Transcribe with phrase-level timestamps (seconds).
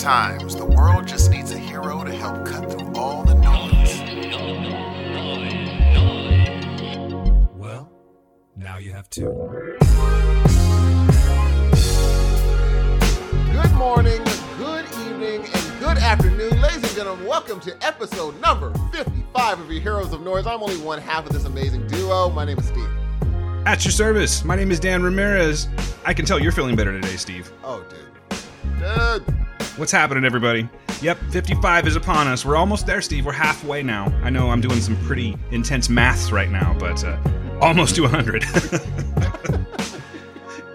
[0.00, 4.00] Sometimes the world just needs a hero to help cut through all the noise.
[7.54, 7.92] Well,
[8.56, 9.26] now you have two.
[13.52, 14.24] Good morning,
[14.56, 17.26] good evening, and good afternoon, ladies and gentlemen.
[17.26, 20.46] Welcome to episode number 55 of your Heroes of Noise.
[20.46, 22.30] I'm only one half of this amazing duo.
[22.30, 22.88] My name is Steve.
[23.66, 24.46] At your service.
[24.46, 25.68] My name is Dan Ramirez.
[26.06, 27.52] I can tell you're feeling better today, Steve.
[27.62, 27.98] Oh, dude.
[28.78, 29.39] Dude.
[29.80, 30.68] What's happening, everybody?
[31.00, 32.44] Yep, 55 is upon us.
[32.44, 33.24] We're almost there, Steve.
[33.24, 34.12] We're halfway now.
[34.22, 37.18] I know I'm doing some pretty intense maths right now, but uh,
[37.62, 38.42] almost to 100.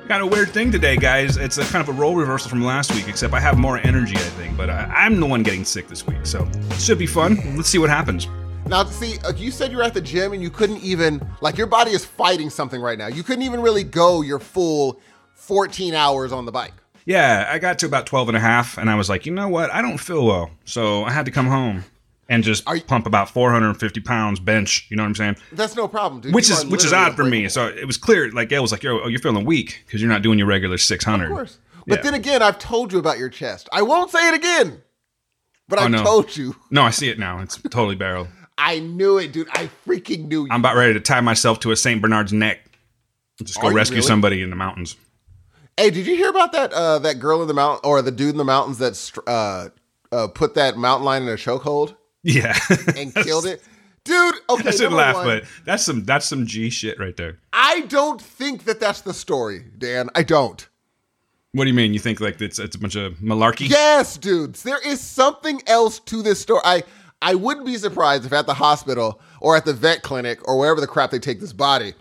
[0.07, 1.37] kind of weird thing today, guys.
[1.37, 4.15] It's a kind of a role reversal from last week, except I have more energy,
[4.15, 4.57] I think.
[4.57, 7.37] But I, I'm the one getting sick this week, so it should be fun.
[7.55, 8.27] Let's see what happens.
[8.65, 11.59] Now, see, uh, you said you were at the gym and you couldn't even, like,
[11.59, 13.05] your body is fighting something right now.
[13.05, 14.99] You couldn't even really go your full
[15.35, 16.73] 14 hours on the bike.
[17.05, 19.47] Yeah, I got to about 12 and a half, and I was like, you know
[19.47, 19.71] what?
[19.71, 20.49] I don't feel well.
[20.65, 21.83] So I had to come home
[22.27, 24.87] and just you- pump about 450 pounds bench.
[24.89, 25.35] You know what I'm saying?
[25.51, 26.33] That's no problem, dude.
[26.33, 27.47] Which You is which is odd for me.
[27.49, 30.09] So it was clear, like Gail was like, "Yo, oh, you're feeling weak because you're
[30.09, 31.59] not doing your regular 600." Of course.
[31.87, 32.03] But Yeah.
[32.03, 33.69] then again, I've told you about your chest.
[33.71, 34.81] I won't say it again,
[35.69, 36.03] but I've Oh, no.
[36.03, 36.55] told you.
[36.71, 37.39] No, I see it now.
[37.41, 38.27] It's totally barrel.
[38.57, 39.49] I knew it, dude.
[39.51, 40.47] I freaking knew you.
[40.49, 42.61] I'm about ready to tie myself to a Saint Bernard's neck.
[43.43, 44.07] Just go Are rescue really?
[44.07, 44.95] somebody in the mountains.
[45.77, 46.71] Hey, did you hear about that?
[46.71, 49.69] Uh, that girl in the mountain or the dude in the mountains that str- uh,
[50.11, 52.57] uh, put that mountain lion in a chokehold Yeah,
[52.95, 53.61] and killed it,
[54.03, 54.35] dude.
[54.49, 57.39] Okay, I should laugh, one, but that's some that's some G shit right there.
[57.51, 60.09] I don't think that that's the story, Dan.
[60.15, 60.67] I don't.
[61.51, 61.93] What do you mean?
[61.93, 63.69] You think like it's it's a bunch of malarkey?
[63.69, 64.63] Yes, dudes.
[64.63, 66.61] There is something else to this story.
[66.63, 66.83] I
[67.21, 70.79] I wouldn't be surprised if at the hospital or at the vet clinic or wherever
[70.79, 71.93] the crap they take this body,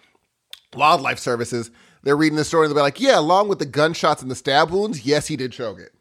[0.75, 1.71] wildlife services,
[2.05, 4.37] they're reading the story and they'll be like, yeah, along with the gunshots and the
[4.37, 5.93] stab wounds, yes, he did choke it.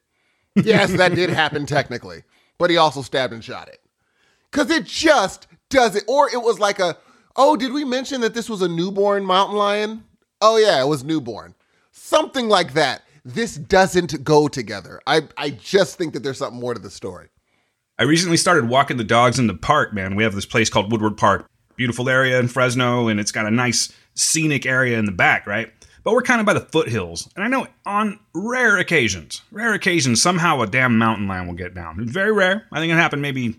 [0.55, 2.23] Yes, that did happen technically,
[2.59, 3.79] but he also stabbed and shot it.
[4.51, 6.03] Cause it just does it.
[6.07, 6.97] Or it was like a,
[7.35, 10.03] oh, did we mention that this was a newborn mountain lion?
[10.41, 11.55] Oh yeah, it was newborn.
[11.91, 13.01] Something like that.
[13.25, 15.01] This doesn't go together.
[15.07, 17.29] I, I just think that there's something more to the story.
[17.97, 20.15] I recently started walking the dogs in the park, man.
[20.15, 21.47] We have this place called Woodward Park.
[21.75, 25.71] Beautiful area in Fresno, and it's got a nice scenic area in the back, right?
[26.03, 27.29] But we're kind of by the foothills.
[27.35, 31.73] And I know on rare occasions, rare occasions, somehow a damn mountain lion will get
[31.73, 32.01] down.
[32.01, 32.65] It's very rare.
[32.71, 33.55] I think it happened maybe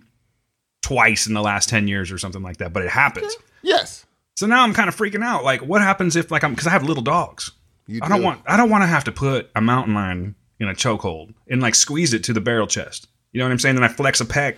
[0.82, 3.34] twice in the last 10 years or something like that, but it happens.
[3.62, 4.04] Yes.
[4.36, 5.44] So now I'm kind of freaking out.
[5.44, 7.52] Like, what happens if, like, I'm, because I have little dogs.
[7.86, 10.68] You I don't want, I don't want to have to put a mountain lion in
[10.68, 13.06] a chokehold and, like, squeeze it to the barrel chest.
[13.32, 13.74] You know what I'm saying?
[13.76, 14.56] Then I flex a pec.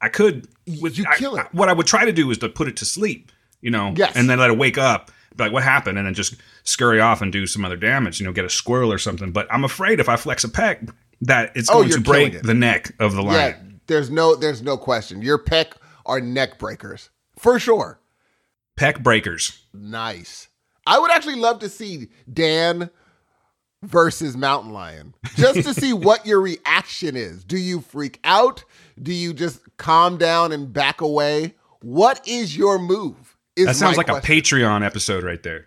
[0.00, 0.48] I could.
[0.80, 1.40] With, You I- kill it.
[1.40, 3.30] I- what I would try to do is to put it to sleep,
[3.60, 4.16] you know, Yes.
[4.16, 5.98] and then let it wake up, be like, what happened?
[5.98, 8.92] And then just scurry off and do some other damage, you know, get a squirrel
[8.92, 9.30] or something.
[9.32, 10.90] But I'm afraid if I flex a pec,
[11.22, 12.42] that it's Oh, going to break it.
[12.42, 13.34] the neck of the lion.
[13.36, 13.56] Yeah.
[13.86, 15.20] There's no there's no question.
[15.22, 15.74] Your peck
[16.06, 17.10] are neck breakers.
[17.38, 18.00] For sure.
[18.76, 19.64] Peck breakers.
[19.74, 20.48] Nice.
[20.86, 22.88] I would actually love to see Dan
[23.82, 27.44] versus Mountain Lion just to see what your reaction is.
[27.44, 28.64] Do you freak out?
[29.00, 31.54] Do you just calm down and back away?
[31.82, 33.19] What is your move?
[33.66, 34.20] That sounds like a.
[34.20, 35.66] Patreon episode right there.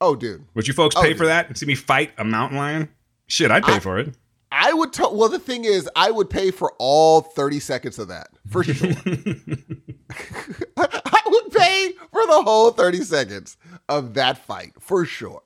[0.00, 0.44] Oh, dude.
[0.54, 1.18] Would you folks Oh, pay dude.
[1.18, 2.88] for that and see me fight a mountain lion?
[3.26, 4.14] Shit, I'd pay I- for it.
[4.54, 4.92] I would.
[4.94, 8.62] To- well, the thing is, I would pay for all thirty seconds of that for
[8.62, 8.74] sure.
[10.76, 13.56] I would pay for the whole thirty seconds
[13.88, 15.40] of that fight for sure.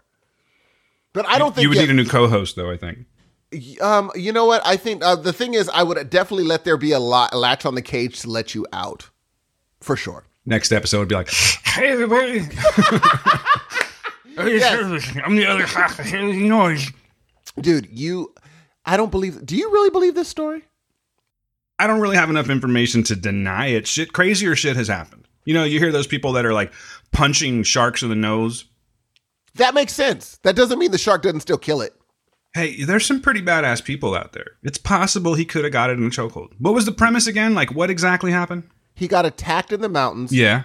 [1.13, 2.71] But I don't think you would yeah, need a new co-host, though.
[2.71, 3.07] I think.
[3.81, 4.61] Um, you know what?
[4.67, 7.65] I think uh, the thing is, I would definitely let there be a, a latch
[7.65, 9.11] on the cage to let you out,
[9.81, 10.26] for sure.
[10.47, 12.39] Next episode would be like, "Hey everybody,
[14.37, 15.17] Yes.
[15.25, 16.87] I'm the other half of Illinois."
[17.61, 18.35] Dude, you,
[18.85, 19.45] I don't believe.
[19.45, 20.63] Do you really believe this story?
[21.79, 23.87] I don't really have enough information to deny it.
[23.87, 25.27] Shit, crazier shit has happened.
[25.45, 26.73] You know, you hear those people that are like
[27.13, 28.67] punching sharks in the nose.
[29.57, 30.39] That makes sense.
[30.43, 31.95] That doesn't mean the shark doesn't still kill it.
[32.55, 34.53] Hey, there's some pretty badass people out there.
[34.63, 36.53] It's possible he could have got it in a chokehold.
[36.59, 37.55] What was the premise again?
[37.55, 38.65] Like, what exactly happened?
[38.97, 40.65] He got attacked in the mountains, Yeah.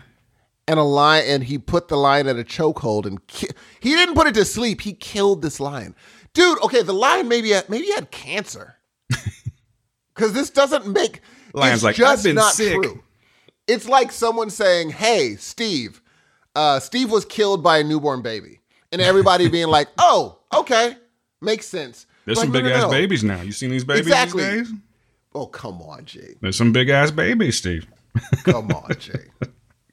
[0.67, 3.49] and a lion, and he put the lion at a chokehold, and ki-
[3.79, 4.81] he didn't put it to sleep.
[4.81, 5.93] He killed this lion,
[6.33, 6.57] dude.
[6.63, 8.77] Okay, the lion maybe had, maybe had cancer,
[10.15, 11.21] because this doesn't make
[11.53, 13.03] Lion's it's like, just "I've been not sick." true.
[13.67, 16.01] It's like someone saying, "Hey, Steve,
[16.55, 18.61] uh, Steve was killed by a newborn baby,"
[18.91, 20.95] and everybody being like, "Oh, okay,
[21.41, 22.89] makes sense." There's Like, some no, big no, ass no.
[22.91, 23.41] babies now.
[23.41, 24.43] You seen these babies Exactly.
[24.43, 24.79] these days?
[25.33, 26.35] Oh, come on, Jay.
[26.39, 27.87] There's some big ass babies, Steve.
[28.43, 29.25] Come on, Jay.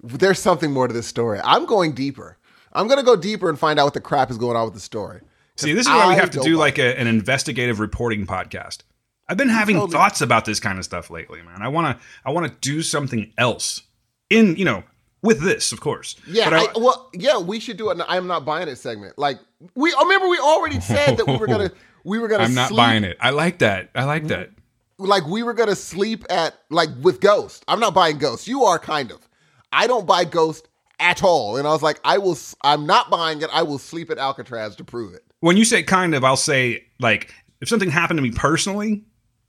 [0.02, 1.40] There's something more to this story.
[1.42, 2.38] I'm going deeper.
[2.72, 4.74] I'm going to go deeper and find out what the crap is going on with
[4.74, 5.20] the story.
[5.56, 8.82] See, this is why we have to do like a, an investigative reporting podcast.
[9.28, 9.92] I've been having Totally.
[9.92, 11.62] thoughts about this kind of stuff lately, man.
[11.62, 13.82] I want to I want to do something else
[14.30, 14.84] in, you know,
[15.20, 16.16] with this, of course.
[16.26, 19.18] Yeah, I- I, well, yeah, we should do an "I'm not buying it" segment.
[19.18, 19.38] Like
[19.74, 21.72] we oh, remember, we already said that we were gonna
[22.04, 22.44] we were gonna.
[22.44, 23.18] I'm not sleep, buying it.
[23.20, 23.90] I like that.
[23.94, 24.28] I like mm-hmm.
[24.28, 24.50] that.
[24.98, 27.64] Like we were gonna sleep at like with Ghost.
[27.68, 28.48] I'm not buying Ghost.
[28.48, 29.28] You are kind of.
[29.72, 30.68] I don't buy Ghost
[30.98, 31.56] at all.
[31.56, 32.36] And I was like, I will.
[32.62, 33.50] I'm not buying it.
[33.52, 35.24] I will sleep at Alcatraz to prove it.
[35.40, 39.04] When you say kind of, I'll say like if something happened to me personally,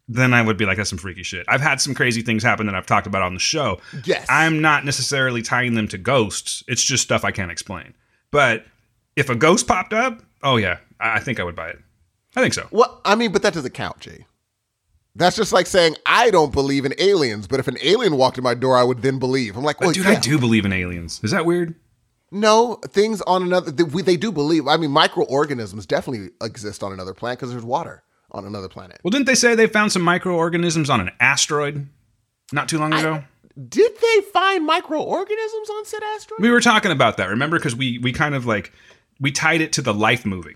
[0.07, 1.46] then I would be like that's some freaky shit.
[1.48, 3.80] I've had some crazy things happen that I've talked about on the show.
[4.06, 4.25] Yes.
[4.30, 6.63] I'm not necessarily tying them to ghosts.
[6.68, 7.94] It's just stuff I can't explain.
[8.31, 8.66] But
[9.16, 11.80] if a ghost popped up, oh yeah, I I think I would buy it.
[12.36, 12.68] I think so.
[12.72, 14.25] Well, I mean, but that doesn't count, Jay.
[15.19, 18.44] That's just like saying I don't believe in aliens, but if an alien walked in
[18.44, 19.57] my door, I would then believe.
[19.57, 20.12] I'm like, well, dude, yeah.
[20.12, 21.19] I do believe in aliens.
[21.21, 21.75] Is that weird?
[22.31, 23.69] No, things on another.
[23.69, 24.68] They, we, they do believe.
[24.68, 28.01] I mean, microorganisms definitely exist on another planet because there's water
[28.31, 29.01] on another planet.
[29.04, 31.89] Well, didn't they say they found some microorganisms on an asteroid
[32.54, 33.24] not too long ago?
[33.68, 36.42] Did they find microorganisms on said asteroid?
[36.42, 37.57] we were talking about that, remember?
[37.57, 38.71] Because we we kind of like
[39.19, 40.56] we tied it to the Life movie.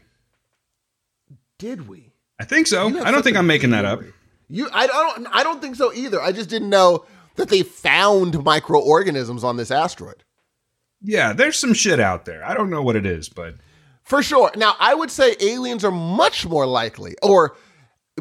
[1.57, 2.13] Did we?
[2.39, 2.88] I think so.
[3.04, 4.00] I don't think I'm making that up.
[4.50, 5.28] You, I don't.
[5.31, 6.22] I don't think so either.
[6.22, 7.06] I just didn't know
[7.36, 10.24] that they found microorganisms on this asteroid.
[11.01, 12.45] Yeah, there's some shit out there.
[12.45, 13.56] I don't know what it is, but
[14.04, 14.51] For sure.
[14.56, 17.56] Now, I would say aliens are much more likely, or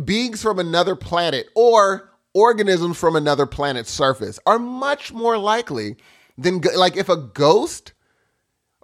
[0.05, 5.97] beings from another planet, or organisms from another planet's surface are much more likely
[6.39, 7.93] than, like, if a ghost.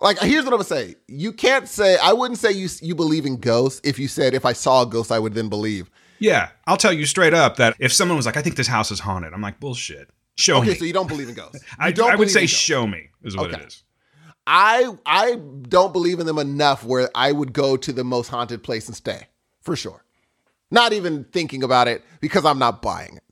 [0.00, 0.96] Like, here's what I'm gonna say.
[1.06, 4.44] You can't say, I wouldn't say you, you believe in ghosts if you said, if
[4.44, 5.90] I saw a ghost, I would then believe.
[6.18, 8.90] Yeah, I'll tell you straight up that if someone was like, "I think this house
[8.90, 10.70] is haunted," I'm like, "Bullshit." Show Okay, me.
[10.70, 11.64] Okay, so you don't believe in ghosts.
[11.78, 13.64] I, don't I would say show me is what it Okay.
[13.64, 13.82] is.
[14.46, 15.34] I I
[15.68, 18.96] don't believe in them enough where I would go to the most haunted place and
[18.96, 19.26] stay
[19.62, 20.04] for sure.
[20.70, 23.22] Not even thinking about it because I'm not buying it.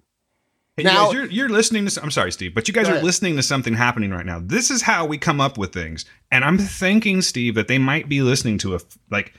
[0.77, 2.03] Hey, Now- you guys, you're, you're listening to.
[2.03, 4.41] I'm sorry, Steve, but you guys are listening to something happening right now.
[4.45, 8.09] This is how we come up with things, and I'm thinking, Steve, that they might
[8.11, 8.81] be listening to a
[9.11, 9.33] like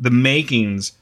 [0.00, 0.92] the makings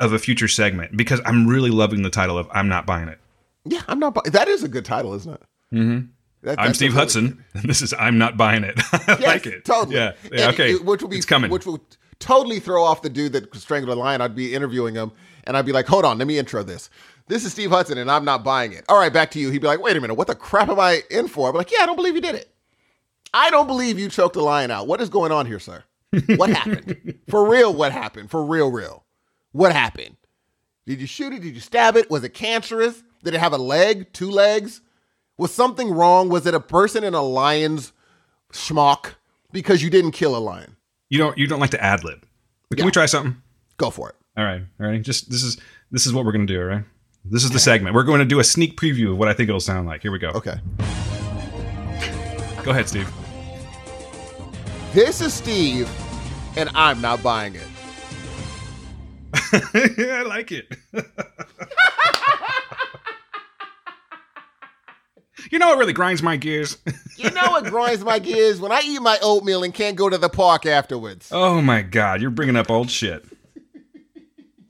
[0.00, 3.18] of a future segment because I'm really loving the title of "I'm not buying it."
[3.64, 4.14] Yeah, I'm not.
[4.14, 5.42] Bu- that is a good title, isn't it?
[5.72, 6.50] Mm-hmm.
[6.58, 9.64] I'm Steve Hudson, and this is "I'm not buying it." I like it.
[9.64, 9.96] Totally.
[9.96, 10.12] Yeah.
[10.32, 10.72] yeah okay.
[10.72, 11.50] it- which will be it's coming.
[11.50, 11.80] Which will
[12.18, 14.20] totally throw off the dude that strangled a lion.
[14.20, 15.12] I'd be interviewing him,
[15.44, 16.90] and I'd be like, "Hold on, let me intro this.
[17.28, 19.50] This is Steve Hudson, and I'm not buying it." All right, back to you.
[19.50, 21.58] He'd be like, "Wait a minute, what the crap am I in for?" I'd be
[21.58, 22.50] like, "Yeah, I don't believe you did it.
[23.32, 24.86] I don't believe you choked a lion out.
[24.86, 25.84] What is going on here, sir?
[26.36, 27.18] What happened?
[27.28, 27.72] for real?
[27.72, 28.30] What happened?
[28.30, 28.70] For real?
[28.72, 29.04] Real?
[29.52, 30.16] What happened?
[30.86, 31.42] Did you shoot it?
[31.42, 32.10] Did you stab it?
[32.10, 33.02] Was it cancerous?
[33.22, 34.12] Did it have a leg?
[34.12, 34.80] Two legs?
[35.38, 36.28] Was something wrong?
[36.28, 37.92] Was it a person in a lion's
[38.52, 39.14] schmuck
[39.52, 40.76] because you didn't kill a lion?
[41.08, 41.36] you don't.
[41.36, 42.24] You don't like to ad lib.
[42.74, 43.42] Can we try something?
[43.76, 44.16] Go for it.
[44.36, 44.62] All right.
[44.80, 45.02] All right.
[45.02, 45.58] Just this is
[45.90, 46.60] this is what we're gonna do.
[46.60, 46.84] All right.
[47.24, 47.94] This is the segment.
[47.94, 50.00] We're going to do a sneak preview of what I think it'll sound like.
[50.02, 50.30] Here we go.
[50.30, 50.58] Okay.
[52.64, 53.10] Go ahead, Steve.
[54.92, 55.88] This is Steve,
[56.56, 57.66] and I'm not buying it.
[59.34, 60.66] I like it.
[65.50, 66.78] you know what really grinds my gears?
[67.16, 68.60] You know what grinds my gears?
[68.60, 71.28] When I eat my oatmeal and can't go to the park afterwards.
[71.32, 73.24] oh my god, you're bringing up old shit.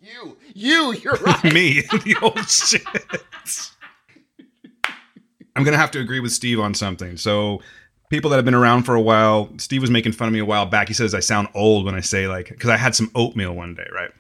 [0.01, 1.45] You, you, you're right.
[1.53, 2.83] Me, the old shit.
[5.57, 7.17] I'm gonna have to agree with Steve on something.
[7.17, 7.61] So,
[8.09, 10.45] people that have been around for a while, Steve was making fun of me a
[10.45, 10.89] while back.
[10.89, 13.75] He says I sound old when I say like, because I had some oatmeal one
[13.75, 14.11] day, right?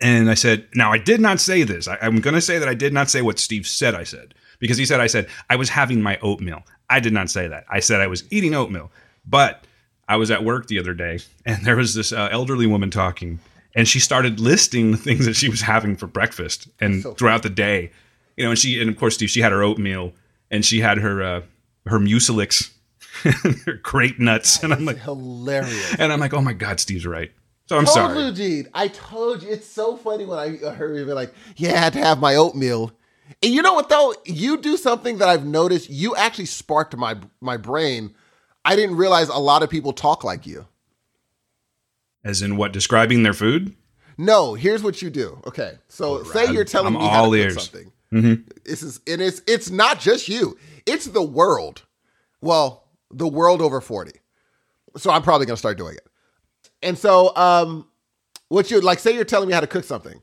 [0.00, 1.88] And I said, now I did not say this.
[1.88, 3.94] I, I'm gonna say that I did not say what Steve said.
[3.94, 6.62] I said because he said I said I was having my oatmeal.
[6.90, 7.64] I did not say that.
[7.70, 8.90] I said I was eating oatmeal,
[9.26, 9.64] but
[10.08, 13.40] I was at work the other day and there was this uh, elderly woman talking,
[13.74, 17.42] and she started listing the things that she was having for breakfast and So throughout
[17.42, 17.90] the day,
[18.36, 18.50] you know.
[18.50, 20.12] And she and of course Steve, she had her oatmeal
[20.50, 21.40] and she had her uh,
[21.86, 22.70] her Mueslix,
[23.64, 25.96] her grape nuts, and I'm like, Hilarious.
[25.98, 27.32] and I'm like, oh my god, Steve's right.
[27.66, 28.22] So I'm told sorry.
[28.26, 28.68] you, Gene.
[28.74, 29.50] I told you.
[29.50, 32.36] It's so funny when I heard you be like, "Yeah, I had to have my
[32.36, 32.92] oatmeal."
[33.42, 34.14] And you know what though?
[34.24, 35.90] You do something that I've noticed.
[35.90, 38.14] You actually sparked my my brain.
[38.64, 40.66] I didn't realize a lot of people talk like you.
[42.24, 42.72] As in what?
[42.72, 43.74] Describing their food?
[44.18, 45.40] No, here's what you do.
[45.46, 47.54] Okay, so say you're telling I'm me how all to cook ears.
[47.62, 47.92] something.
[48.12, 48.42] Mm-hmm.
[48.64, 50.56] This is and it's it's not just you.
[50.86, 51.82] It's the world.
[52.40, 54.20] Well, the world over forty.
[54.96, 56.06] So I'm probably gonna start doing it.
[56.82, 57.86] And so, um,
[58.48, 58.98] what you like?
[58.98, 60.22] Say you're telling me how to cook something,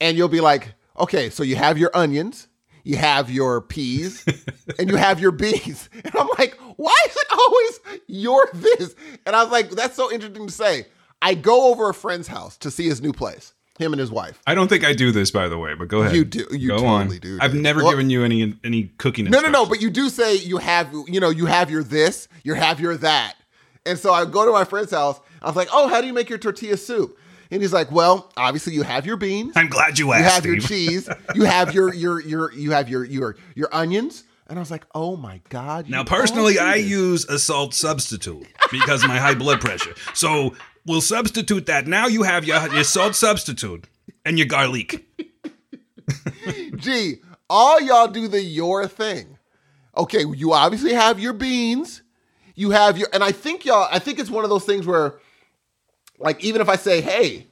[0.00, 2.48] and you'll be like, okay, so you have your onions,
[2.84, 4.24] you have your peas,
[4.78, 5.88] and you have your beans.
[6.04, 8.94] And I'm like, why is it always your this?
[9.26, 10.86] And I was like, that's so interesting to say.
[11.22, 13.52] I go over a friend's house to see his new place.
[13.78, 14.42] Him and his wife.
[14.46, 16.14] I don't think I do this, by the way, but go ahead.
[16.14, 17.20] You do- you go totally on.
[17.20, 17.62] do, I've dude.
[17.62, 19.26] never Well- given you any any cooking.
[19.26, 19.64] No, no, no.
[19.64, 22.96] But you do say you have, you know, you have your this, you have your
[22.98, 23.36] that.
[23.86, 25.20] And so I go to my friend's house.
[25.40, 27.18] I was like, oh, how do you make your tortilla soup?
[27.50, 30.22] And he's like, well, obviously you have your beans, I'm glad you asked.
[30.22, 34.24] you have your cheese, you have your your your you have your your your onions.
[34.46, 35.88] And I was like, oh my god.
[35.88, 36.90] Now, personally, I this.
[36.90, 39.94] use a salt substitute because of my high blood pressure.
[40.12, 41.86] So we'll substitute that.
[41.86, 43.86] Now you have your, your salt substitute
[44.24, 45.06] and your garlic.
[46.76, 47.16] Gee,
[47.48, 49.38] all y'all do the your thing.
[49.96, 52.02] Okay, you obviously have your beans.
[52.60, 55.14] You have your, and I think y'all, I think it's one of those things where,
[56.18, 57.46] like, even if I say, hey,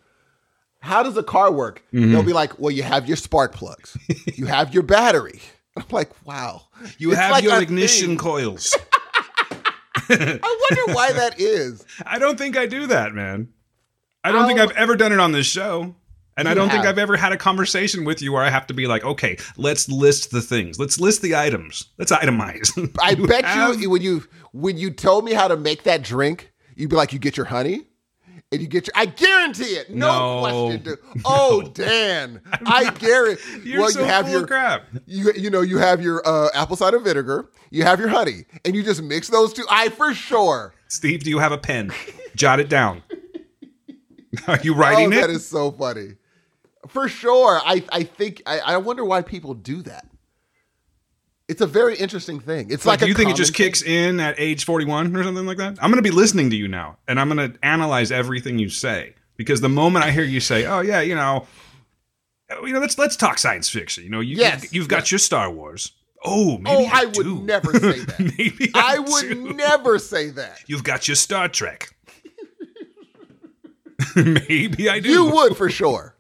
[0.81, 1.83] how does a car work?
[1.95, 2.13] Mm-hmm.
[2.13, 3.97] They'll be like, well, you have your spark plugs,
[4.35, 5.41] you have your battery.
[5.79, 6.63] I'm like, wow.
[6.99, 8.19] You It's have like your ignition thing.
[8.19, 8.77] coils.
[10.11, 11.85] I wonder why that is.
[12.07, 13.49] I don't think I do that, man.
[14.25, 15.95] I don't think I've ever done it on this show.
[16.37, 16.85] And I don't think.
[16.85, 19.89] I've ever had a conversation with you where I have to be like, okay, let's
[19.89, 20.79] list the things.
[20.79, 21.87] Let's list the items.
[21.99, 22.71] Let's itemize.
[23.03, 26.03] I You bet have- you when you when you told me how to make that
[26.03, 27.85] drink, you'd be like, you get your honey.
[28.51, 29.91] And you get your, I guarantee it.
[29.91, 30.41] No, No.
[30.41, 30.99] question, dude.
[31.27, 33.43] Oh, Dan, I guarantee.
[33.69, 34.85] You're well, so you have full your of crap.
[35.07, 38.75] you you know you have your uh, apple cider vinegar, you have your honey, and
[38.75, 39.67] you just mix those two.
[39.69, 40.73] I for sure.
[40.87, 41.93] Steve, do you have a pen?
[42.37, 43.03] Jot it down.
[44.47, 45.37] Are you Oh, writing that it?
[45.37, 46.13] is so funny.
[46.87, 47.61] For sure.
[47.65, 50.07] I I think I, I wonder why people do that.
[51.49, 52.71] It's a very interesting thing.
[52.71, 53.67] It's like, like, you think it just thing.
[53.67, 55.79] kicks in at age 41 or something like that?
[55.83, 58.69] I'm going to be listening to you now and I'm going to analyze everything you
[58.69, 61.47] say because the moment I hear you say, "Oh yeah, you know,
[62.63, 65.13] you know, let's let's talk science fiction." You know, you Yes, you've, you've got yes.
[65.13, 65.93] your Star Wars.
[66.25, 67.41] Oh, maybe Oh, I, I would do.
[67.45, 68.19] never say that.
[68.37, 69.53] maybe I, I would do.
[69.55, 70.59] never say that.
[70.67, 71.95] You've got your Star Trek.
[74.17, 75.09] maybe I do.
[75.11, 76.15] You would for sure.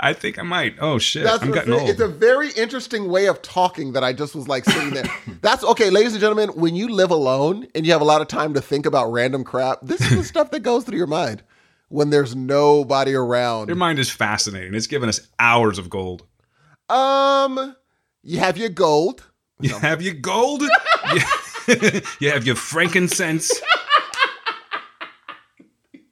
[0.00, 0.76] I think I might.
[0.80, 1.88] Oh shit, That's I'm getting old.
[1.88, 5.04] It's a very interesting way of talking that I just was like sitting there.
[5.42, 6.50] That's okay, ladies and gentlemen.
[6.50, 9.44] When you live alone and you have a lot of time to think about random
[9.44, 11.42] crap, this is the stuff that goes through your mind
[11.88, 13.68] when there's nobody around.
[13.68, 14.74] Your mind is fascinating.
[14.74, 16.26] It's given us hours of gold.
[16.88, 17.76] Um,
[18.22, 19.28] you have your gold.
[19.60, 20.62] You have your gold.
[22.18, 23.52] you have your frankincense.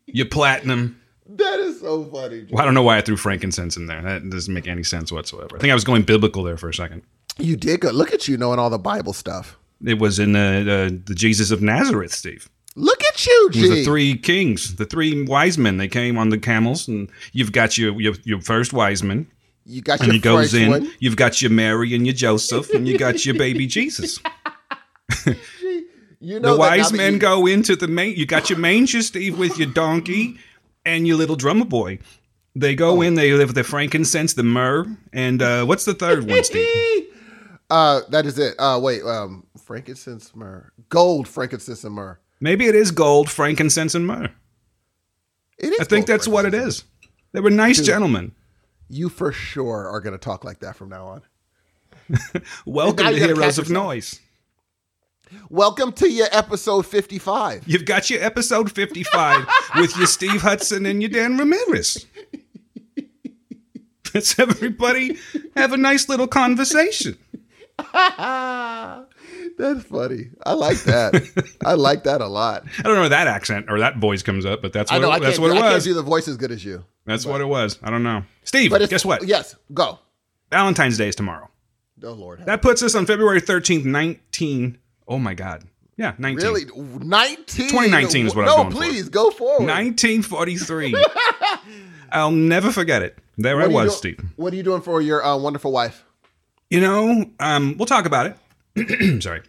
[0.07, 1.00] your platinum.
[1.37, 2.47] That is so funny.
[2.51, 4.03] Well, I don't know why I threw frankincense in there.
[4.03, 5.57] That doesn't make any sense whatsoever.
[5.57, 7.03] I think I was going biblical there for a second.
[7.39, 7.95] You did good.
[7.95, 9.57] Look at you knowing all the Bible stuff.
[9.85, 12.49] It was in the, the, the Jesus of Nazareth, Steve.
[12.77, 13.75] Look at you, It was G.
[13.77, 15.77] the three kings, the three wise men.
[15.77, 19.27] They came on the camels, and you've got your your, your first wise man,
[19.67, 20.71] you got and your he goes first in.
[20.71, 20.91] one.
[21.01, 24.21] You've got your Mary and your Joseph, and you got your baby Jesus.
[26.21, 28.17] You know the wise men you- go into the main.
[28.17, 30.39] You got your manger, Steve, with your donkey
[30.97, 31.99] and your little drummer boy.
[32.55, 33.01] They go Oh.
[33.03, 33.15] in.
[33.15, 36.67] They live the frankincense, the myrrh, and uh, what's the third one, Steve?
[37.73, 38.57] Uh, that is it.
[38.59, 42.19] Uh, wait, um, frankincense myrrh, gold, frankincense and myrrh.
[42.41, 44.33] Maybe it is gold, frankincense, and myrrh.
[45.57, 45.79] It is.
[45.79, 46.83] I think that's what it is.
[47.33, 48.33] They were nice gentlemen.
[48.89, 51.23] You for sure are going to talk like that from now on.
[52.67, 53.71] Welcome now to Heroes of.
[53.71, 54.19] Noise.
[55.49, 57.65] Welcome to your episode fifty-five.
[57.67, 59.47] You've got your episode 55
[59.77, 62.07] with your Steve Hudson and your Dan Ramirez.
[64.15, 65.19] Let's everybody
[65.57, 67.17] have a nice little conversation.
[67.93, 70.31] That's funny.
[70.45, 71.57] I like that.
[71.65, 72.65] I like that a lot.
[72.79, 75.03] I don't know where that accent or that voice comes up, but that's I what,
[75.03, 75.11] know.
[75.11, 76.85] it, I that's what it I can't do the voice as good as you.
[77.05, 77.79] That's what it was.
[77.83, 78.23] I don't know.
[78.45, 79.27] Steve, But guess what?
[79.27, 79.55] Yes.
[79.75, 79.99] Go.
[80.51, 81.51] Valentine's Day is tomorrow.
[82.03, 82.45] Oh Lord.
[82.47, 84.79] That puts us on February 13th, 19.
[85.11, 85.65] Oh my God.
[85.97, 86.37] Yeah, 19.
[86.49, 86.65] really?
[87.05, 87.69] Nineteen.
[87.69, 88.77] 2019 is what I no, was going for.
[88.79, 89.67] please go forward.
[89.67, 90.95] 1943.
[92.13, 93.19] I'll never forget it.
[93.37, 94.21] There What I was, do- Steve.
[94.37, 96.05] What are you doing for your uh, wonderful wife?
[96.71, 98.35] You know, um, we'll talk about
[98.77, 99.23] it.
[99.23, 99.43] sorry.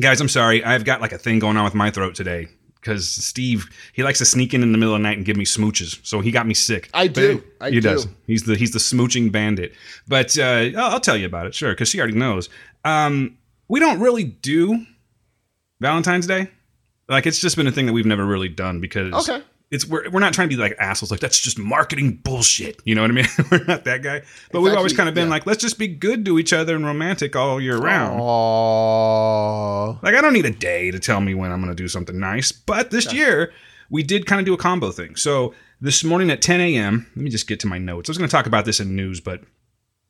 [0.00, 0.64] Guys, I'm sorry.
[0.64, 4.18] I've got like a thing going on with my throat today because Steve, he likes
[4.20, 6.04] to sneak in in the middle of the night and give me smooches.
[6.06, 6.88] So he got me sick.
[6.94, 7.44] I But do.
[7.60, 7.80] I he do.
[7.82, 8.08] does.
[8.26, 9.74] He's the he's the smooching bandit.
[10.08, 12.48] But uh, I'll, I'll tell you about it, sure, because she already knows.
[12.84, 13.36] Um,
[13.68, 14.84] we don't really do
[15.80, 16.50] Valentine's Day.
[17.08, 19.42] Like it's just been a thing that we've never really done because Okay.
[19.70, 22.94] it's we're, we're not trying to be like assholes like that's just marketing bullshit you
[22.94, 25.30] know what i mean we're not that guy but we've always kind of been yeah.
[25.30, 29.98] like let's just be good to each other and romantic all year round Oh.
[30.02, 32.18] like i don't need a day to tell me when i'm going to do something
[32.18, 33.52] nice but this year
[33.90, 37.22] we did kind of do a combo thing so this morning at 10 a.m let
[37.24, 39.20] me just get to my notes i was going to talk about this in news
[39.20, 39.42] but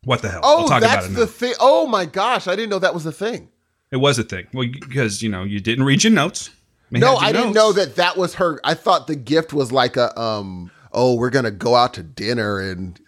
[0.04, 1.54] what the hell Oh, that's the thing.
[1.60, 3.48] Oh my gosh, I didn't know that was the thing.
[3.90, 6.50] it was a thing well because you know you didn't read your notes
[6.90, 8.60] No, your I didn't know that that was her.
[8.64, 10.70] I thought the gift was like a um.
[10.92, 13.00] Oh, we're gonna go out to dinner and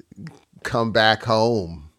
[0.65, 1.91] come back home.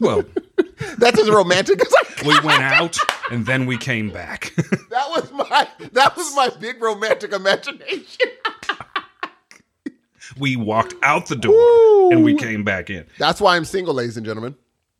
[0.00, 0.24] Well,
[0.98, 2.96] That's as romantic as I we went out
[3.30, 4.52] and then we came back.
[4.94, 8.30] That was my that was my big romantic imagination.
[10.38, 13.06] We walked out the door and we came back in.
[13.18, 14.54] That's why I'm single, ladies and gentlemen.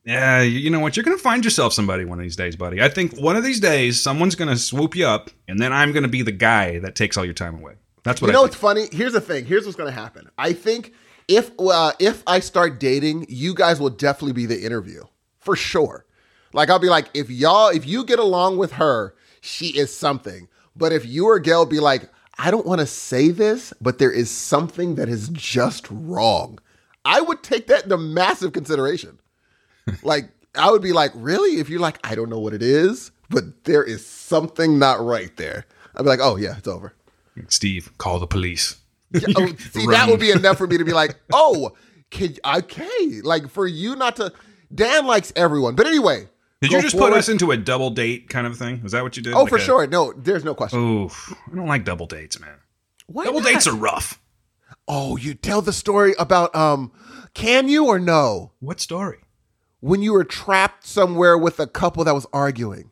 [0.04, 0.96] Yeah, you know what?
[0.96, 2.82] You're going to find yourself somebody one of these days, buddy.
[2.82, 5.92] I think one of these days someone's going to swoop you up and then I'm
[5.92, 7.74] going to be the guy that takes all your time away.
[8.02, 8.50] That's what You I know think.
[8.50, 8.88] what's funny?
[8.92, 9.46] Here's the thing.
[9.46, 10.28] Here's what's going to happen.
[10.36, 10.92] I think
[11.26, 15.04] if uh, if I start dating, you guys will definitely be the interview
[15.40, 16.04] for sure.
[16.52, 20.48] Like I'll be like, if y'all, if you get along with her, she is something.
[20.76, 24.10] But if you or Gail be like, I don't want to say this, but there
[24.10, 26.58] is something that is just wrong.
[27.04, 29.20] I would take that into massive consideration.
[30.02, 31.60] like I would be like, really?
[31.60, 35.34] If you're like, I don't know what it is, but there is something not right
[35.36, 35.66] there.
[35.94, 36.94] I'd be like, oh yeah, it's over.
[37.48, 38.76] Steve, call the police.
[39.12, 41.72] Yeah, oh, see, that would be enough for me to be like, oh,
[42.10, 44.32] can okay, like for you not to.
[44.74, 46.28] Dan likes everyone, but anyway.
[46.60, 48.82] Did you just forward- put us into a double date kind of thing?
[48.82, 49.34] Was that what you did?
[49.34, 49.86] Oh, Like for a- sure.
[49.86, 50.78] No, there's no question.
[50.78, 51.34] Oof.
[51.52, 52.56] I don't like double dates, man.
[53.06, 53.48] Why double not?
[53.52, 54.18] dates are rough.
[54.88, 56.92] Oh, you tell the story about um.
[57.34, 58.52] Can you or no?
[58.60, 59.18] What story?
[59.80, 62.90] When you were trapped somewhere with a couple that was arguing.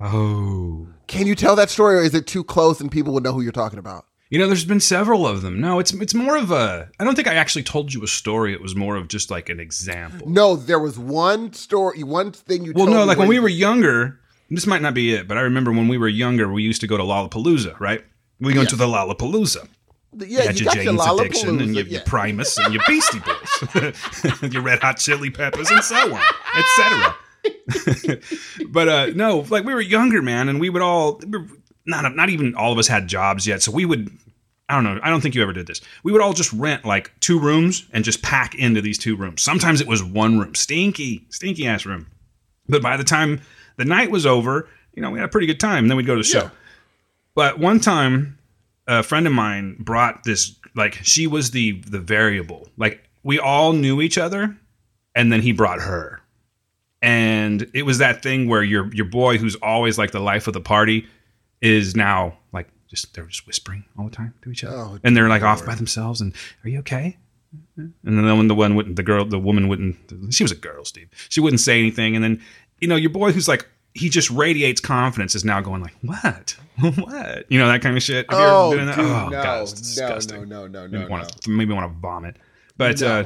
[0.00, 0.86] Oh.
[1.06, 3.40] Can you tell that story, or is it too close and people would know who
[3.40, 4.06] you're talking about?
[4.30, 5.60] You know, there's been several of them.
[5.60, 6.88] No, it's it's more of a.
[6.98, 8.52] I don't think I actually told you a story.
[8.52, 10.28] It was more of just like an example.
[10.28, 12.72] No, there was one story, one thing you.
[12.74, 14.20] Well, no, like when we were younger.
[14.50, 16.86] This might not be it, but I remember when we were younger, we used to
[16.86, 18.04] go to Lollapalooza, right?
[18.40, 19.66] We went to the Lollapalooza.
[20.16, 21.92] Yeah, you had you your got your Jane's Addiction and your, yeah.
[21.92, 26.22] your Primus and your Beastie Boys, your Red Hot Chili Peppers, and so on,
[26.56, 27.16] etc.
[28.68, 31.20] but uh, no, like we were younger, man, and we would all
[31.86, 34.10] not not even all of us had jobs yet, so we would.
[34.68, 34.98] I don't know.
[35.02, 35.82] I don't think you ever did this.
[36.04, 39.42] We would all just rent like two rooms and just pack into these two rooms.
[39.42, 42.06] Sometimes it was one room, stinky, stinky ass room.
[42.66, 43.42] But by the time
[43.76, 45.84] the night was over, you know, we had a pretty good time.
[45.84, 46.44] And then we'd go to the show.
[46.44, 46.50] Yeah.
[47.34, 48.38] But one time,
[48.86, 50.56] a friend of mine brought this.
[50.74, 52.68] Like she was the the variable.
[52.76, 54.56] Like we all knew each other,
[55.14, 56.20] and then he brought her,
[57.02, 60.54] and it was that thing where your your boy, who's always like the life of
[60.54, 61.06] the party,
[61.64, 65.16] is now like just they're just whispering all the time to each other, Oh, and
[65.16, 66.20] they're like off by themselves.
[66.20, 66.32] And
[66.64, 67.16] are you okay?
[67.76, 69.96] And then when the one wouldn't, the girl, the woman wouldn't.
[70.34, 71.08] She was a girl, Steve.
[71.28, 72.42] She wouldn't say anything, and then
[72.80, 76.56] you know your boy, who's like he just radiates confidence, is now going like, what,
[76.80, 78.26] what, you know that kind of shit.
[78.28, 78.96] Have you ever Oh, been in that?
[78.96, 80.48] dude, oh no, god, it's disgusting.
[80.48, 82.36] no, no, no, Maybe no, wanna, maybe want to vomit.
[82.76, 83.20] But No.
[83.20, 83.24] uh,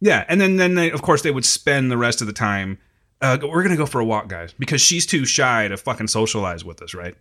[0.00, 2.78] yeah, and then then they, of course they would spend the rest of the time.
[3.20, 6.64] Uh, we're gonna go for a walk, guys, because she's too shy to fucking socialize
[6.64, 7.14] with us, right?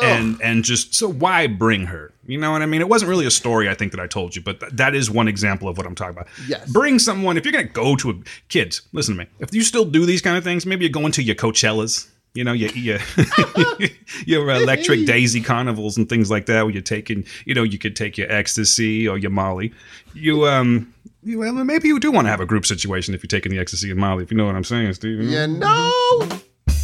[0.00, 2.12] And and just so why bring her?
[2.24, 2.80] You know what i mean?
[2.80, 5.10] It wasn't really a story i think that i told you but th- that is
[5.10, 6.28] one example of what i'm talking about.
[6.46, 6.70] Yes.
[6.70, 8.14] bring someone if you're gonna go to a
[8.48, 11.12] kids listen to me if you still do these kind of things maybe you're going
[11.12, 12.98] to your coachellas you know your your,
[14.26, 17.96] your electric daisy carnivals and things like that where you're taking you know you could
[17.96, 19.72] take your ecstasy or your molly.
[20.14, 23.28] You um you, well, maybe you do want to have a group situation if you're
[23.28, 26.28] taking the ecstasy and molly if you know what i'm saying steve You know,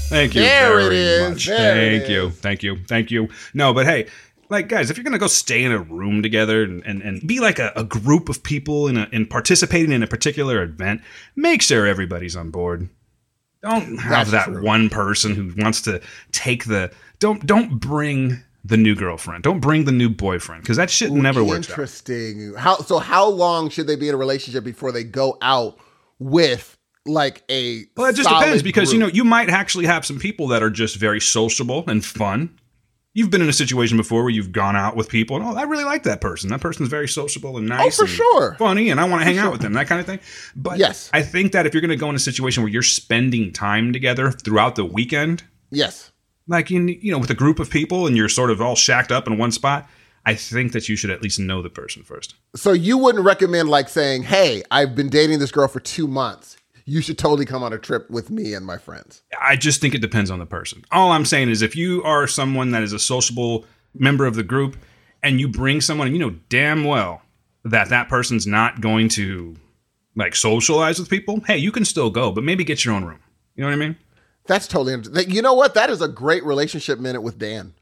[0.08, 1.30] Thank you There very it is.
[1.30, 1.46] much.
[1.46, 2.26] There it Thank you.
[2.28, 2.34] is.
[2.40, 2.76] Thank you.
[2.86, 3.28] Thank you.
[3.54, 4.06] No, but hey,
[4.48, 7.40] like guys, if you're gonna go stay in a room together and, and, and be
[7.40, 11.02] like a, a group of people in a, in participating in a particular event,
[11.36, 12.88] make sure everybody's on board.
[13.62, 14.64] Don't have That's that true.
[14.64, 16.00] one person who wants to
[16.32, 19.42] take the don't don't bring the new girlfriend.
[19.42, 21.70] Don't bring the new boyfriend because that shit never works out.
[21.72, 22.54] Interesting.
[22.56, 22.98] How so?
[22.98, 25.76] How long should they be in a relationship before they go out
[26.18, 26.77] with
[27.08, 27.84] like a?
[27.96, 30.70] Well, it just depends because you know you might actually have some people that are
[30.70, 32.58] just very sociable and fun.
[33.14, 35.62] You've been in a situation before where you've gone out with people and oh, I
[35.62, 36.50] really like that person.
[36.50, 38.54] That person's very sociable and oh, nice, oh, for and sure.
[38.58, 39.72] funny, and I want to hang out with them.
[39.72, 40.20] That kind of thing.
[40.54, 41.10] But Yes.
[41.12, 43.92] I think that if you're going to go in a situation where you're spending time
[43.92, 46.12] together throughout the weekend, Yes.
[46.46, 49.10] like in you know with a group of people and you're sort of all shacked
[49.10, 49.88] up in one spot,
[50.24, 52.34] I think that you should at least know the person first.
[52.54, 56.57] So you wouldn't recommend like saying, "Hey, I've been dating this girl for two months.
[56.88, 59.94] You should totally come on a trip with me and my friends." I just think
[59.94, 60.84] it depends on the person.
[60.90, 64.42] All I'm saying is if you are someone that is a sociable member of the
[64.42, 64.76] group
[65.22, 67.22] and you bring someone and you know damn well
[67.64, 69.56] that that person's not going to
[70.16, 73.20] like socialize with people, hey, you can still go, but maybe get your own room.
[73.54, 73.96] You know what I mean?
[74.46, 74.94] That's totally.
[74.94, 75.74] inter- You know what?
[75.74, 77.74] That is a great relationship minute with Dan.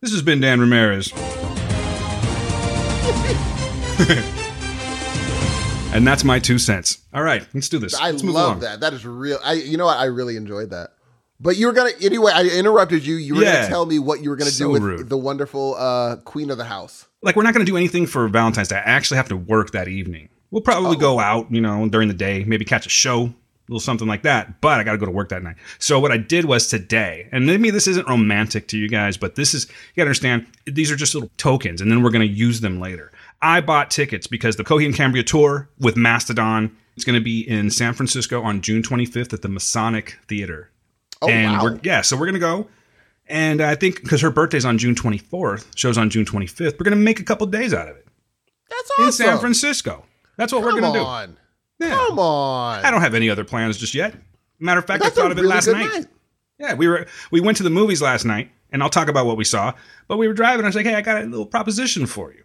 [0.00, 1.12] This has been Dan Ramirez.
[5.92, 6.98] and that's my two cents.
[7.12, 7.94] All right, let's do this.
[7.94, 8.60] I Let's love along.
[8.60, 8.80] that.
[8.80, 9.38] That is real.
[9.44, 9.54] I.
[9.54, 9.98] You know what?
[9.98, 10.90] I really enjoyed that.
[11.40, 12.32] But you were gonna anyway.
[12.34, 13.16] I interrupted you.
[13.16, 13.54] You were Yeah.
[13.54, 15.08] gonna tell me what you were gonna So do with rude.
[15.08, 17.06] the wonderful uh, queen of the house.
[17.22, 18.76] Like we're not going to do anything for Valentine's Day.
[18.76, 20.28] I actually have to work that evening.
[20.50, 23.34] We'll probably go out, you know, during the day, maybe catch a show, a
[23.68, 24.60] little something like that.
[24.60, 25.54] But I got to go to work that night.
[25.78, 29.36] So what I did was today, and maybe this isn't romantic to you guys, but
[29.36, 32.26] this is you got to understand these are just little tokens, and then we're going
[32.28, 33.12] to use them later.
[33.42, 37.40] I bought tickets because the Coheed and Cambria tour with Mastodon is going to be
[37.40, 40.70] in San Francisco on June 25th at the Masonic Theater.
[41.20, 41.62] Oh, and wow.
[41.64, 42.66] we're yeah, so we're gonna go.
[43.28, 46.96] And I think because her birthday's on June 24th, shows on June 25th, we're gonna
[46.96, 48.06] make a couple days out of it
[48.68, 49.26] That's in awesome.
[49.26, 50.04] San Francisco.
[50.36, 51.36] That's what Come we're gonna on.
[51.78, 51.86] do.
[51.86, 51.94] Yeah.
[51.94, 52.84] Come on.
[52.84, 54.14] I don't have any other plans just yet.
[54.58, 55.86] Matter of fact, That's I thought of it really last night.
[55.92, 56.06] night.
[56.58, 59.36] Yeah, we were we went to the movies last night, and I'll talk about what
[59.36, 59.72] we saw.
[60.08, 60.64] But we were driving.
[60.64, 62.42] I was like, "Hey, I got a little proposition for you."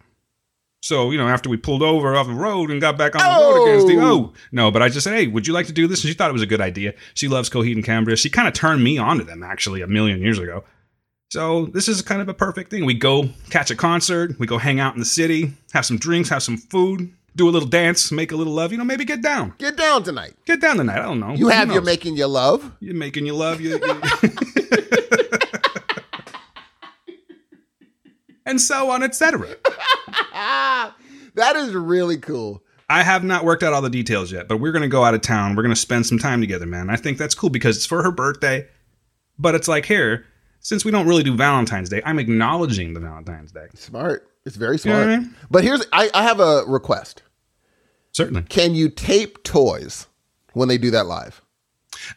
[0.80, 3.44] So you know, after we pulled over off the road and got back on the
[3.44, 4.04] road again, Steve, oh!
[4.04, 4.70] oh no!
[4.70, 6.34] But I just said, "Hey, would you like to do this?" And she thought it
[6.34, 6.94] was a good idea.
[7.14, 8.16] She loves Coheed and Cambria.
[8.16, 10.64] She kind of turned me onto them actually a million years ago.
[11.30, 12.84] So this is kind of a perfect thing.
[12.86, 16.30] We go catch a concert, we go hang out in the city, have some drinks,
[16.30, 18.72] have some food, do a little dance, make a little love.
[18.72, 20.34] You know, maybe get down, Get down tonight.
[20.46, 20.98] get down tonight.
[21.00, 21.32] I don't know.
[21.32, 22.72] You Who have your making your love.
[22.80, 23.78] You're making your love you.
[23.78, 24.00] you-
[28.48, 29.48] and so on, etc.
[31.34, 32.64] That is really cool.
[32.90, 35.14] I have not worked out all the details yet, but we're going to go out
[35.14, 35.54] of town.
[35.54, 36.90] We're going to spend some time together, man.
[36.90, 38.66] I think that's cool because it's for her birthday.
[39.38, 40.26] But it's like here,
[40.60, 43.66] since we don't really do Valentine's Day, I'm acknowledging the Valentine's Day.
[43.74, 44.28] Smart.
[44.44, 44.98] It's very know smart.
[44.98, 45.34] what I mean?
[45.48, 47.22] But here's I, I have a request.
[48.10, 48.42] Certainly.
[48.48, 50.08] Can you tape toys
[50.54, 51.40] when they do that live?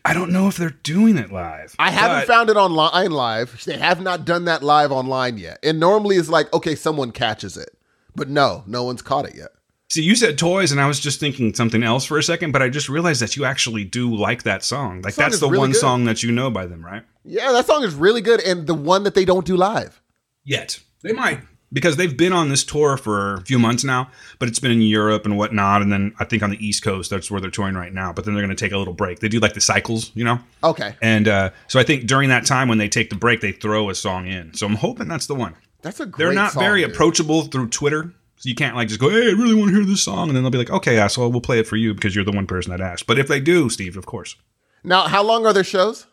[0.06, 1.75] I don't know if they're doing it live.
[1.80, 3.63] I haven't found it online live.
[3.65, 5.60] They have not done that live online yet.
[5.63, 7.77] And normally it's like, okay, someone catches it.
[8.15, 9.49] But no, no one's caught it yet.
[9.89, 12.62] See, you said toys, and I was just thinking something else for a second, but
[12.62, 15.01] I just realized that you actually do like that song.
[15.01, 15.80] Like Song that's the really one good.
[15.80, 17.04] song that you know by them, right?
[17.25, 20.01] Yeah, that song is really good and the one that they don't do live.
[20.43, 20.80] Yet.
[21.04, 21.41] They might.
[21.73, 24.81] Because they've been on this tour for a few months now, but it's been in
[24.81, 25.81] Europe and whatnot.
[25.81, 28.12] And then I think on the East Coast, that's where they're touring right now.
[28.12, 29.19] But then they're going to take a little break.
[29.19, 30.39] They do like the cycles, you know?
[30.63, 30.95] Okay.
[31.01, 33.89] And uh, so I think during that time when they take the break, they throw
[33.89, 34.53] a song in.
[34.53, 35.55] So I'm hoping that's the one.
[35.81, 36.91] That's a great They're not song, very dude.
[36.91, 38.13] approachable through Twitter.
[38.36, 40.27] So you can't like just go, hey, I really want to hear this song.
[40.27, 42.31] And then they'll be like, okay, asshole, we'll play it for you because you're the
[42.31, 43.07] one person that asked.
[43.07, 44.36] But if they do, Steve, of course.
[44.84, 46.07] Now, how long are their shows?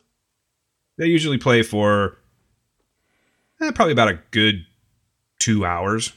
[0.98, 2.18] They usually play for
[3.60, 4.66] eh, probably about a good
[5.38, 6.12] two hours.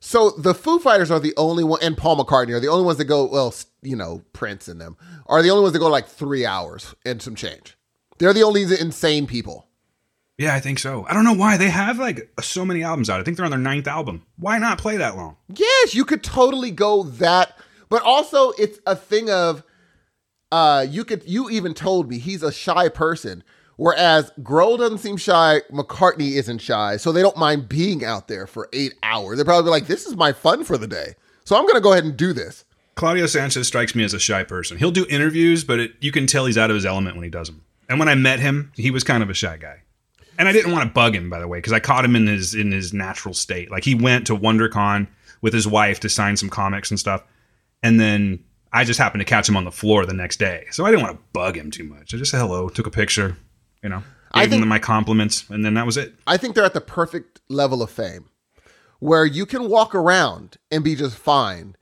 [0.00, 2.98] So the Foo Fighters are the only one, and Paul McCartney are the only ones
[2.98, 3.24] that go.
[3.26, 6.94] Well, you know, Prince and them are the only ones that go like three hours
[7.04, 7.76] and some change.
[8.18, 9.68] They're the only insane people.
[10.38, 11.06] Yeah, I think so.
[11.08, 13.20] I don't know why they have like so many albums out.
[13.20, 14.26] I think they're on their ninth album.
[14.38, 15.36] Why not play that long?
[15.54, 17.56] Yes, you could totally go that,
[17.88, 19.62] but also it's a thing of,
[20.50, 21.22] uh, you could.
[21.26, 23.44] You even told me he's a shy person,
[23.76, 25.60] whereas Grohl doesn't seem shy.
[25.72, 29.36] McCartney isn't shy, so they don't mind being out there for eight hours.
[29.36, 32.04] They're probably like, "This is my fun for the day, so I'm gonna go ahead
[32.04, 34.76] and do this." Claudio Sanchez strikes me as a shy person.
[34.76, 37.30] He'll do interviews, but it, you can tell he's out of his element when he
[37.30, 37.62] does them.
[37.88, 39.82] And when I met him, he was kind of a shy guy.
[40.38, 42.26] And I didn't want to bug him, by the way, because I caught him in
[42.26, 43.70] his in his natural state.
[43.70, 45.06] Like he went to WonderCon
[45.40, 47.22] with his wife to sign some comics and stuff,
[47.82, 50.66] and then I just happened to catch him on the floor the next day.
[50.70, 52.14] So I didn't want to bug him too much.
[52.14, 53.36] I just said hello, took a picture,
[53.82, 56.14] you know, I gave think- him my compliments, and then that was it.
[56.26, 58.28] I think they're at the perfect level of fame
[58.98, 61.74] where you can walk around and be just fine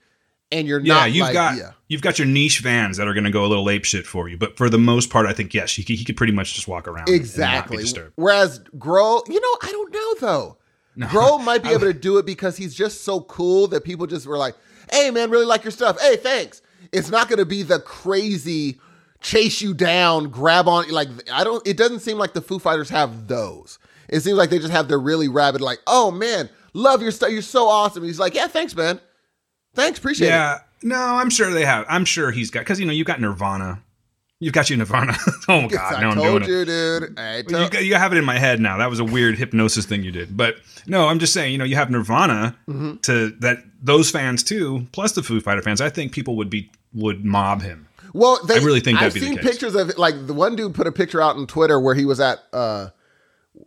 [0.53, 0.87] and you're not.
[0.87, 1.73] Yeah, not you've like, got yeah.
[1.89, 4.29] you've got your niche fans that are going to go a little ape shit for
[4.29, 6.55] you, but for the most part, I think yes, he could, he could pretty much
[6.55, 7.85] just walk around and not be Exactly.
[8.17, 10.57] Whereas Grohl, you know, I don't know though.
[10.99, 14.27] Grohl might be able to do it because he's just so cool that people just
[14.27, 14.55] were like,
[14.91, 16.01] "Hey, man, really like your stuff.
[16.01, 18.81] Hey, thanks." It's not going to be the crazy
[19.21, 21.67] chase you down, grab on like I don't.
[21.67, 23.79] It doesn't seem like the Foo Fighters have those.
[24.09, 27.31] It seems like they just have their really rabid, like, "Oh man, love your stuff.
[27.31, 29.01] You're so awesome." He's like, "Yeah, thanks, man.
[29.75, 31.87] Thanks, appreciate it." Yeah, no, I'm sure they have.
[31.89, 33.81] I'm sure he's got because you know you've got Nirvana,
[34.41, 35.15] you've got your Nirvana.
[35.49, 36.65] oh Yes, God, I now I'm told doing it.
[36.65, 37.19] dude.
[37.19, 38.79] I You, told- got- you have it in my head now.
[38.79, 40.37] That was a weird hypnosis thing you did.
[40.37, 40.57] But
[40.87, 42.97] no, I'm just saying, you know, you have Nirvana Mm-hmm.
[43.03, 45.81] to that those fans too, plus the Foo Fighter fans.
[45.81, 47.87] I think people would be would mob him.
[48.13, 49.99] Well, they, I really think I've seen pictures of it.
[49.99, 52.89] Like the one dude put a picture out on Twitter where he was at uh,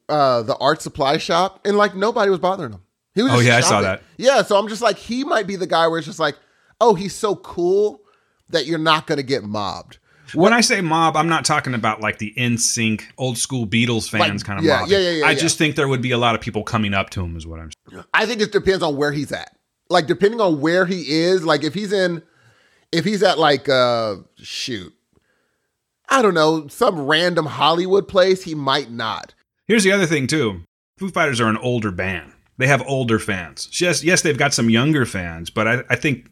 [0.09, 2.81] uh, the art supply shop, and like nobody was bothering him.
[3.15, 3.31] He was.
[3.31, 4.01] Oh, yeah, I saw that.
[4.17, 6.35] Yeah, so I'm just like, he might be the guy where it's just like,
[6.81, 8.01] oh, he's so cool
[8.49, 9.99] that you're not gonna get mobbed.
[10.33, 14.41] When I say mob, I'm not talking about like the NSYNC old school Beatles fans
[14.41, 14.89] Like, kind of yeah, mob.
[14.89, 15.37] yeah, yeah, yeah, I yeah.
[15.37, 17.59] just think there would be a lot of people coming up to him, is what
[17.59, 18.03] I'm saying.
[18.13, 19.55] I think it depends on where he's at.
[19.89, 22.23] Like depending on where he is, like if he's in
[22.93, 24.93] if he's at like uh shoot.
[26.09, 29.33] I don't know, some random Hollywood place, he might not.
[29.67, 30.61] Here's the other thing too.
[30.97, 32.33] Foo Fighters are an older band.
[32.57, 33.69] They have older fans.
[33.81, 36.29] Yes, yes, they've got some younger fans, but I, I think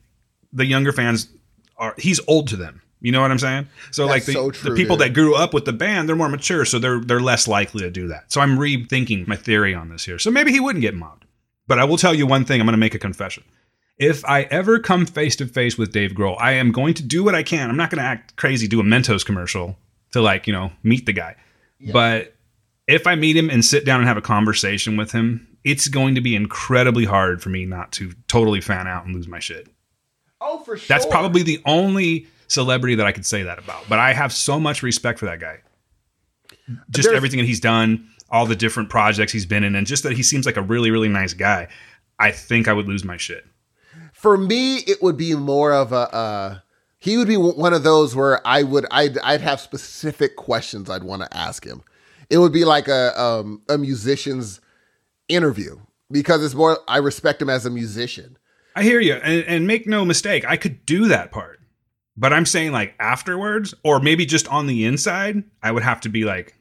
[0.54, 1.30] the younger fans
[1.78, 2.82] are he's old to them.
[3.00, 3.68] You know what I'm saying?
[3.90, 5.08] So like the, so true, the people dude.
[5.08, 7.90] that grew up with the band, they're more mature, so they're they're less likely to
[7.90, 8.32] do that.
[8.32, 10.20] So I'm rethinking my theory on this here.
[10.20, 11.26] So maybe he wouldn't get mobbed.
[11.68, 13.44] But I will tell you one thing, I'm going to make a confession.
[14.02, 17.24] If I ever come face to face with Dave Grohl, I am going to do
[17.24, 17.70] what I can.
[17.70, 19.78] I'm not going to act crazy, do a Mentos commercial
[20.12, 21.36] to like, you know, meet the guy.
[21.94, 22.36] But
[22.88, 26.16] if I meet him and sit down and have a conversation with him, it's going
[26.16, 29.68] to be incredibly hard for me not to totally fan out and lose my shit.
[30.40, 30.88] Oh, for sure.
[30.88, 33.88] That's probably the only celebrity that I could say that about.
[33.88, 35.60] But I have so much respect for that guy.
[36.90, 40.02] Just There's- everything that he's done, all the different projects he's been in, and just
[40.04, 41.68] that he seems like a really, really nice guy.
[42.18, 43.46] I think I would lose my shit.
[44.22, 46.60] For me it would be more of a uh
[47.00, 51.04] he would be one of those where i would i'd, I'd have specific questions i'd
[51.04, 51.84] want to ask him
[52.30, 54.62] it would be like a um a musician's
[55.28, 55.80] interview
[56.12, 58.38] because it's more i respect him as a musician
[58.76, 61.60] I hear you, and, and make no mistake, I could do that part.
[62.16, 66.10] But I'm saying like afterwards, or maybe just on the inside, I would have to
[66.10, 66.56] be like,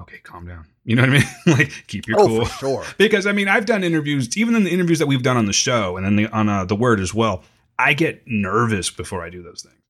[0.00, 0.66] okay, calm down.
[0.84, 1.28] You know what I mean?
[1.58, 2.44] like keep your oh cool.
[2.44, 5.36] for sure because I mean, I've done interviews, even in the interviews that we've done
[5.36, 7.42] on the show and then the, on uh, the Word as well.
[7.78, 9.80] I get nervous before I do those things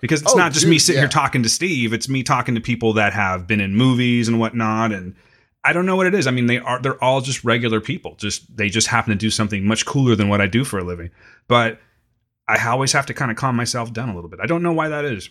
[0.00, 1.02] because it's Oh, not just me sitting yeah.
[1.06, 4.38] here talking to Steve; it's me talking to people that have been in movies and
[4.38, 4.92] whatnot.
[4.92, 5.16] And
[5.64, 6.26] I don't know what it is.
[6.26, 8.14] I mean, they are they're all just regular people.
[8.16, 10.84] Just they just happen to do something much cooler than what I do for a
[10.84, 11.10] living.
[11.48, 11.80] But
[12.46, 14.40] I always have to kind of calm myself down a little bit.
[14.40, 15.30] I don't know why that is.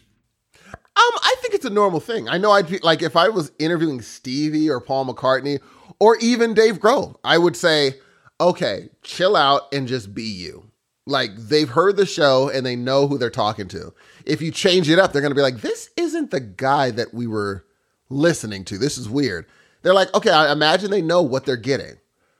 [0.95, 2.27] Um i think it's a normal thing.
[2.27, 5.59] I know i'd be like if i was interviewing stevie or paul mccartney
[5.99, 7.95] or even dave grohl i would say
[8.41, 10.67] okay chill out and just be you.
[11.07, 13.93] Like they've heard the show and they know who they're talking to.
[14.25, 17.27] If you change it up they're to be like this isn't the guy that we
[17.27, 17.65] were
[18.09, 18.77] listening to.
[18.77, 19.45] This is weird.
[19.81, 21.97] They're like okay i imagine they know what they're getting.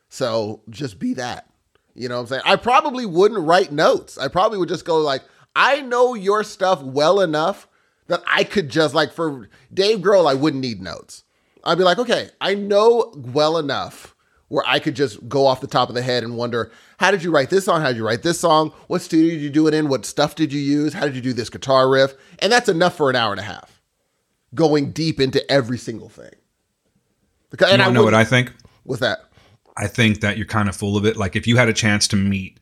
[0.09, 1.47] So just be that.
[1.93, 2.41] You know what i'm saying?
[2.45, 4.17] I probably wouldn't write notes.
[4.17, 5.23] I probably would just go like
[5.55, 7.67] i know your stuff well enough
[8.07, 11.23] that i could just like for dave grohl i wouldn't need notes
[11.63, 14.15] i'd be like okay i know well enough
[14.51, 17.23] where I could just go off the top of the head and wonder, how did
[17.23, 17.79] you write this song?
[17.79, 18.73] How did you write this song?
[18.87, 19.87] What studio did you do it in?
[19.87, 20.91] What stuff did you use?
[20.91, 22.15] How did you do this guitar riff?
[22.39, 23.81] And that's enough for an hour and a half,
[24.53, 26.33] going deep into every single thing.
[27.49, 28.51] Because, You and I know what I think?
[28.83, 29.19] What's that?
[29.77, 31.15] I think that you're kind of full of it.
[31.15, 32.59] Like if you had a chance to meet,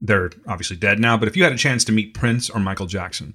[0.00, 2.86] they're obviously dead now, but if you had a chance to meet Prince or Michael
[2.86, 3.34] Jackson,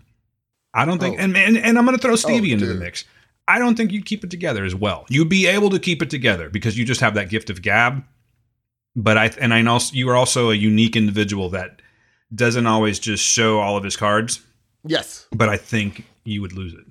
[0.73, 1.23] I don't think, Oh.
[1.23, 3.03] and, and and I'm going to throw Stevie into the mix.
[3.47, 5.05] I don't think you'd keep it together as well.
[5.09, 8.03] You'd be able to keep it together because you just have that gift of gab.
[8.95, 11.81] But I and I know you are also a unique individual that
[12.33, 14.41] doesn't always just show all of his cards.
[14.85, 15.27] Yes.
[15.31, 16.85] But I think you would lose it.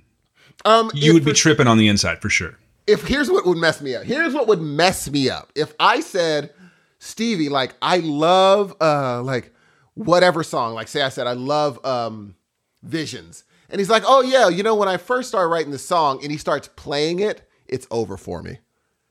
[0.64, 2.58] Um, You would be tripping on the inside for sure.
[2.86, 4.04] if here's what would mess me up.
[4.04, 5.50] Here's what would mess me up.
[5.54, 6.52] If I said,
[6.98, 9.52] Stevie, like I love uh like
[9.94, 12.34] whatever song, like say I said I love um
[12.82, 13.44] Visions.
[13.72, 16.30] And he's like, "Oh yeah, you know when I first started writing the song and
[16.30, 18.58] he starts playing it, it's over for me."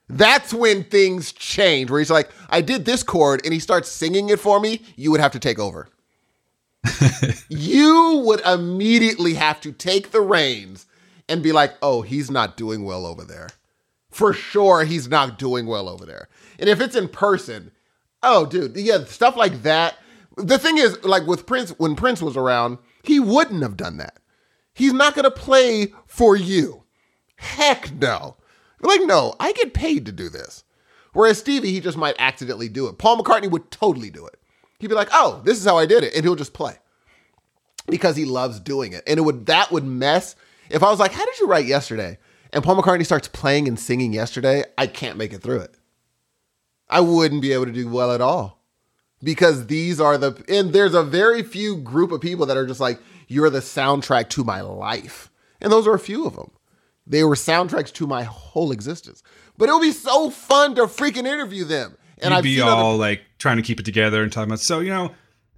[0.08, 1.89] That's when things change.
[1.89, 4.84] Where he's like, "I did this chord," and he starts singing it for me.
[4.95, 5.89] You would have to take over.
[7.50, 10.86] you would immediately have to take the reins
[11.28, 13.50] and be like, "Oh, he's not doing well over there."
[14.12, 16.28] For sure, he's not doing well over there.
[16.60, 17.71] And if it's in person,
[18.21, 19.95] oh, dude, yeah, stuff like that.
[20.38, 24.17] The thing is, like with Prince, when Prince was around, he wouldn't have done that.
[24.82, 26.82] He's not gonna play for you.
[27.36, 28.38] Heck no.
[28.82, 30.63] Like, no, I get paid to do this.
[31.13, 32.98] Whereas Stevie, he just might accidentally do it.
[32.98, 34.39] Paul McCartney would totally do it.
[34.80, 36.15] He'd be like, oh, this is how I did it.
[36.15, 36.80] And he'll just play
[37.86, 39.04] because he loves doing it.
[39.06, 40.36] And it would that would mess.
[40.72, 42.17] If I was like, how did you write yesterday?
[42.52, 45.76] And Paul McCartney starts playing and singing yesterday, I can't make it through it.
[46.89, 48.63] I wouldn't be able to do well at all.
[49.24, 52.80] Because these are the and there's a very few group of people that are just
[52.80, 53.00] like,
[53.32, 55.30] you're the soundtrack to my life.
[55.62, 56.52] And those are a few of them.
[57.08, 59.24] They were soundtracks to my whole existence.
[59.58, 61.98] But it would be so fun to freaking interview them.
[62.20, 64.50] And You'd I've be seen other- all like trying to keep it together and talking
[64.50, 64.60] about.
[64.60, 65.12] So you know,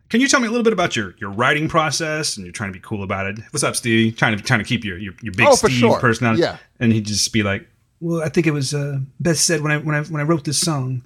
[0.09, 2.37] can you tell me a little bit about your your writing process?
[2.37, 3.39] And you're trying to be cool about it.
[3.51, 4.15] What's up, Steve?
[4.15, 5.99] Trying to trying to keep your your, your big Oh, Steve sure.
[5.99, 6.41] personality.
[6.43, 6.57] Yeah.
[6.79, 7.67] And he'd just be like,
[7.99, 10.45] "Well, I think it was uh, best said when I when I when I wrote
[10.45, 11.03] this song.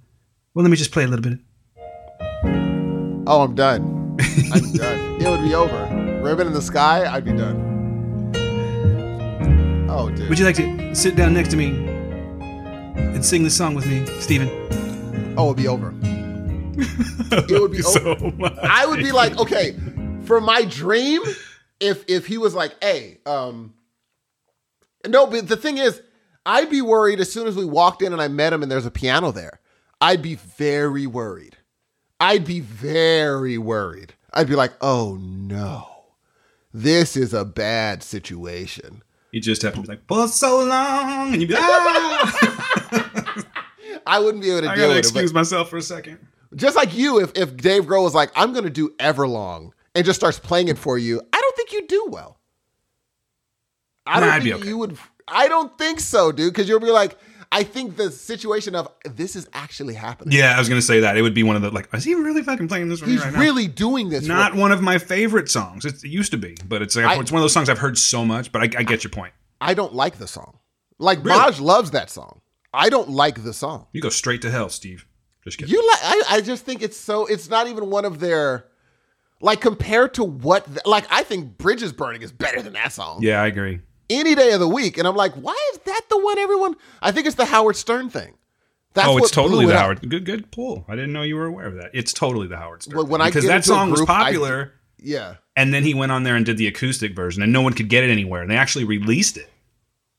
[0.54, 1.40] Well, let me just play a little bit."
[3.30, 4.18] Oh, I'm done.
[4.54, 5.22] I'm done.
[5.22, 5.97] It would be over.
[6.28, 8.34] Ribbon in the sky, I'd be done.
[9.90, 10.28] Oh, dude.
[10.30, 11.68] Would you like to sit down next to me
[12.98, 14.50] and sing this song with me, Steven?
[15.38, 15.94] oh, it'd be over.
[17.30, 18.00] It would be over.
[18.00, 18.54] so much.
[18.62, 19.76] I would be like, okay,
[20.24, 21.22] for my dream,
[21.80, 23.74] if if he was like, hey, um,
[25.06, 26.02] no, but the thing is,
[26.46, 28.86] I'd be worried as soon as we walked in and I met him and there's
[28.86, 29.60] a piano there.
[30.00, 31.58] I'd be very worried.
[32.20, 35.97] I'd be very worried I'd be like, oh no,
[36.84, 39.02] this is a bad situation.
[39.32, 43.44] You just have to be like, for so long, and you'd be like, ah!
[44.08, 45.00] I wouldn't be able to I deal with it.
[45.00, 46.20] excuse But myself for a second.
[46.56, 50.20] just like you, if if Dave Grohl was like, I'm gonna do Everlong and just
[50.20, 52.40] starts playing it for you, I don't think you'd do well.
[54.06, 54.68] I don't Nah, think okay.
[54.70, 54.98] you would.
[55.28, 56.54] I don't think so, dude.
[56.54, 57.18] Because you'll be like,
[57.52, 60.38] I think the situation of this is actually happening.
[60.38, 62.14] Yeah, I was gonna say that it would be one of the like, is he
[62.16, 63.40] really fucking playing this He's right now?
[63.40, 64.26] really doing this.
[64.26, 65.86] Not one of my favorite songs.
[65.86, 67.80] It, it used to be, but it's like, I- it's one of those songs I've
[67.80, 68.52] heard so much.
[68.52, 69.34] But I, I get your point.
[69.62, 70.60] I don't like the song.
[71.00, 71.38] Like Really?
[71.40, 72.42] Maj loves that song.
[72.74, 73.88] I don't like the song.
[73.94, 75.08] You go straight to hell, Steve.
[75.44, 75.74] Just kidding.
[75.74, 76.00] You like?
[76.04, 77.26] I, I just think it's so.
[77.26, 78.66] It's not even one of their.
[79.40, 83.40] Like compared to what, like I think "Bridges Burning" is better than that song yeah,
[83.42, 83.82] I agree.
[84.10, 86.76] Any day of the week, and I'm like, why is that the one everyone?
[87.02, 88.34] I think it's the Howard Stern thing.
[88.94, 89.80] That's oh, it's totally it the up.
[89.82, 90.10] Howard.
[90.10, 90.84] Good, good pull.
[90.88, 91.92] I didn't know you were aware of that.
[91.94, 92.98] It's totally the Howard Stern.
[92.98, 95.94] Well, when thing, I because that song was group, I- popular, Yeah, and then he
[95.94, 98.42] went on there and did the acoustic version, and no one could get it anywhere,
[98.42, 99.50] and they actually released it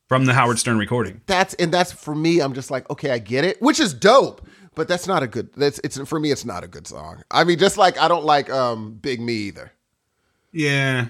[0.09, 1.20] from the Howard Stern recording.
[1.27, 2.40] that's and that's for me.
[2.40, 5.51] I'm just like, okay, I get it, which is dope, but that's not a good.
[5.57, 6.31] That's it's for me.
[6.31, 7.22] It's not a good song.
[7.31, 9.72] I mean, just like I don't like um Big Me either.
[10.53, 11.09] Yeah,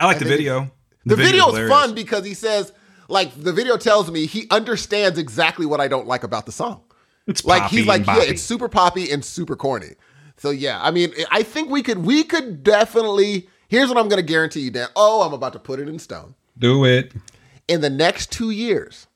[0.00, 0.70] I like the think video.
[1.04, 1.70] The, video's hilarious.
[1.70, 2.72] fun because he says,
[3.08, 6.82] like, the video tells me he understands exactly what I don't like about the song.
[7.26, 9.94] It's Like he's like, yeah, it's super poppy and super corny.
[10.36, 13.48] So yeah, I mean, I think we could we could definitely.
[13.68, 14.88] Here's what I'm going to guarantee you, Dan.
[14.94, 16.34] Oh, I'm about to put it in stone.
[16.58, 17.12] Do it.
[17.66, 19.06] In the next two years,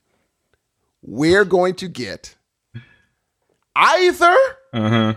[1.03, 2.35] we're going to get
[3.77, 4.37] either
[4.73, 5.15] Uh huh.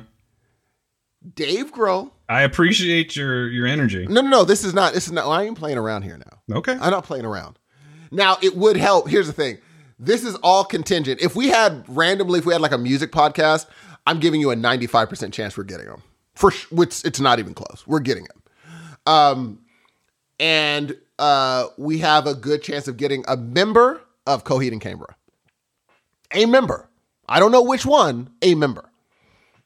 [1.35, 2.11] Dave Grohl.
[2.27, 4.07] I appreciate your your energy.
[4.07, 4.43] No, no, no.
[4.43, 4.93] This is not.
[4.93, 5.27] This is not.
[5.27, 6.57] I ain't playing around here now.
[6.57, 6.73] Okay.
[6.73, 7.59] I'm not playing around.
[8.11, 9.07] Now, it would help.
[9.07, 9.57] Here's the thing.
[9.97, 11.21] This is all contingent.
[11.21, 13.67] If we had randomly, if we had like a music podcast,
[14.07, 16.01] I'm giving you a 95% chance we're getting them.
[16.33, 17.83] For which it's not even close.
[17.85, 18.41] We're getting them.
[19.05, 19.59] Um,
[20.39, 25.15] and uh, we have a good chance of getting a member of Coheed and Cambria.
[26.31, 26.89] A member.
[27.29, 28.31] I don't know which one.
[28.41, 28.90] A member.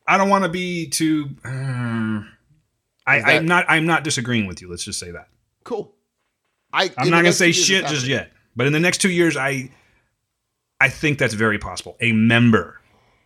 [0.07, 1.29] I don't want to be too.
[1.43, 2.21] Uh,
[3.07, 3.65] I, that- I'm not.
[3.67, 4.69] I'm not disagreeing with you.
[4.69, 5.29] Let's just say that.
[5.63, 5.93] Cool.
[6.73, 8.31] I, I'm not gonna say shit just yet.
[8.55, 9.71] But in the next two years, I,
[10.79, 11.95] I think that's very possible.
[12.01, 12.79] A member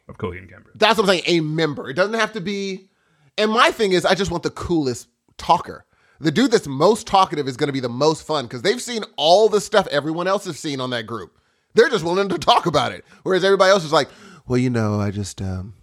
[0.08, 0.74] of Coheed and Cambria.
[0.76, 1.24] That's what I'm saying.
[1.26, 1.89] A member.
[1.89, 2.89] It doesn't have to be.
[3.38, 5.86] And my thing is, I just want the coolest talker.
[6.20, 9.04] The dude that's most talkative is going to be the most fun because they've seen
[9.15, 11.38] all the stuff everyone else has seen on that group.
[11.76, 14.10] They're just willing to talk about it, whereas everybody else is like,
[14.48, 15.76] "Well, you know, I just um,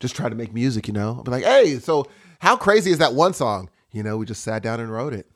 [0.00, 2.06] just try to make music, you know." I'll be like, "Hey, so
[2.40, 3.70] how crazy is that one song?
[3.92, 5.26] You know, we just sat down and wrote it."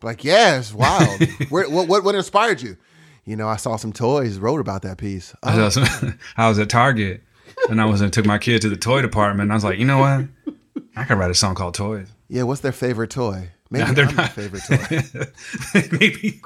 [0.00, 1.22] Be like, "Yeah, it's wild.
[1.50, 2.76] Where, what, what what inspired you?"
[3.24, 5.34] You know, I saw some toys, wrote about that piece.
[5.42, 6.12] I was, oh.
[6.36, 7.22] I was at Target,
[7.70, 9.46] and I was and took my kid to the toy department.
[9.46, 10.54] And I was like, you know what?
[10.96, 12.08] I could write a song called Toys.
[12.28, 13.50] Yeah, what's their favorite toy?
[13.70, 15.26] Maybe Yeah, they're I'm their favorite toy.
[15.98, 16.40] Maybe.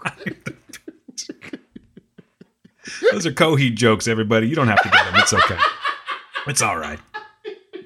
[3.13, 4.49] Those are Coheed jokes, everybody.
[4.49, 5.15] You don't have to get them.
[5.17, 5.59] It's okay.
[6.47, 6.99] It's all right.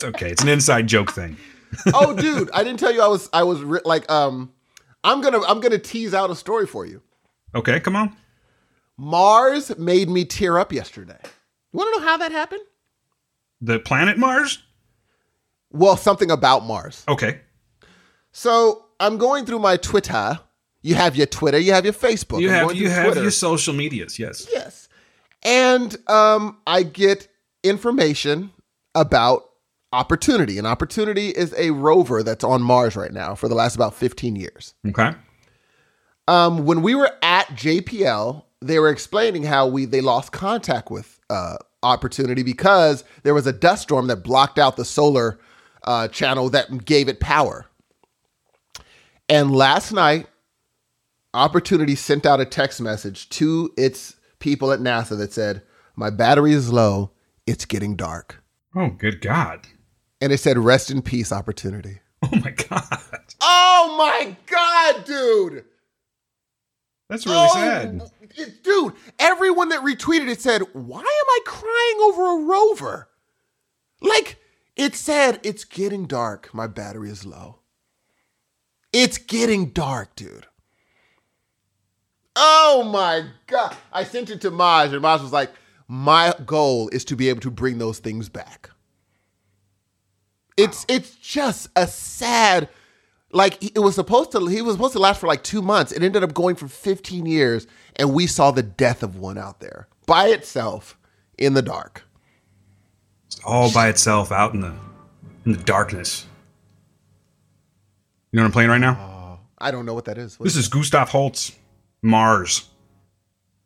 [0.02, 0.30] It's okay.
[0.32, 1.36] It's an inside joke thing.
[1.94, 4.52] oh, dude, I didn't tell you I was I was ri- like um,
[5.04, 7.02] I'm gonna I'm gonna tease out a story for you.
[7.54, 8.16] Okay, come on.
[8.98, 11.18] Mars made me tear up yesterday.
[11.22, 12.62] You want to know how that happened?
[13.60, 14.62] The planet Mars?
[15.70, 17.04] Well, something about Mars.
[17.08, 17.40] Okay.
[18.32, 20.40] So I'm going through my Twitter.
[20.82, 21.58] You have your Twitter.
[21.58, 22.40] You have your Facebook.
[22.40, 23.22] You I'm have you have Twitter.
[23.22, 24.48] your social medias, yes.
[24.52, 24.88] Yes.
[25.44, 27.28] And um, I get
[27.62, 28.50] information
[28.94, 29.44] about
[29.92, 30.58] Opportunity.
[30.58, 34.36] And Opportunity is a rover that's on Mars right now for the last about 15
[34.36, 34.74] years.
[34.88, 35.12] Okay.
[36.28, 41.20] Um, when we were at JPL, they were explaining how we they lost contact with
[41.28, 45.40] uh, Opportunity because there was a dust storm that blocked out the solar
[45.84, 47.66] uh, channel that gave it power.
[49.28, 50.28] And last night,
[51.34, 55.62] Opportunity sent out a text message to its people at NASA that said,
[55.96, 57.10] "My battery is low.
[57.46, 58.44] It's getting dark."
[58.76, 59.66] Oh, good God.
[60.22, 62.84] And it said, "Rest in peace, Opportunity." Oh my God.
[63.40, 65.64] Oh my god, dude!
[67.08, 68.00] That's really Oh, sad.
[68.36, 73.08] it- dude, everyone that retweeted it said, Why am I crying over a rover?
[74.00, 74.38] Like,
[74.76, 76.54] it said, It's getting dark.
[76.54, 77.58] My battery is low.
[78.92, 80.46] It's getting dark, dude.
[82.36, 83.76] Oh my God.
[83.92, 85.50] I sent it to Maj, and Maj was like,
[85.88, 88.70] My goal is to be able to bring those things back.
[90.56, 92.68] It's it's just a sad
[93.32, 96.02] like it was supposed to he was supposed to last for like two months it
[96.02, 99.88] ended up going for 15 years and we saw the death of one out there
[100.04, 100.98] by itself
[101.38, 102.04] in the dark
[103.44, 104.74] all by itself out in the
[105.44, 106.26] in the darkness.
[108.30, 108.92] You know what I'm playing right now?
[108.92, 110.38] Uh, I don't know what that is.
[110.38, 111.56] What This is Gustav Holst,
[112.02, 112.68] Mars.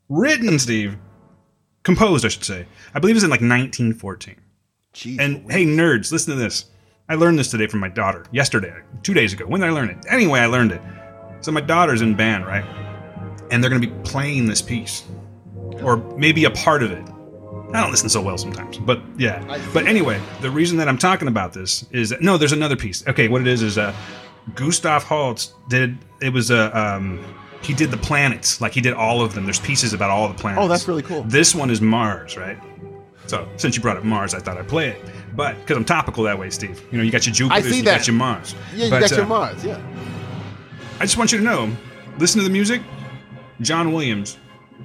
[0.09, 0.97] Written, Steve.
[1.83, 2.67] Composed, I should say.
[2.95, 4.37] I believe it's in like 1914.
[4.95, 6.67] Jeez And hey, nerds, listen to this.
[7.09, 8.25] I learned this today from my daughter.
[8.33, 9.47] Yesterday, two days ago.
[9.47, 10.05] When did I learn it?
[10.09, 10.81] Anyway, I learned it.
[11.41, 12.65] So my daughter's in band, right?
[13.51, 15.05] And they're going to be playing this piece,
[15.83, 17.07] or maybe a part of it.
[17.73, 19.41] I don't listen so well sometimes, but yeah.
[19.73, 23.07] But anyway, the reason that I'm talking about this is that, no, there's another piece.
[23.07, 23.95] Okay, what it is is uh,
[24.55, 27.23] Gustav Holst did it was a um,
[27.63, 29.45] he did the planets like he did all of them.
[29.45, 30.63] There's pieces about all the planets.
[30.63, 31.23] Oh, that's really cool.
[31.25, 32.59] This one is Mars, right?
[33.27, 35.03] So since you brought up Mars, I thought I'd play it.
[35.37, 36.83] But because I'm topical that way, Steve.
[36.91, 37.99] You know, you got your Jupiter, you that.
[37.99, 38.55] got your Mars.
[38.75, 39.65] yeah, you But, got your uh, Mars.
[39.65, 39.81] Yeah.
[40.99, 41.71] I just want you to know,
[42.19, 42.81] listen to the music.
[43.61, 44.39] John Williams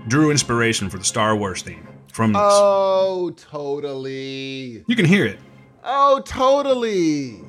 [0.07, 2.41] drew inspiration for the Star Wars theme from this.
[2.43, 4.83] Oh, totally.
[4.87, 5.39] you can hear it.
[5.83, 7.39] Oh, totally.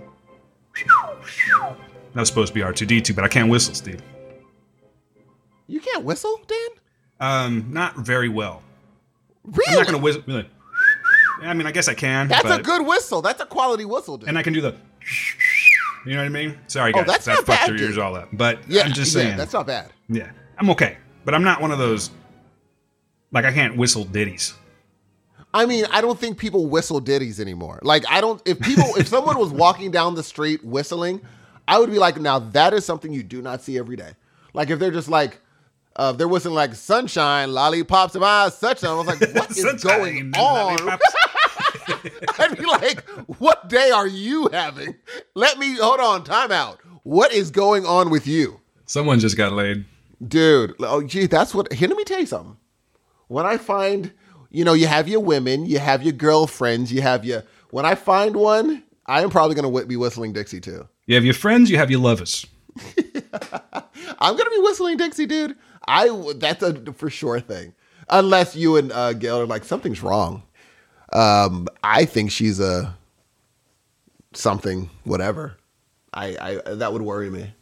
[2.15, 4.01] That was supposed to be R2D2, but I can't whistle, Steve.
[5.67, 6.69] You can't whistle, Dan?
[7.21, 8.63] Um, not very well.
[9.45, 9.65] Really?
[9.73, 10.23] I'm not gonna whistle.
[10.27, 10.49] Really.
[11.45, 12.29] I mean, I guess I can.
[12.29, 13.23] That's but, a good whistle.
[13.23, 14.29] That's a quality whistle, dude.
[14.29, 14.77] And I can do the.
[16.05, 16.59] You know what I mean?
[16.67, 17.05] Sorry, guys.
[17.07, 18.29] Oh, that's that not fucked bad, your ears all up.
[18.33, 19.37] But yeah, I'm just yeah, saying.
[19.37, 19.93] that's not bad.
[20.09, 22.11] Yeah, I'm okay, but I'm not one of those.
[23.31, 24.55] Like I can't whistle ditties.
[25.55, 27.79] I mean, I don't think people whistle ditties anymore.
[27.83, 28.41] Like, I don't.
[28.47, 31.21] If people, if someone was walking down the street whistling,
[31.69, 34.13] I would be like, now that is something you do not see every day.
[34.55, 35.39] Like, if they're just like,
[35.97, 38.83] uh, if they're whistling like sunshine, lollipops my eyes, such.
[38.83, 40.99] I was like, what is going on?
[42.39, 43.09] I'd be like,
[43.39, 44.97] what day are you having?
[45.35, 46.25] Let me hold on.
[46.25, 46.81] Time out.
[47.03, 48.61] What is going on with you?
[48.87, 49.85] Someone just got laid.
[50.27, 51.73] Dude, oh gee, that's what.
[51.73, 52.57] Here, let me tell you something.
[53.29, 54.13] When I find,
[54.51, 57.43] you know, you have your women, you have your girlfriends, you have your.
[57.71, 60.89] When I find one, I am probably gonna be whistling Dixie too.
[61.07, 62.47] You have your friends, you have your lovers.
[64.19, 65.57] I'm gonna be whistling Dixie, dude.
[65.89, 67.75] I that's a for sure thing.
[68.09, 70.43] Unless you and uh, Gail are like something's wrong.
[71.13, 72.95] Um, I think she's a
[74.35, 75.57] something, whatever.
[76.15, 77.53] I, I that would worry me.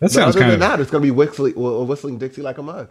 [0.00, 0.60] That sounds kind of.
[0.60, 2.90] that, it's gonna be whistling, whistling Dixie like a mug.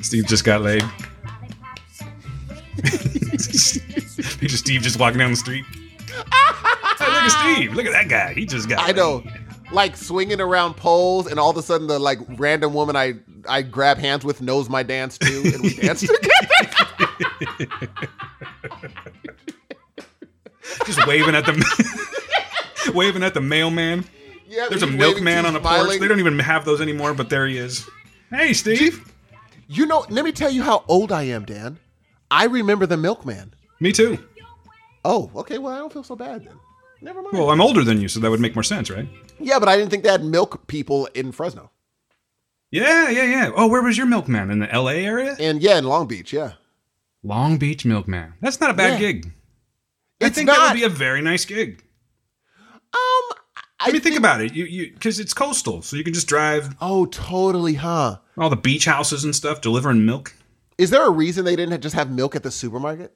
[0.00, 0.82] Steve just got laid.
[2.82, 5.64] Picture Steve just walking down the street.
[5.64, 6.14] hey,
[7.00, 7.74] look at Steve.
[7.74, 8.34] Look at that guy.
[8.34, 8.80] He just got.
[8.80, 8.96] I laid.
[8.96, 9.22] know,
[9.72, 13.14] like swinging around poles, and all of a sudden the like random woman I
[13.48, 16.51] I grab hands with knows my dance too, and we dance together.
[20.86, 22.92] Just waving at the.
[22.94, 24.04] waving at the mailman.
[24.48, 25.86] yeah, There's a milkman on a smiling.
[25.86, 26.00] porch.
[26.00, 27.88] They don't even have those anymore, but there he is.
[28.30, 29.04] Hey, Steve.
[29.68, 31.78] You know, let me tell you how old I am, Dan.
[32.30, 33.54] I remember the milkman.
[33.80, 34.18] Me too.
[35.04, 35.58] Oh, okay.
[35.58, 36.54] Well, I don't feel so bad then.
[37.00, 37.36] Never mind.
[37.36, 39.08] Well, I'm older than you, so that would make more sense, right?
[39.40, 41.70] yeah, but I didn't think they had milk people in Fresno.
[42.70, 43.50] Yeah, yeah, yeah.
[43.54, 44.50] Oh, where was your milkman?
[44.50, 45.36] In the LA area?
[45.38, 46.52] And yeah, in Long Beach, yeah.
[47.22, 48.34] Long Beach milkman.
[48.40, 49.12] That's not a bad Yeah.
[49.12, 49.32] gig.
[50.20, 51.82] I It's think that would be a very nice gig.
[52.58, 53.30] Um, I
[53.88, 54.54] I mean, think about it.
[54.54, 58.18] You, you, because it's coastal, so you can just drive Oh, totally, huh?
[58.38, 60.34] all the beach houses and stuff delivering milk.
[60.78, 63.14] Is there a reason they didn't just have milk at the supermarket?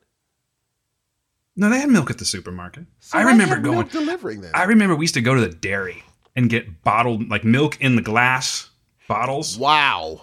[1.56, 2.86] No, they had milk at the supermarket.
[3.00, 3.86] So I remember going.
[3.88, 4.50] delivering then.
[4.54, 6.02] I remember we used to go to the dairy
[6.34, 8.70] and get bottled like milk in the glass
[9.08, 9.56] bottles.
[9.58, 10.22] wow.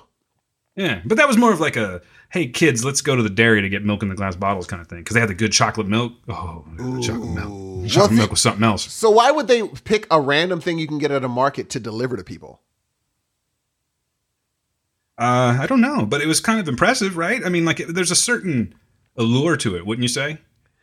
[0.76, 2.02] Yeah, but that was more of like a
[2.34, 4.82] hey kids, let's go to the dairy to get milk in the glass bottles kind
[4.82, 6.14] of thing because they had the good chocolate milk.
[6.28, 6.66] Oh,
[7.02, 7.88] chocolate milk.
[7.88, 8.92] Chocolate milk was something else.
[8.92, 11.80] So why would they pick a random thing you can get at a market to
[11.80, 12.60] deliver to people?
[15.16, 17.46] Uh, I don't know, but it was kind of impressive, right?
[17.46, 18.74] I mean, like there's a certain
[19.16, 20.40] allure to it, wouldn't you say?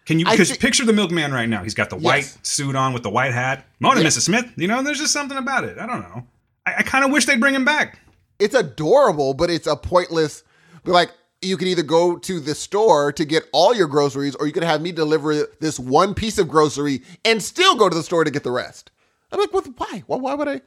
[0.06, 1.64] Can you because thi- picture the milkman right now?
[1.64, 3.66] He's got the white suit on with the white hat.
[3.80, 4.20] Morning, Mrs.
[4.22, 4.46] Smith.
[4.56, 5.78] You know, there's just something about it.
[5.78, 6.24] I don't know.
[6.64, 7.98] I, I kind of wish they'd bring him back.
[8.38, 10.44] It's adorable, but it's a pointless.
[10.84, 11.10] But like,
[11.42, 14.62] you could either go to the store to get all your groceries, or you could
[14.62, 18.30] have me deliver this one piece of grocery and still go to the store to
[18.30, 18.90] get the rest.
[19.32, 19.66] I'm like, what?
[19.76, 20.02] Why?
[20.06, 20.60] Why, why would I?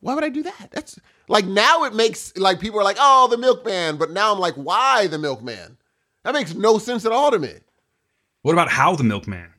[0.00, 0.70] Why would I do that?
[0.72, 0.98] That's
[1.28, 4.54] like now it makes like people are like, oh, the milkman, but now I'm like,
[4.54, 5.76] why the milkman?
[6.22, 7.52] That makes no sense at all to me.
[8.42, 9.50] What about how the milkman?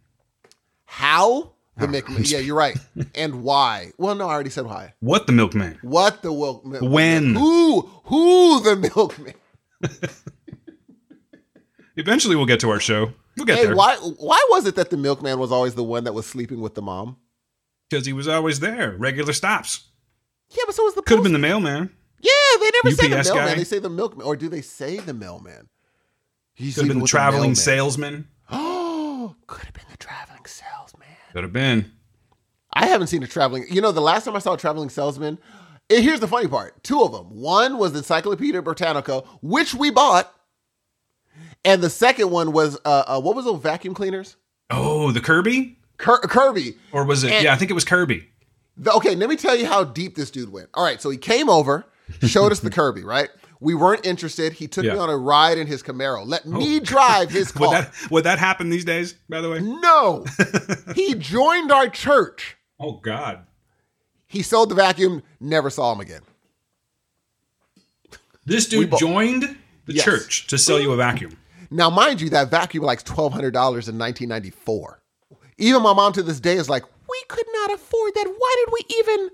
[0.86, 2.24] How the milkman?
[2.26, 2.78] Yeah, you're right.
[3.16, 3.92] And why?
[3.98, 4.94] Well, no, I already said why.
[5.00, 5.78] What the milkman?
[5.82, 6.90] What the milkman?
[6.92, 7.36] When?
[7.36, 7.82] Who?
[8.06, 9.34] Who the milkman?
[11.98, 13.12] Eventually, we'll get to our show.
[13.36, 13.96] We'll get Hey, there why?
[13.98, 16.82] Why was it that the milkman was always the one that was sleeping with the
[16.82, 17.18] mom?
[17.90, 18.92] because he was always there.
[18.98, 19.86] Regular stops.
[20.50, 21.02] Yeah, but so was the.
[21.02, 21.90] Could have been the mailman.
[22.22, 23.48] Yeah, they never say the mailman.
[23.48, 23.56] guy.
[23.56, 25.70] They say the milkman, or do they say the mailman?
[26.54, 27.56] He's Could have been the traveling mailman.
[27.56, 28.28] salesman.
[28.50, 31.08] Oh, could have been the traveling salesman.
[31.34, 31.92] Could have been.
[32.74, 33.66] I haven't seen a traveling.
[33.70, 35.38] You know, the last time I saw a traveling salesman,
[35.90, 37.26] here's the funny part: two of them.
[37.42, 40.34] One was Encyclopedia Britannica, which we bought,
[41.66, 44.36] and the second one was uh, uh what was those vacuum cleaners?
[44.70, 45.78] Oh, the Kirby?
[45.98, 46.78] Kir- Kirby.
[46.92, 47.32] Or was it?
[47.32, 48.28] And- yeah, I think it was Kirby.
[48.78, 50.70] The- okay, let me tell you how deep this dude went.
[50.74, 51.86] All right, so he came over,
[52.24, 53.30] showed us the Kirby, right?
[53.60, 54.54] We weren't interested.
[54.54, 54.94] He took Yeah.
[54.94, 56.24] me on a ride in his Camaro.
[56.28, 57.74] Let me drive his Would car.
[57.82, 59.16] that would that happen these days?
[59.28, 59.62] By the way.
[59.62, 60.24] no,
[60.96, 62.56] he joined our church.
[62.80, 63.46] Oh God.
[64.28, 65.24] He sold the vacuum.
[65.40, 66.22] Never saw him again.
[68.46, 69.58] This dude bo- joined
[69.88, 70.06] the Yes.
[70.06, 71.38] church to sell you a vacuum.
[71.72, 75.02] Now, mind you, that vacuum was like twelve hundred dollars in nineteen ninety four.
[75.58, 78.28] Even my mom to this day is like, we could not afford that.
[78.38, 79.30] Why did we even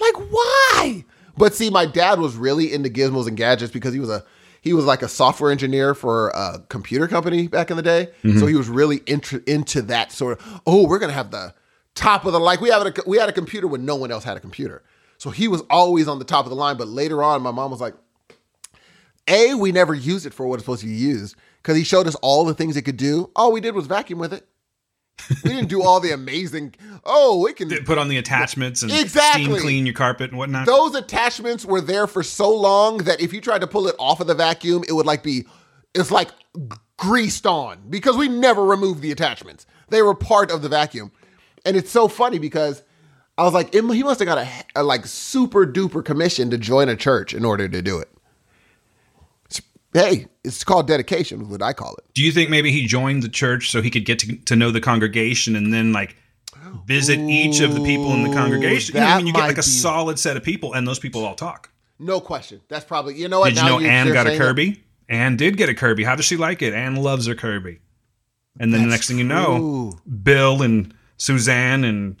[0.00, 1.04] like why?
[1.36, 4.24] But see, my dad was really into gizmos and gadgets because he was a
[4.62, 8.08] he was like a software engineer for a computer company back in the day.
[8.24, 8.38] Mm-hmm.
[8.40, 10.60] So he was really into into that sort of.
[10.66, 11.54] Oh, we're gonna have the
[11.94, 14.24] top of the like we have a we had a computer when no one else
[14.24, 14.82] had a computer.
[15.18, 16.76] So he was always on the top of the line.
[16.76, 17.94] But later on, my mom was like,
[19.28, 22.06] a, we never used it for what it's supposed to be used because he showed
[22.06, 23.30] us all the things it could do.
[23.34, 24.46] All we did was vacuum with it.
[25.44, 26.74] We didn't do all the amazing.
[27.04, 27.70] Oh, it can.
[27.84, 29.44] Put on the attachments and Exactly.
[29.44, 30.66] steam clean your carpet and whatnot.
[30.66, 34.20] Those attachments were there for so long that if you tried to pull it off
[34.20, 35.46] of the vacuum, it would like be.
[35.94, 36.28] It's like
[36.98, 39.66] greased on because we never removed the attachments.
[39.88, 41.10] They were part of the vacuum,
[41.64, 42.82] and it's so funny because
[43.38, 46.90] I was like, he must have got a, a like super duper commission to join
[46.90, 48.10] a church in order to do it.
[49.96, 52.04] Hey, it's called dedication, is what I call it.
[52.12, 54.70] Do you think maybe he joined the church so he could get to, to know
[54.70, 56.16] the congregation and then like
[56.84, 58.94] visit each of the people in the congregation?
[58.94, 61.24] You know, that when you get like a solid set of people and those people
[61.24, 61.70] all talk.
[61.98, 62.60] No question.
[62.68, 63.54] That's probably you know what.
[63.54, 64.44] Did you know Anne got a saying it.
[64.44, 64.84] Kirby?
[65.08, 66.04] Anne did get a Kirby.
[66.04, 66.74] How does she like it?
[66.74, 67.80] Anne loves her Kirby.
[68.60, 70.00] And then the next thing you know, true.
[70.22, 72.16] Bill and Suzanne and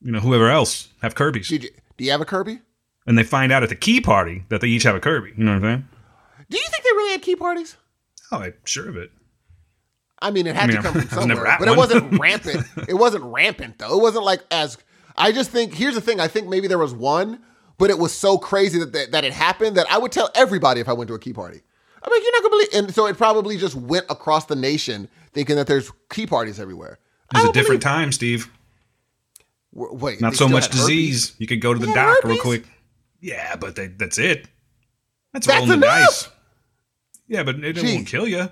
[0.00, 2.60] you know whoever else have Kirby's, Did you, do you have a Kirby?
[3.06, 5.34] and they find out at the key party that they each have a Kirby.
[5.36, 5.88] You know what I'm saying?
[6.52, 7.76] Do you think they really had key parties?
[8.30, 9.10] Oh, I'm sure of it.
[10.20, 12.64] I mean, it had I mean, to come from somewhere, but it wasn't rampant.
[12.88, 13.98] It wasn't rampant though.
[13.98, 14.78] It wasn't like as.
[15.16, 16.20] I just think here's the thing.
[16.20, 17.40] I think maybe there was one,
[17.78, 20.80] but it was so crazy that that, that it happened that I would tell everybody
[20.80, 21.60] if I went to a key party.
[22.04, 25.08] I'm like, you're not gonna believe, and so it probably just went across the nation,
[25.32, 26.98] thinking that there's key parties everywhere.
[27.32, 28.50] It was a different believe- time, Steve.
[29.74, 30.80] W- Wait, Not so much had herpes?
[30.86, 31.34] disease.
[31.38, 32.64] You could go to the They doc real quick.
[33.20, 34.48] Yeah, but they, that's it.
[35.32, 36.06] That's, That's rolling the enough.
[36.08, 36.28] dice.
[37.32, 37.94] Yeah, but it Gee.
[37.94, 38.48] won't kill you.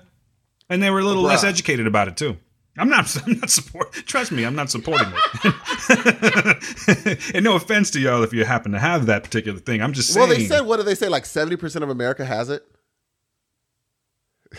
[0.69, 2.35] And they were a little less educated about it too.
[2.77, 3.15] I'm not.
[3.27, 3.91] I'm not support.
[3.93, 5.07] Trust me, I'm not supporting
[5.43, 7.31] it.
[7.35, 9.81] and no offense to y'all if you happen to have that particular thing.
[9.81, 10.27] I'm just saying.
[10.27, 11.09] Well, they said what did they say?
[11.09, 12.65] Like seventy percent of America has it.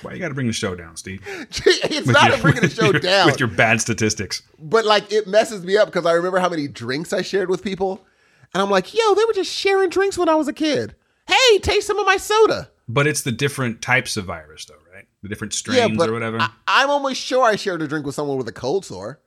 [0.03, 1.21] why you got to bring the show down, Steve?
[1.51, 3.27] It's With not your- a bringing the show your- down.
[3.27, 4.43] with your bad statistics.
[4.59, 7.63] But like it messes me up because I remember how many drinks I shared with
[7.65, 8.05] people.
[8.55, 10.95] And I'm like, yo, they were just sharing drinks when I was a kid.
[11.27, 12.71] Hey, taste some of my soda.
[12.93, 15.07] But it's the different types of virus, though, right?
[15.23, 16.39] The different strains or whatever.
[16.41, 19.19] I, I'm almost sure I shared a drink with someone with a cold sore.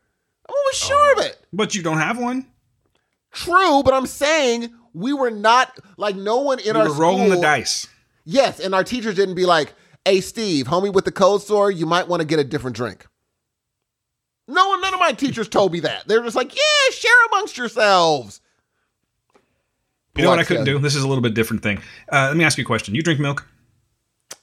[0.48, 1.40] I'm almost sure of it.
[1.52, 2.46] but you don't have one.
[3.32, 7.30] True, but I'm saying we were not like no one in You our were rolling
[7.30, 7.88] the dice.
[8.24, 9.74] Yes, and our teachers didn't be like,
[10.06, 13.08] "Hey, Steve, homie with the cold sore, you might want to get a different drink."
[14.48, 16.08] No one, none of my teachers told me that.
[16.08, 18.42] They're just like, "Yeah, share amongst yourselves."
[20.16, 20.78] You know what I couldn't do?
[20.80, 21.80] This is a little bit different thing.
[22.12, 22.94] Uh, let me ask you a question.
[22.96, 23.46] You drink milk?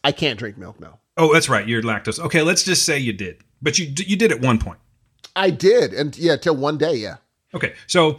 [0.04, 0.80] I can't drink milk.
[0.80, 1.66] No, Oh, that's right.
[1.66, 2.18] You're lactose.
[2.18, 4.78] Okay, let's just say you did, but you you did at one point.
[5.36, 7.16] I did, and yeah, till one day, yeah.
[7.54, 8.18] Okay, so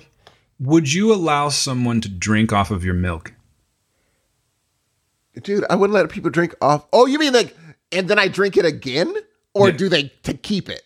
[0.59, 3.33] would you allow someone to drink off of your milk?
[5.41, 6.85] Dude, I wouldn't let people drink off.
[6.93, 7.55] Oh, you mean like,
[7.91, 9.13] and then I drink it again,
[9.53, 9.77] or Yeah.
[9.77, 10.83] do they to keep it?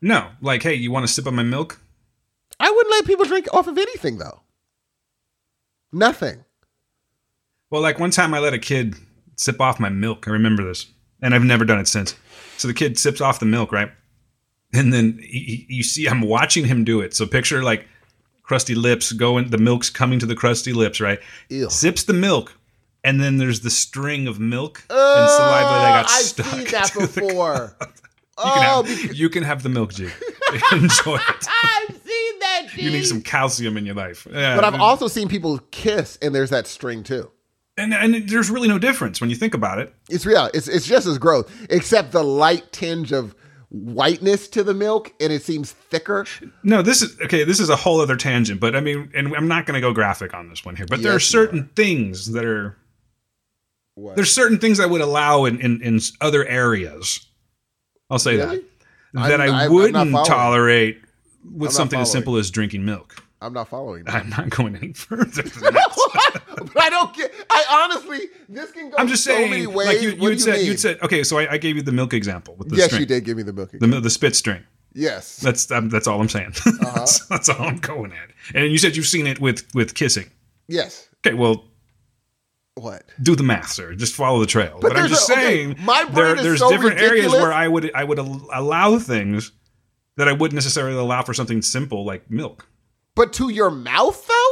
[0.00, 1.80] No, like, hey, you want to sip on my milk?
[2.58, 4.40] I wouldn't let people drink off of anything though.
[5.92, 6.44] Nothing.
[7.70, 8.94] Well, like one time I let a kid
[9.36, 10.26] sip off my milk.
[10.26, 10.86] I remember this,
[11.22, 12.14] and I've never done it since.
[12.56, 13.90] So the kid sips off the milk, right?
[14.72, 17.14] And then he, you see, I'm watching him do it.
[17.14, 17.86] So picture like
[18.42, 21.20] crusty lips going, the milk's coming to the crusty lips, right?
[21.48, 21.70] Ew.
[21.70, 22.54] Sips the milk,
[23.04, 24.98] and then there's the string of milk and
[25.30, 26.46] saliva that got I've stuck.
[26.46, 27.76] seen that before.
[28.38, 30.04] You can, oh, have, because you can have the milk, G.
[30.72, 31.48] Enjoy it.
[31.64, 32.66] I've seen that.
[32.76, 34.26] You need some calcium in your life.
[34.30, 37.30] Yeah, But I've also seen people kiss, and there's that string too.
[37.76, 39.94] And and there's really no difference when you think about it.
[40.08, 40.48] It's real.
[40.54, 43.34] It's it's just as gross, except the light tinge of
[43.70, 46.24] whiteness to the milk, and it seems thicker.
[46.62, 47.44] No, this is okay.
[47.44, 49.92] This is a whole other tangent, but I mean, and I'm not going to go
[49.92, 50.86] graphic on this one here.
[50.88, 52.76] But there are Yes, certain things that are
[53.94, 54.16] What?
[54.16, 57.26] there's certain things I would allow in in, in other areas.
[58.08, 58.56] I'll say Really?
[58.58, 58.64] that
[59.28, 61.00] that I'm- I I'm not wouldn't tolerate
[61.44, 63.22] with something as simple as drinking milk.
[63.40, 64.04] I'm not following.
[64.04, 64.14] That.
[64.14, 66.42] I'm not going any further than that.
[66.56, 67.32] but I don't get.
[67.50, 68.96] I honestly, this can go.
[68.98, 69.86] I'm just so saying, many ways.
[69.88, 72.54] like you, you said, you said, okay, so I, I gave you the milk example
[72.56, 73.70] with the yes, string, you did give me the milk.
[73.72, 74.62] the the spit string.
[74.94, 75.36] yes.
[75.38, 76.52] That's um, that's all I'm saying.
[76.66, 76.92] Uh-huh.
[76.96, 78.30] that's, that's all I'm going at.
[78.54, 80.30] And you said you've seen it with with kissing.
[80.68, 81.08] yes.
[81.26, 81.64] Okay, well,
[82.74, 83.04] What?
[83.22, 83.94] do the math, sir.
[83.94, 84.78] Just follow the trail.
[84.80, 87.52] But, I'm there's just a- okay, saying, my brain there, there's so different areas where
[87.52, 89.50] I would I would al- allow things
[90.16, 92.66] that I wouldn't necessarily allow for something simple like milk.
[93.14, 94.45] But to your mouth, though.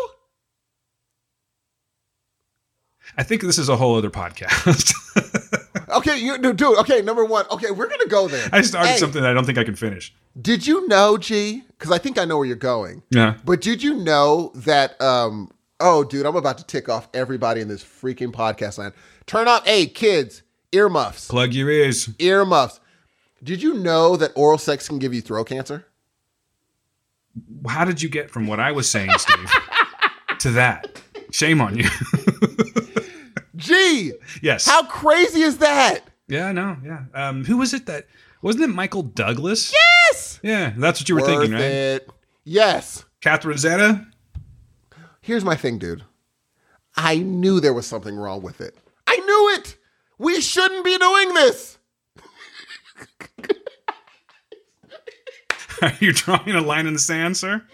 [3.16, 4.92] I think this is a whole other podcast.
[5.90, 6.76] Okay, you no, dude.
[6.78, 7.44] Okay, number one.
[7.52, 8.48] Okay, we're gonna go there.
[8.52, 10.12] I started Hey, something that I don't think I can finish.
[10.40, 11.62] Did you know, G?
[11.78, 13.02] Because I think I know where you're going.
[13.10, 13.36] Yeah.
[13.44, 15.00] But did you know that?
[15.00, 15.52] Um.
[15.78, 18.92] Oh, dude, I'm about to tick off everybody in this freaking podcast land.
[19.26, 20.42] Turn off, hey kids,
[20.72, 22.08] earmuffs, Plug your ears.
[22.18, 22.80] earmuffs.
[23.44, 25.86] Did you know that oral sex can give you throat cancer?
[27.68, 29.50] How did you get from what I was saying, Steve,
[30.40, 31.00] to that?
[31.30, 31.88] Shame on you.
[33.56, 34.66] Gee, yes.
[34.66, 36.00] how crazy is that?
[36.28, 37.04] Yeah, no, yeah.
[37.14, 38.06] Um, who was it that
[38.42, 39.72] wasn't it Michael Douglas?
[40.10, 41.62] Yes, Yeah, that's what you were worth thinking, right?
[41.62, 42.10] it.
[42.44, 43.04] Yes.
[43.20, 44.06] Catherine Zeta?
[45.20, 46.02] Here's my thing, dude.
[46.96, 48.76] I knew there was something wrong with it.
[49.06, 49.76] I knew it.
[50.18, 51.78] We shouldn't be doing this.
[55.82, 57.62] Are you drawing a line in the sand, sir?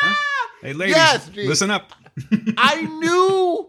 [0.00, 0.14] Huh?
[0.62, 1.92] Hey, ladies, Yes, listen up.
[2.56, 3.68] I knew,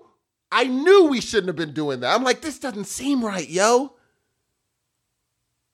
[0.52, 2.16] I knew we shouldn't have been doing that.
[2.16, 3.94] I'm like, this doesn't seem right, yo.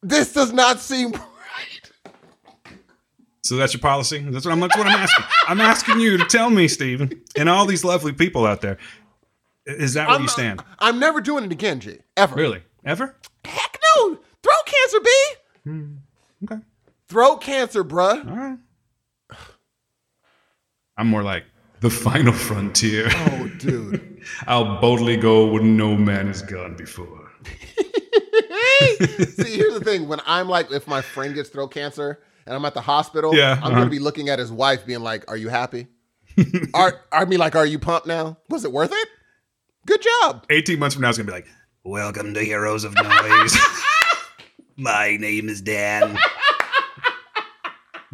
[0.02, 2.72] This does not seem right.
[3.42, 4.20] So that's your policy?
[4.20, 5.26] That's what I'm, that's what I'm asking.
[5.48, 8.78] I'm asking you to tell me, Stephen, and all these lovely people out there.
[9.66, 10.64] Is that where I'm, you stand?
[10.80, 11.98] I'm never doing it again, G.
[12.18, 12.36] Ever.
[12.36, 12.64] Really?
[12.84, 13.16] Ever?
[13.44, 14.18] Heck no.
[14.44, 15.12] Throat cancer, B.
[15.64, 15.94] Hmm.
[16.44, 16.62] Okay.
[17.08, 18.30] Throat cancer, bruh.
[18.30, 18.58] All right.
[20.98, 21.46] I'm more like
[21.86, 23.08] the final frontier.
[23.12, 24.20] Oh, dude.
[24.48, 27.32] I'll boldly go where no man has gone before.
[27.46, 30.08] See, here's the thing.
[30.08, 33.52] When I'm like, if my friend gets throat cancer and I'm at the hospital, Yeah,
[33.52, 33.70] I'm uh-huh.
[33.70, 35.86] gonna be looking at his wife, being like, "Are you happy?
[36.74, 38.40] are I mean, like, are you pumped now?
[38.50, 39.08] Was it worth it?
[39.86, 41.48] Good job." 18 months from now, it's going to be like,
[41.84, 43.56] Welcome to Heroes of Noise.
[44.76, 46.18] My name is Dan.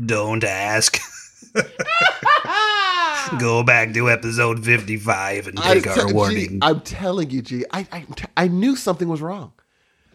[0.06, 1.00] Don't ask.
[3.40, 6.60] Go back to episode 55 and take just our tell- warning.
[6.62, 7.66] I'm telling you, G.
[7.72, 8.06] I, I
[8.36, 9.54] I knew something was wrong.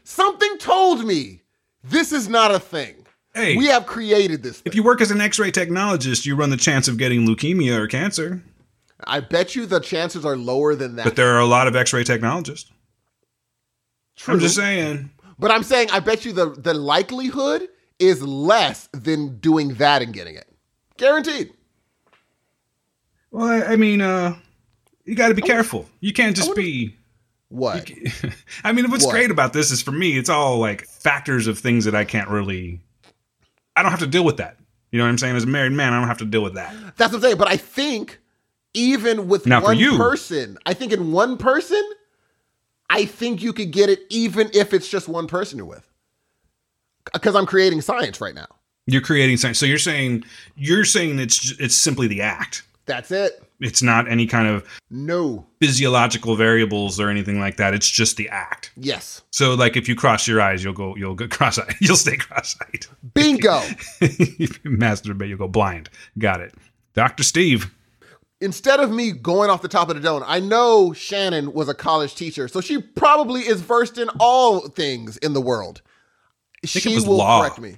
[0.04, 1.42] Something told me
[1.82, 2.94] this is not a thing.
[3.34, 3.56] Hey.
[3.56, 4.60] we have created this.
[4.60, 4.62] Thing.
[4.64, 7.78] if you work as an x ray technologist, you run the chance of getting leukemia
[7.78, 8.42] or cancer.
[9.04, 11.04] I bet you the chances are lower than that.
[11.04, 12.70] But there are a lot of x ray technologists.
[14.16, 14.34] True.
[14.34, 15.10] I'm just saying.
[15.38, 20.12] But I'm saying I bet you the the likelihood is less than doing that and
[20.14, 20.48] getting it.
[20.96, 21.52] Guaranteed.
[23.36, 24.34] Well, I, I mean, uh,
[25.04, 25.84] you got to be careful.
[26.00, 26.96] You can't just be.
[27.50, 27.90] What?
[28.64, 29.12] I mean, what's What?
[29.12, 32.30] great about this is for me, it's all like factors of things that I can't
[32.30, 32.80] really.
[33.76, 34.56] I don't have to deal with that.
[34.90, 35.36] You know what I'm saying?
[35.36, 36.74] As a married man, I don't have to deal with that.
[36.96, 37.36] That's what I'm saying.
[37.36, 38.20] But I think
[38.72, 41.82] even with Now, one person, I think in one person,
[42.88, 45.86] I think you could get it even if it's just one person you're with.
[47.12, 48.48] Because I'm creating science right now.
[48.86, 49.58] You're creating science.
[49.58, 50.24] So you're saying
[50.56, 52.62] you're saying it's it's simply the act.
[52.86, 53.42] That's it.
[53.60, 55.44] It's not any kind of No.
[55.60, 57.74] physiological variables or anything like that.
[57.74, 58.70] It's just the act.
[58.76, 59.22] Yes.
[59.30, 61.74] So like if you cross your eyes, you'll go you'll go cross-eyed.
[61.80, 62.86] You'll stay cross-eyed.
[63.14, 63.60] Bingo.
[64.00, 65.90] if you masturbate, you'll go blind.
[66.18, 66.54] Got it.
[66.94, 67.22] Dr.
[67.24, 67.72] Steve.
[68.40, 71.74] Instead of me going off the top of the dome, I know Shannon was a
[71.74, 75.80] college teacher, so she probably is versed in all things in the world.
[76.64, 77.40] she will law.
[77.40, 77.76] correct me.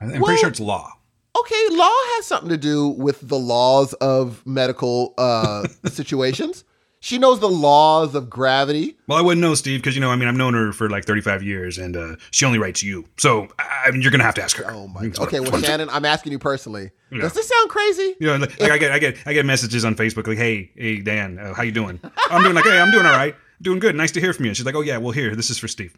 [0.00, 0.92] I'm Well- pretty sure it's law.
[1.40, 6.64] Okay, law has something to do with the laws of medical uh, situations.
[7.00, 8.96] She knows the laws of gravity.
[9.06, 11.04] Well, I wouldn't know, Steve, because you know, I mean, I've known her for like
[11.04, 13.04] 35 years, and uh, she only writes you.
[13.18, 14.68] So, I mean, you're gonna have to ask her.
[14.68, 15.28] Oh my god.
[15.28, 16.90] Okay, well, Shannon, I'm asking you personally.
[17.12, 17.20] Yeah.
[17.20, 18.16] Does this sound crazy?
[18.18, 20.72] You know, like, like I get, I get, I get messages on Facebook like, "Hey,
[20.74, 23.78] hey, Dan, uh, how you doing?" I'm doing like, "Hey, I'm doing all right, doing
[23.78, 23.94] good.
[23.94, 25.68] Nice to hear from you." And she's like, "Oh yeah, well here, this is for
[25.68, 25.96] Steve."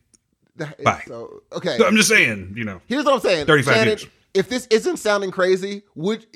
[0.84, 1.04] Bye.
[1.06, 1.78] So, okay.
[1.78, 3.46] So I'm just saying, you know, Here's what I'm saying.
[3.46, 4.06] 35 Shannon, years.
[4.34, 6.26] If this isn't sounding crazy, would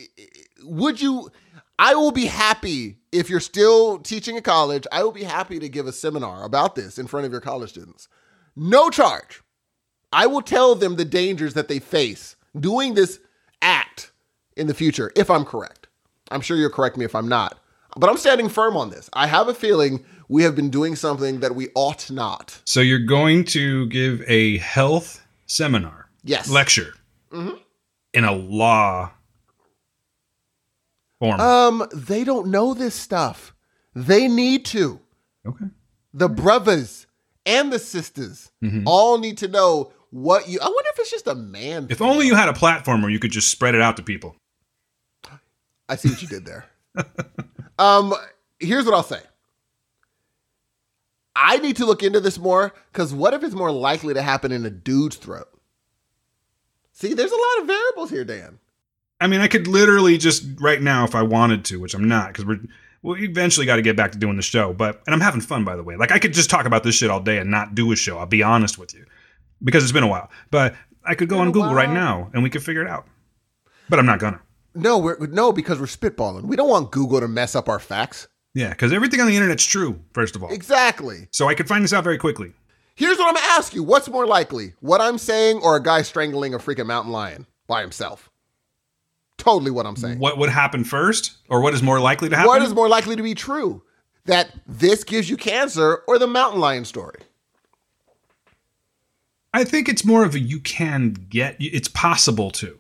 [0.63, 1.31] would you
[1.79, 4.87] I will be happy if you're still teaching at college.
[4.93, 7.71] I will be happy to give a seminar about this in front of your college
[7.71, 8.09] students.
[8.57, 9.43] No charge.
[10.13, 13.19] I will tell them the dangers that they face doing this
[13.61, 14.13] act
[14.57, 15.89] in the future if I'm correct.
[16.31, 17.59] I'm sure you'll correct me if I'm not.
[17.97, 19.11] But I'm standing firm on this.
[19.13, 22.61] I have a feeling we have been doing something that we ought not.
[22.65, 26.49] so you're going to give a health seminar, Yes.
[26.49, 26.95] lecture,
[27.33, 27.57] Mm-hmm.
[28.15, 29.11] In a law
[31.21, 31.41] form.
[31.41, 33.55] Um, they don't know this stuff.
[33.95, 35.01] They need to.
[35.47, 35.67] okay.
[36.15, 37.07] The brothers
[37.45, 38.85] and the sisters Mm-hmm.
[38.87, 40.59] all need to know what you.
[40.61, 41.89] I wonder if it's just a man.
[41.91, 44.37] If only you had a platform where you could just spread it out to people.
[45.89, 46.65] I see what you did there.
[47.79, 48.15] um,
[48.59, 49.21] here's what I'll say.
[51.37, 54.53] I need to look into this more because what if it's more likely to happen
[54.53, 55.49] in a dude's throat?
[56.95, 58.59] See, there's a lot of variables here, Dan.
[59.21, 62.29] I mean, I could literally just right now if I wanted to, which I'm not,
[62.29, 62.61] because we're
[63.03, 64.73] we eventually got to get back to doing the show.
[64.73, 65.97] But and I'm having fun by the way.
[65.97, 68.19] Like I could just talk about this shit all day and not do a show.
[68.19, 69.05] I'll be honest with you,
[69.63, 70.31] because it's been a while.
[70.51, 70.75] But
[71.05, 73.07] I could go on Google right now and we could figure it out.
[73.89, 74.41] But I'm not gonna.
[74.75, 76.43] No, we're no because we're spitballing.
[76.45, 78.27] We don't want Google to mess up our facts.
[78.55, 80.01] Yeah, because everything on the internet's true.
[80.13, 81.27] First of all, Exactly.
[81.33, 82.53] so I could find this out very quickly.
[82.95, 86.03] Here's what I'm gonna ask you: What's more likely, what I'm saying, or a guy
[86.03, 88.31] strangling a freaking mountain lion by himself?
[89.37, 90.21] Totally what I'm saying.
[90.21, 92.49] What would happen first, or what is more likely to happen?
[92.49, 93.83] What is more likely to be true?
[94.27, 97.21] That this gives you cancer or the mountain lion story?
[99.53, 101.57] I think it's more of a you can get.
[101.59, 102.79] It's possible to.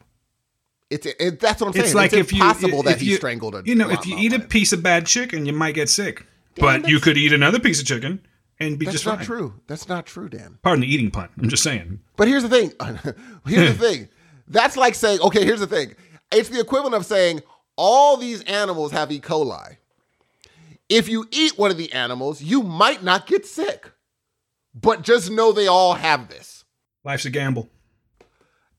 [0.90, 1.86] It's it, that's what I'm saying.
[1.86, 4.16] It's like if you impossible if that he you, strangled a You know, if you
[4.16, 6.24] eat a piece of bad chicken, you might get sick.
[6.56, 8.20] but you could eat another piece of chicken
[8.64, 9.26] and be That's just not fine.
[9.26, 9.54] true.
[9.66, 10.58] That's not true, Dan.
[10.62, 11.28] Pardon the eating pun.
[11.40, 12.00] I'm just saying.
[12.16, 12.72] But here's the thing.
[13.46, 14.08] here's the thing.
[14.48, 15.94] That's like saying, okay, here's the thing.
[16.32, 17.42] It's the equivalent of saying
[17.76, 19.20] all these animals have E.
[19.20, 19.76] coli.
[20.88, 23.90] If you eat one of the animals, you might not get sick.
[24.74, 26.64] But just know they all have this.
[27.04, 27.70] Life's a gamble.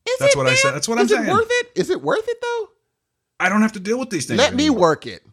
[0.07, 0.57] Is That's it, what I man?
[0.57, 0.71] said.
[0.75, 1.25] That's what I'm Is saying.
[1.25, 1.67] it worth it?
[1.75, 2.67] Is it worth it though?
[3.39, 4.38] I don't have to deal with these things.
[4.38, 5.23] Let me work it.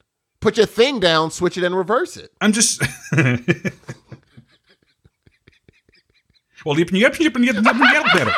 [0.41, 2.33] Put your thing down, switch it, and reverse it.
[2.41, 2.83] I'm just.
[6.65, 8.33] well, you you you you better.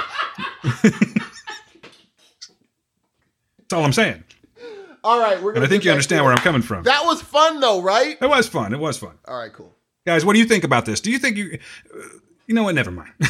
[3.59, 4.23] That's all I'm saying,
[5.03, 5.65] All right, we're and.
[5.65, 6.33] I think you understand where.
[6.33, 6.85] I'm coming from.
[6.85, 8.17] That was fun though, right?
[8.21, 8.73] It was fun.
[8.73, 9.73] It was fun, All right, cool.
[10.07, 10.25] guys.
[10.25, 11.01] What do you think about this?
[11.01, 11.59] Do you think you?
[11.95, 11.99] uh,
[12.47, 12.75] You know what?
[12.75, 13.13] Never mind.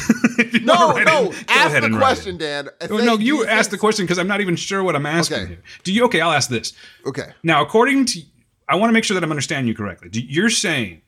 [0.61, 1.31] No, no.
[1.31, 2.37] in, Ask the question.
[2.37, 2.67] Dan.
[2.89, 5.05] Oh, no, do you think- asked the question because I'm not even sure what I'm
[5.05, 5.47] asking Okay.
[5.47, 5.61] here.
[5.83, 6.03] Do you?
[6.05, 6.73] Okay, I'll ask this.
[7.05, 7.27] Okay.
[7.43, 8.21] Now, according to,
[8.67, 10.09] I want to make sure that I'm understanding you correctly.
[10.09, 11.01] Do- You're saying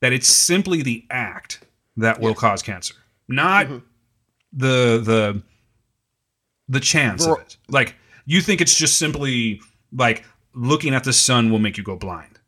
[0.00, 1.60] that it's simply the act
[1.96, 2.94] that will cause cancer,
[3.28, 3.78] not Mm-hmm.
[4.52, 5.42] the the
[6.68, 7.56] the chance of it.
[7.68, 7.94] Like
[8.26, 9.60] you think it's just simply
[9.92, 10.24] like
[10.54, 12.38] looking at the sun will make you go blind.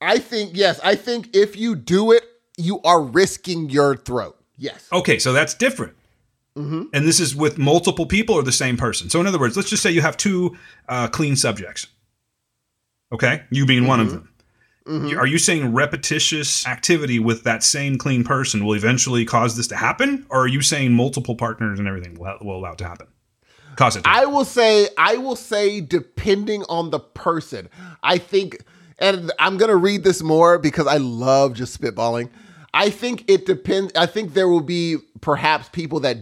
[0.00, 0.80] I think yes.
[0.84, 2.24] I think if you do it,
[2.56, 4.36] you are risking your throat.
[4.56, 4.88] Yes.
[4.92, 5.94] Okay, so that's different.
[6.56, 6.82] Mm-hmm.
[6.92, 9.10] And this is with multiple people or the same person.
[9.10, 10.56] So, in other words, let's just say you have two
[10.88, 11.88] uh, clean subjects.
[13.12, 14.16] Okay, you being one of Mm-hmm.
[14.16, 14.28] them.
[14.86, 19.66] You- Are you saying repetitious activity with that same clean person will eventually cause this
[19.68, 22.84] to happen, or are you saying multiple partners and everything will, will allow it to
[22.88, 23.06] happen?
[23.76, 24.04] Cause it.
[24.04, 27.68] To I will say, I will say, depending on the person,
[28.02, 28.62] I think,
[28.98, 32.28] and I'm gonna read this more because I love just spitballing.
[32.74, 33.92] I think it depends.
[33.96, 36.18] I think there will be perhaps people that.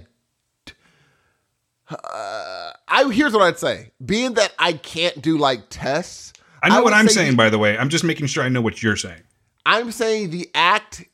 [1.91, 3.91] Uh, I here's what I'd say.
[4.05, 6.33] Being that I can't do like tests,
[6.63, 7.77] I know would what I'm say saying, the- by the way.
[7.77, 9.23] I'm just making sure I know what you're saying.
[9.67, 11.05] I'm saying the act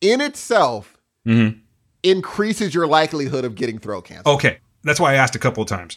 [0.00, 1.58] in itself Mm-hmm.
[2.02, 4.28] increases your likelihood of getting throat cancer.
[4.28, 5.96] Okay, that's why I asked a couple of times.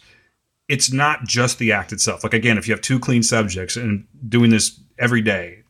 [0.70, 2.24] It's not just the act itself.
[2.24, 5.64] Like again, if you have two clean subjects and doing this every day,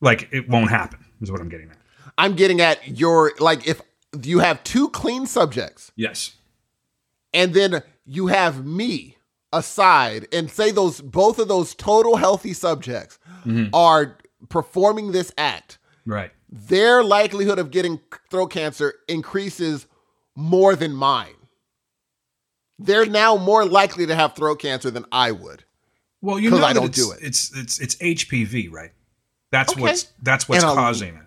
[0.00, 1.04] like it won't happen.
[1.20, 1.76] Is what I'm getting at.
[2.16, 3.82] I'm getting at your like if
[4.22, 6.34] you have two clean subjects Yes.
[7.34, 9.17] and then you have me
[9.52, 13.74] aside and say those both of those total healthy subjects mm-hmm.
[13.74, 14.18] are
[14.48, 16.30] performing this act Right.
[16.50, 19.86] their likelihood of getting throat cancer increases
[20.36, 21.34] more than mine
[22.78, 25.64] they're now more likely to have throat cancer than i would
[26.20, 27.18] Well, you know I don't it's, do it.
[27.22, 28.90] It's it's it's HPV, right?
[29.50, 29.80] That's Okay.
[29.82, 31.22] what's that's what's And causing it.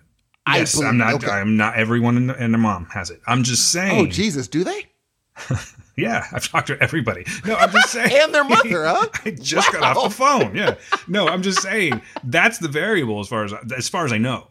[0.46, 1.14] I Yes, believe- I'm not.
[1.16, 1.32] okay.
[1.32, 1.76] I'm not.
[1.76, 3.22] Everyone in the, and their mom has it.
[3.26, 4.00] I'm just oh, saying.
[4.02, 4.90] oh jesus do they
[6.02, 7.26] Yeah, I've talked to everybody.
[7.46, 8.12] No, I'm just saying.
[8.12, 9.08] And their mother, huh?
[9.26, 10.56] I just got off the phone.
[10.56, 10.76] Yeah.
[11.08, 14.48] No, I'm just saying that's the variable as far as as far as I know.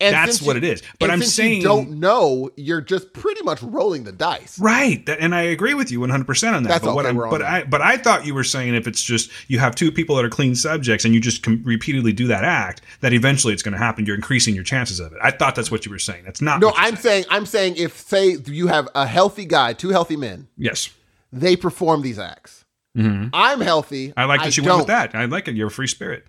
[0.00, 0.82] And That's what you- it is.
[1.00, 5.18] But I'm saying you don't know you're just pretty much rolling the dice Right, that,
[5.18, 6.68] and I agree with you 100 percent on that.
[6.68, 7.42] That's but what on but.
[7.42, 10.24] I, but I thought you were saying if it's just you have two people that
[10.24, 13.72] are clean subjects and you just com- repeatedly do that act, that eventually it's going
[13.72, 14.06] to happen.
[14.06, 15.18] You're increasing your chances of it.
[15.22, 16.24] I thought that's what you were saying.
[16.24, 16.60] That's not.
[16.60, 20.46] no i'm saying i'm saying if say you have a healthy guy two healthy men
[20.56, 20.90] yes.
[21.32, 22.64] they perform these acts
[22.96, 24.18] i'm healthy Mm-hmm.
[24.20, 24.70] I like that you don't.
[24.76, 25.14] went with that.
[25.14, 25.54] I like it.
[25.54, 26.24] You're a free spirit.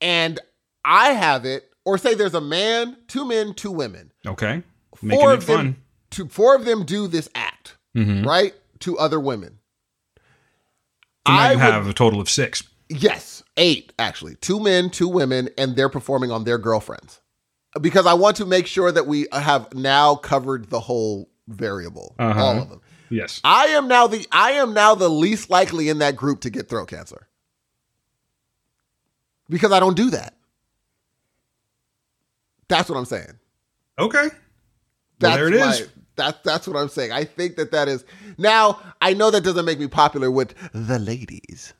[0.00, 0.40] and
[0.84, 4.12] I have it, or say there's a man, two men, two women.
[4.26, 4.62] Okay,
[5.02, 5.76] making four it of them, fun.
[6.12, 8.26] to four of them do this act, Mm-hmm.
[8.26, 9.58] right, to other women.
[11.26, 12.62] So I you would- have a total of six.
[12.88, 14.34] Yes, eight actually.
[14.36, 17.20] Two men, two women, and they're performing on their girlfriends.
[17.80, 22.44] Because I want to make sure that we have now covered the whole variable, Uh-huh.
[22.44, 22.80] all of them.
[23.08, 23.40] Yes.
[23.44, 26.68] I am now the I am now the least likely in that group to get
[26.68, 27.28] throat cancer.
[29.48, 30.34] Because I don't do that.
[32.72, 33.38] That's what I'm saying.
[33.98, 34.28] Okay.
[35.18, 35.88] That's there it is.
[36.16, 37.12] my- That's what I'm saying.
[37.12, 38.04] I think that that is
[38.38, 38.78] now.
[39.00, 41.74] I know that doesn't make me popular with the ladies,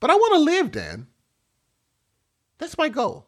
[0.00, 1.06] but I want to live, Dan.
[2.58, 3.26] That's my goal.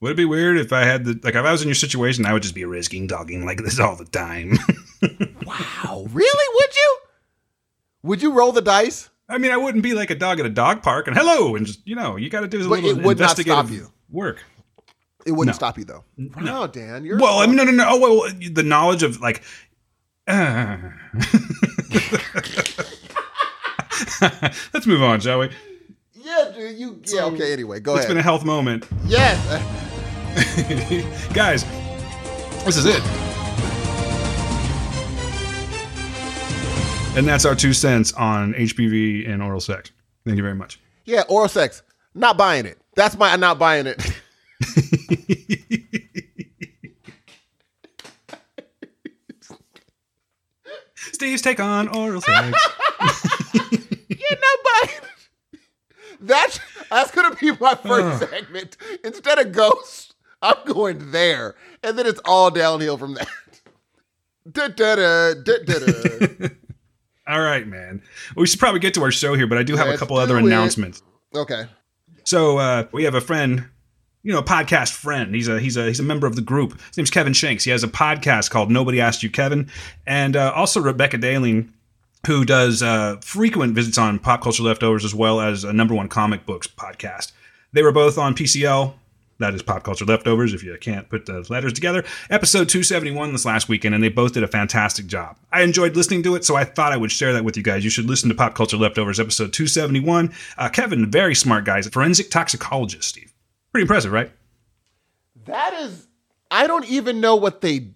[0.00, 2.24] Would it be weird if I had the like if I was in your situation,
[2.24, 4.58] I would just be risking dogging like this all the time.
[5.46, 6.54] Wow, really?
[6.54, 6.98] Would you?
[8.02, 9.08] Would you roll the dice?
[9.28, 11.66] I mean, I wouldn't be like a dog at a dog park and hello and
[11.66, 13.70] just you know you got to do a But little it would not investigative stop
[13.70, 13.90] you.
[14.10, 14.44] work.
[15.26, 15.58] It wouldn't No.
[15.58, 16.04] stop you though.
[16.16, 17.04] No, Dan.
[17.04, 17.84] You're Well, I mean, no, no, no.
[17.88, 19.42] Oh, well, the knowledge of like.
[20.28, 20.76] uh.
[24.72, 25.50] Let's move on, shall we?
[26.14, 26.78] yeah, dude.
[26.78, 27.24] You yeah.
[27.26, 27.52] Okay.
[27.52, 28.04] Anyway, go ahead.
[28.04, 29.36] It's been a health moment, yes.
[31.34, 31.64] guys.
[32.64, 33.02] This is it.
[37.16, 39.90] And that's our two cents on HPV and oral sex.
[40.24, 40.78] Thank you very much.
[41.04, 41.22] Yeah.
[41.28, 41.82] Oral sex.
[42.14, 42.78] Not buying it.
[42.94, 43.32] That's my.
[43.32, 44.00] I'm not buying it.
[51.12, 52.58] Steve's take on oral sex.
[53.54, 55.58] You're not buying it.
[56.20, 58.76] That's that's gonna be my first segment.
[59.04, 63.28] Instead of ghosts, I'm going there, and then it's all downhill from that.
[64.50, 66.48] Da-da-da, da-da-da.
[67.28, 68.02] All right, man.
[68.34, 70.16] We should probably get to our show here, but I do have a Let's couple
[70.16, 70.44] other it.
[70.44, 71.02] announcements.
[71.34, 71.66] okay.
[72.24, 73.66] So uh, we have a friend,
[74.22, 75.34] you know, a podcast friend.
[75.34, 76.78] He's a he's a he's a member of the group.
[76.88, 77.64] His name's Kevin Shanks.
[77.64, 79.70] He has a podcast called Nobody Asked You, Kevin,
[80.06, 81.70] and uh, also Rebecca Daling,
[82.26, 86.08] who does uh, frequent visits on Pop Culture Leftovers as well as a number one
[86.08, 87.32] comic books podcast.
[87.72, 88.94] They were both on PCL.
[89.38, 92.04] That is Pop Culture Leftovers, if you can't put the letters together.
[92.28, 95.38] Episode 271 this last weekend, and they both did a fantastic job.
[95.50, 97.82] I enjoyed listening to it, so I thought I would share that with you guys.
[97.82, 100.30] You should listen to Pop Culture Leftovers, episode 271.
[100.58, 103.32] Uh, Kevin, very smart guy, forensic toxicologist, Steve.
[103.72, 104.32] Pretty impressive, right?
[105.46, 106.06] That is.
[106.50, 107.90] I don't even know what they.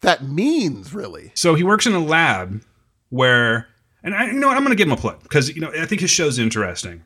[0.00, 1.32] That means really.
[1.34, 2.62] So he works in a lab
[3.08, 3.66] where,
[4.02, 5.72] and I, you know, what, I'm going to give him a plug because you know
[5.78, 7.04] I think his show's interesting.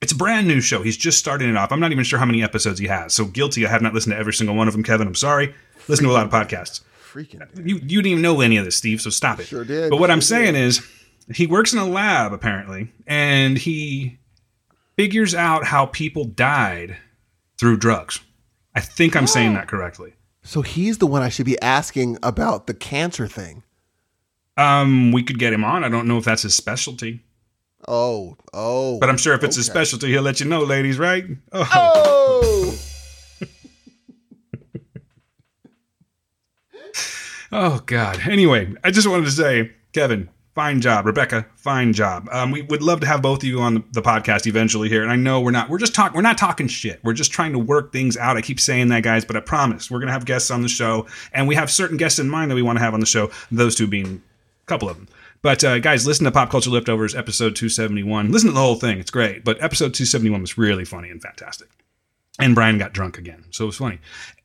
[0.00, 0.82] It's a brand new show.
[0.82, 1.70] He's just starting it off.
[1.70, 3.14] I'm not even sure how many episodes he has.
[3.14, 3.64] So guilty.
[3.64, 5.06] I have not listened to every single one of them, Kevin.
[5.06, 5.54] I'm sorry.
[5.86, 6.80] Listen to a lot of podcasts.
[7.12, 7.46] Freaking.
[7.56, 9.00] You you didn't even know any of this, Steve.
[9.00, 9.46] So stop it.
[9.46, 10.84] Sure did, But what I'm sure saying is,
[11.34, 14.18] he works in a lab apparently, and he
[14.96, 16.96] figures out how people died
[17.58, 18.20] through drugs.
[18.74, 20.14] I think I'm saying that correctly.
[20.42, 23.62] So he's the one I should be asking about the cancer thing.
[24.56, 25.84] Um, we could get him on.
[25.84, 27.24] I don't know if that's his specialty.
[27.86, 28.98] Oh, oh.
[28.98, 31.24] But I'm sure if it's his specialty, he'll let you know, ladies, right?
[31.52, 31.68] Oh.
[31.74, 32.78] Oh.
[37.54, 38.18] Oh God.
[38.26, 41.06] Anyway, I just wanted to say, Kevin, fine job.
[41.06, 42.28] Rebecca, fine job.
[42.30, 45.02] Um, we would love to have both of you on the, podcast eventually here.
[45.02, 45.68] And I know we're not.
[45.68, 46.16] We're just talking.
[46.16, 47.00] We're not talking shit.
[47.02, 48.36] We're just trying to work things out.
[48.36, 51.06] I keep saying that, guys, but I promise we're gonna have guests on the show,
[51.32, 53.30] and we have certain guests in mind that we want to have on the show.
[53.50, 54.22] Those two being
[54.62, 55.08] a couple of them.
[55.40, 58.30] But uh, guys, listen to Pop Culture Leftovers episode 271.
[58.30, 58.98] Listen to the whole thing.
[58.98, 59.44] It's great.
[59.44, 61.68] But episode 271 was really funny and fantastic
[62.38, 63.98] and Brian got drunk again, so it was funny.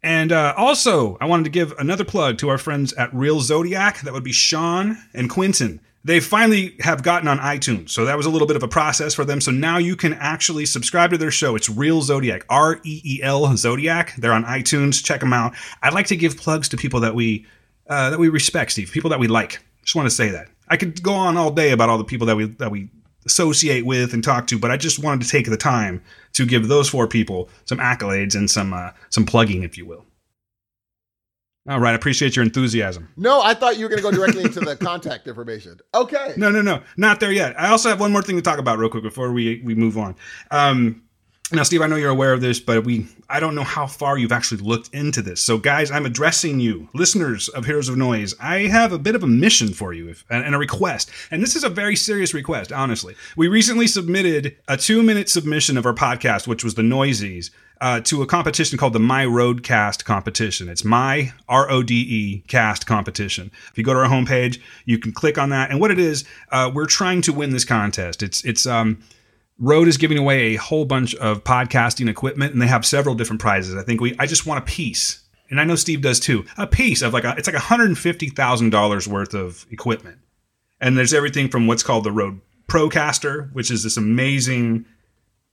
[0.03, 4.01] And uh, also, I wanted to give another plug to our friends at Reel Zodiac.
[4.01, 5.79] That would be Sean and Quinton.
[6.03, 9.13] They finally have gotten on iTunes, so that was a little bit of a process
[9.13, 9.41] for them.
[9.41, 11.55] So now you can actually subscribe to their show.
[11.55, 14.15] It's Reel Zodiac, R E E L Zodiac.
[14.15, 15.03] They're on iTunes.
[15.03, 15.53] Check them out.
[15.81, 17.45] I'd like to give plugs to people that we
[17.89, 18.91] uh, that we respect, Steve.
[18.91, 19.59] People that we like.
[19.83, 20.47] Just want to say that.
[20.69, 22.89] I could go on all day about all the people that we that we
[23.25, 26.01] associate with and talk to, but I just wanted to take the time
[26.33, 30.06] to give those four people some accolades and some uh, some plugging, if you will.
[31.67, 33.09] All right, I appreciate your enthusiasm.
[33.17, 35.77] No, I thought you were going to go directly into the contact information.
[35.93, 36.33] Okay.
[36.37, 37.59] No, no, no, not there yet.
[37.59, 39.97] I also have one more thing to talk about real quick before we we move
[39.97, 40.15] on.
[40.51, 41.03] Um,
[41.51, 44.17] now, Steve, I know you're aware of this, but we I don't know how far
[44.17, 45.39] you've actually looked into this.
[45.39, 48.35] So, guys, I'm addressing you, listeners of Heroes of Noise.
[48.39, 51.09] I have a bit of a mission for you if, and a request.
[51.31, 53.15] And this is a very serious request, honestly.
[53.37, 58.01] We recently submitted a two minute submission of our podcast, which was the Noisies, uh,
[58.01, 60.67] to a competition called the My RodeCast competition.
[60.67, 63.51] It's My R O D E Cast competition.
[63.71, 65.71] If you go to our homepage, you can click on that.
[65.71, 68.21] And what it is, uh, we're trying to win this contest.
[68.21, 69.01] It's it's um
[69.59, 73.41] Rode is giving away a whole bunch of podcasting equipment, and they have several different
[73.41, 73.75] prizes.
[73.75, 76.45] I think we I just want a piece, and I know Steve does too.
[76.57, 80.19] A piece of like a, it's like hundred and fifty thousand dollars worth of equipment,
[80.79, 84.85] and there's everything from what's called the Rode Procaster, which is this amazing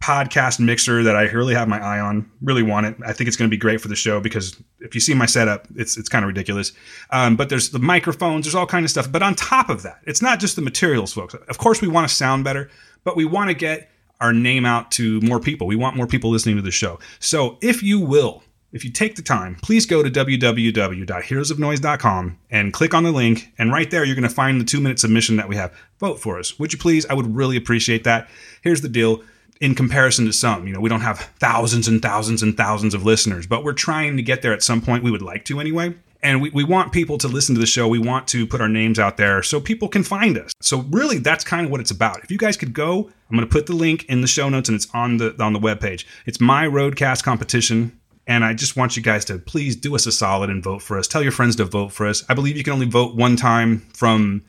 [0.02, 2.30] podcast mixer that I really have my eye on.
[2.42, 2.96] Really want it.
[3.06, 5.24] I think it's going to be great for the show because if you see my
[5.24, 6.72] setup, it's it's kind of ridiculous.
[7.08, 9.10] Um, but there's the microphones, there's all kind of stuff.
[9.10, 11.32] But on top of that, it's not just the materials, folks.
[11.32, 12.68] Of course, we want to sound better,
[13.02, 13.88] but we want to get
[14.20, 15.66] our name out to more people.
[15.66, 16.98] We want more people listening to the show.
[17.18, 18.42] So if you will.
[18.72, 23.52] If you take the time, please go to www.heroesofnoise.com and click on the link.
[23.56, 25.72] And right there, you're going to find the two minute submission that we have.
[26.00, 26.58] Vote for us.
[26.58, 27.06] Would you please?
[27.06, 28.28] I would really appreciate that.
[28.62, 29.22] Here's the deal
[29.60, 30.66] in comparison to some.
[30.66, 34.16] You know, we don't have thousands and thousands and thousands of listeners, but we're trying
[34.16, 35.04] to get there at some point.
[35.04, 35.94] We would like to anyway.
[36.24, 37.86] And we, we want people to listen to the show.
[37.86, 40.52] We want to put our names out there so people can find us.
[40.60, 42.24] So really that's kind of what it's about.
[42.24, 44.76] If you guys could go, I'm gonna put the link in the show notes and
[44.76, 46.06] it's on the on the webpage.
[46.26, 48.00] It's my RodeCast competition.
[48.26, 50.98] And I just want you guys to please do us a solid and vote for
[50.98, 51.06] us.
[51.06, 52.24] Tell your friends to vote for us.
[52.26, 54.42] I believe you can only vote one time from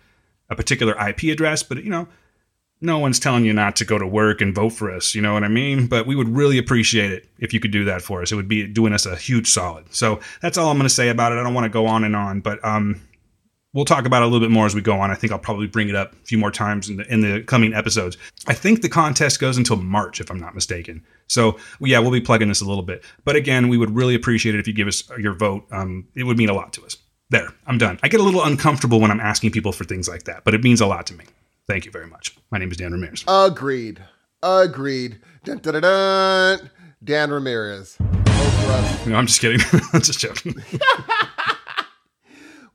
[0.50, 2.08] a particular IP address, but you know,
[2.82, 5.16] no one's telling you not to go to work and vote for us.
[5.16, 5.88] You know what I mean?
[5.88, 8.32] But we would really appreciate it if you could do that for us.
[8.32, 9.94] It would be doing us a huge solid.
[9.94, 11.38] So that's all I'm going to say about it.
[11.38, 13.02] I don't want to go on and on, but um,
[13.74, 15.10] we'll talk about it a little bit more as we go on.
[15.10, 17.44] I think I'll probably bring it up a few more times in the, in the
[17.44, 18.18] coming episodes.
[18.48, 21.04] I think the contest goes until March, if I'm not mistaken.
[21.28, 23.04] So yeah, we'll be plugging this a little bit.
[23.24, 25.66] But again, we would really appreciate it if you give us your vote.
[25.72, 26.98] Um, it would mean a lot to us.
[27.30, 28.00] There, I'm done.
[28.04, 30.64] I get a little uncomfortable when I'm asking people for things like that, but it
[30.64, 31.26] means a lot to me.
[31.68, 32.36] Thank you very much.
[32.52, 33.24] My name is Dan Ramirez.
[33.28, 34.02] Agreed.
[34.44, 35.20] Agreed.
[35.44, 36.70] Dun, dun, dun.
[37.04, 37.98] Dan Ramirez.
[37.98, 39.06] Vote for us.
[39.08, 39.60] No, I'm just kidding.
[39.94, 40.56] I'm just joking.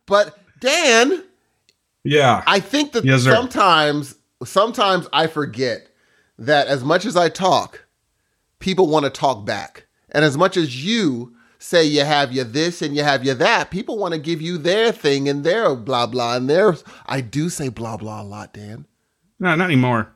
[0.06, 1.22] But Dan,
[2.02, 2.42] Yeah.
[2.44, 5.86] I think that Yes, sometimes sometimes I forget
[6.36, 7.86] that as much as I talk,
[8.58, 9.86] people want to talk back.
[10.10, 13.70] And as much as you say you have you this and you have you that,
[13.70, 16.74] people want to give you their thing and their blah blah and their
[17.06, 18.86] I do say blah blah a lot, Dan.
[19.38, 20.12] no, not anymore.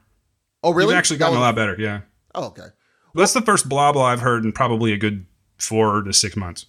[0.65, 0.95] Oh really?
[0.95, 1.77] You've actually gotten a lot better.
[1.79, 2.01] Yeah.
[2.35, 2.69] Oh, okay.
[3.15, 5.27] That's the first blah blah I've heard in probably a good
[5.59, 6.67] four to six months.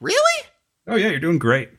[0.00, 0.46] Really?
[0.88, 1.70] Oh yeah, you're doing great.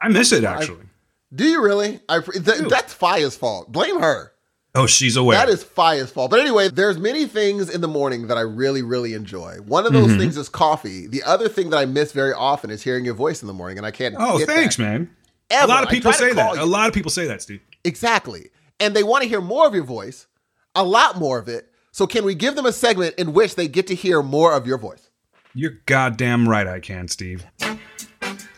[0.00, 0.86] I miss it actually.
[1.34, 2.00] Do you really?
[2.08, 3.70] I th- that's Fia's fault.
[3.70, 4.32] Blame her.
[4.74, 5.38] Oh, she's aware.
[5.38, 6.30] That is Fia's fault.
[6.30, 9.56] But anyway, there's many things in the morning that I really, really enjoy.
[9.66, 10.18] One of those Mm-hmm.
[10.18, 11.06] things is coffee.
[11.06, 13.78] The other thing that I miss very often is hearing your voice in the morning,
[13.78, 14.14] and I can't.
[14.18, 15.10] oh, thanks, man.
[15.50, 15.64] ever.
[15.64, 16.54] A lot of people say that.
[16.56, 17.60] call A lot of people say that, Steve.
[17.84, 20.26] Exactly, and they want to hear more of your voice,
[20.74, 21.66] a lot more of it.
[21.92, 24.66] So can we give them a segment in which they get to hear more of
[24.66, 25.10] your voice?
[25.54, 27.44] You're goddamn right I can, Steve.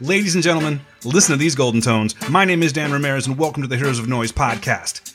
[0.01, 2.15] Ladies and gentlemen, listen to these golden tones.
[2.29, 5.12] My name is Dan Ramirez, and welcome to the Heroes of Noise podcast.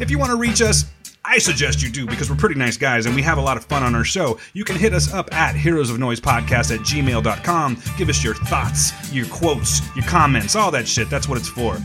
[0.00, 0.84] If you want to reach us,
[1.24, 3.64] I suggest you do because we're pretty nice guys and we have a lot of
[3.64, 4.38] fun on our show.
[4.54, 7.82] You can hit us up at Heroes of Noise Podcast at gmail.com.
[7.98, 11.10] Give us your thoughts, your quotes, your comments, all that shit.
[11.10, 11.76] That's what it's for.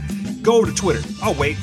[0.42, 1.02] Go over to Twitter.
[1.22, 1.58] I'll wait.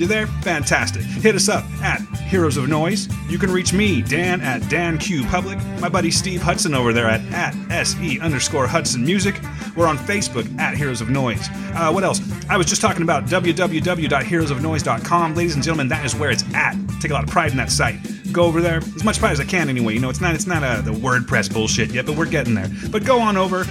[0.00, 0.26] You there?
[0.26, 1.02] Fantastic.
[1.02, 3.06] Hit us up at Heroes of Noise.
[3.28, 5.58] You can reach me, Dan, at Dan Q Public.
[5.78, 7.54] My buddy Steve Hudson over there at, at
[7.86, 9.38] SE underscore Hudson Music.
[9.76, 11.50] We're on Facebook at Heroes of Noise.
[11.74, 12.22] Uh, what else?
[12.48, 15.34] I was just talking about www.heroesofnoise.com.
[15.34, 16.76] Ladies and gentlemen, that is where it's at.
[17.02, 17.98] Take a lot of pride in that site.
[18.32, 19.92] Go over there as much pride as I can anyway.
[19.92, 22.70] You know, it's not it's not uh, the WordPress bullshit yet, but we're getting there.
[22.90, 23.66] But go on over,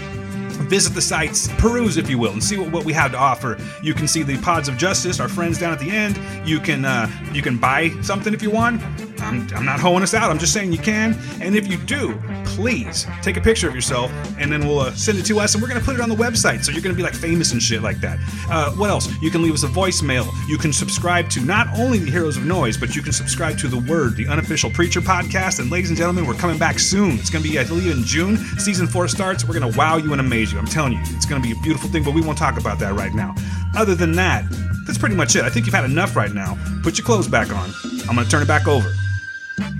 [0.63, 3.57] visit the sites, peruse if you will, and see what, what we have to offer.
[3.81, 6.19] You can see the Pods of Justice, our friends down at the end.
[6.47, 8.81] You can uh, you can buy something if you want.
[9.21, 10.29] I'm, I'm not hoeing us out.
[10.31, 11.17] I'm just saying you can.
[11.41, 15.17] And if you do, please take a picture of yourself, and then we'll uh, send
[15.17, 16.63] it to us, and we're gonna put it on the website.
[16.63, 18.19] So you're gonna be like famous and shit like that.
[18.49, 19.09] Uh, what else?
[19.21, 20.27] You can leave us a voicemail.
[20.47, 23.67] You can subscribe to not only the Heroes of Noise, but you can subscribe to
[23.67, 25.59] the Word, the unofficial preacher podcast.
[25.59, 27.11] And ladies and gentlemen, we're coming back soon.
[27.19, 28.37] It's gonna be I believe in June.
[28.57, 29.45] Season four starts.
[29.45, 30.59] We're gonna wow you and amaze you.
[30.59, 32.03] I'm telling you, it's gonna be a beautiful thing.
[32.03, 33.35] But we won't talk about that right now.
[33.75, 34.43] Other than that,
[34.85, 35.43] that's pretty much it.
[35.43, 36.57] I think you've had enough right now.
[36.83, 37.69] Put your clothes back on.
[38.09, 38.91] I'm gonna turn it back over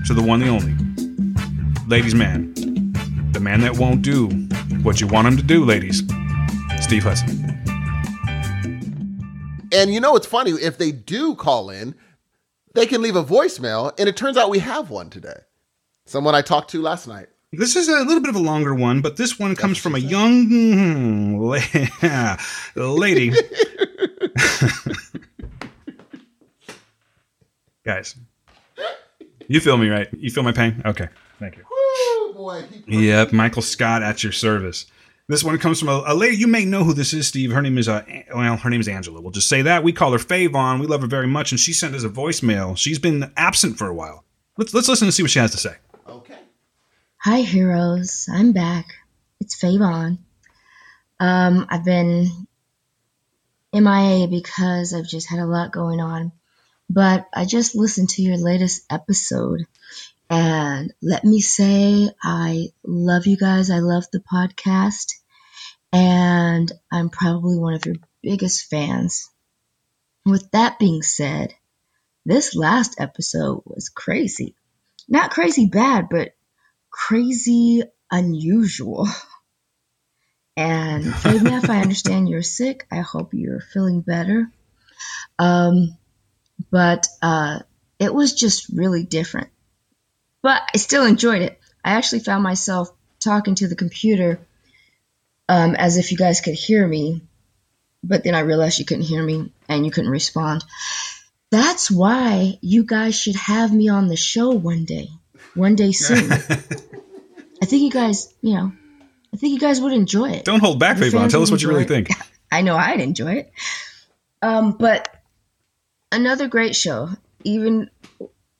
[0.06, 0.74] to the one, the only,
[1.86, 2.52] ladies' man,
[3.32, 4.28] the man that won't do
[4.82, 6.02] what you want him to do, ladies.
[6.80, 7.46] Steve Hudson.
[9.72, 10.50] And you know what's funny?
[10.52, 11.94] If they do call in,
[12.74, 15.40] they can leave a voicemail, and it turns out we have one today.
[16.06, 17.28] Someone I talked to last night.
[17.52, 19.98] This is a little bit of a longer one, but this one comes from a
[19.98, 21.36] young hmm,
[22.76, 23.32] lady.
[27.84, 28.14] Guys,
[29.50, 30.08] you feel me, right?
[30.16, 30.80] You feel my pain?
[30.86, 31.08] Okay,
[31.40, 31.64] thank you.
[31.68, 32.64] Woo, boy.
[32.86, 34.86] Yep, Michael Scott at your service.
[35.26, 36.36] This one comes from a, a lady.
[36.36, 37.50] You may know who this is, Steve.
[37.50, 39.20] Her name is uh, well, her name is Angela.
[39.20, 39.82] We'll just say that.
[39.82, 40.78] We call her Favon.
[40.78, 42.78] We love her very much, and she sent us a voicemail.
[42.78, 44.24] She's been absent for a while.
[44.56, 45.74] Let's let's listen and see what she has to say.
[46.08, 46.38] Okay.
[47.24, 48.28] Hi, heroes.
[48.32, 48.86] I'm back.
[49.40, 50.18] It's Favon.
[51.18, 52.46] Um, I've been
[53.72, 56.30] MIA because I've just had a lot going on
[56.90, 59.64] but I just listened to your latest episode.
[60.28, 63.70] And let me say, I love you guys.
[63.70, 65.14] I love the podcast.
[65.92, 69.30] And I'm probably one of your biggest fans.
[70.26, 71.54] With that being said,
[72.26, 74.56] this last episode was crazy.
[75.08, 76.32] Not crazy bad, but
[76.90, 79.06] crazy unusual.
[80.56, 84.50] And Fabian, if I understand you're sick, I hope you're feeling better.
[85.38, 85.96] Um,
[86.70, 87.60] but uh,
[87.98, 89.48] it was just really different.
[90.42, 91.58] But I still enjoyed it.
[91.84, 92.90] I actually found myself
[93.20, 94.40] talking to the computer
[95.48, 97.22] um, as if you guys could hear me,
[98.02, 100.64] but then I realized you couldn't hear me and you couldn't respond.
[101.50, 105.08] That's why you guys should have me on the show one day,
[105.54, 106.30] one day soon.
[107.62, 108.72] I think you guys, you know,
[109.34, 110.44] I think you guys would enjoy it.
[110.44, 111.88] Don't hold back, Your Tell us what you really it.
[111.88, 112.08] think.
[112.52, 113.52] I know I'd enjoy it.
[114.42, 115.19] Um, but
[116.12, 117.08] another great show,
[117.44, 117.90] even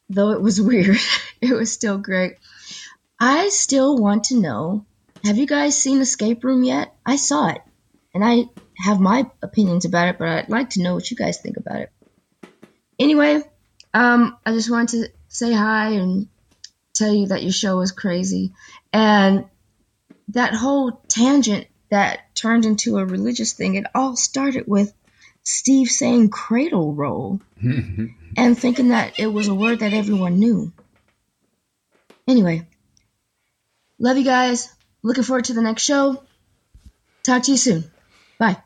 [0.08, 0.96] though it was weird,
[1.40, 2.34] it was still great.
[3.18, 4.86] I still want to know
[5.24, 6.94] have you guys seen Escape Room yet?
[7.04, 7.60] I saw it
[8.14, 8.44] and I
[8.78, 11.80] have my opinions about it, but I'd like to know what you guys think about
[11.80, 11.92] it.
[12.98, 13.42] Anyway,
[13.92, 16.28] um, I just wanted to say hi and
[16.94, 18.52] tell you that your show was crazy.
[18.92, 19.44] And
[20.28, 24.92] that whole tangent that turned into a religious thing, it all started with
[25.50, 30.72] Steve saying cradle roll and thinking that it was a word that everyone knew.
[32.28, 32.66] Anyway,
[33.98, 34.72] love you guys.
[35.02, 36.22] Looking forward to the next show.
[37.24, 37.90] Talk to you soon.
[38.38, 38.58] Bye.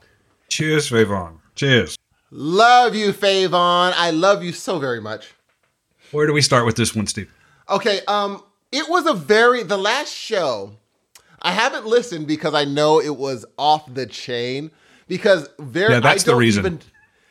[0.48, 1.38] Cheers, Favon.
[1.54, 1.96] Cheers.
[2.30, 3.92] Love you, Favon.
[3.96, 5.32] I love you so very much.
[6.10, 7.32] Where do we start with this one, Steve?
[7.70, 10.76] Okay, um, it was a very the last show.
[11.40, 14.70] I haven't listened because I know it was off the chain.
[15.06, 16.80] Because very Yeah, that's I the reason.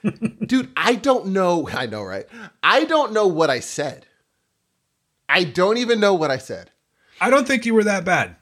[0.03, 1.67] Even, dude, I don't know.
[1.73, 2.25] I know, right?
[2.61, 4.05] I don't know what I said.
[5.29, 6.71] I don't even know what I said.
[7.19, 8.35] I don't think you were that bad.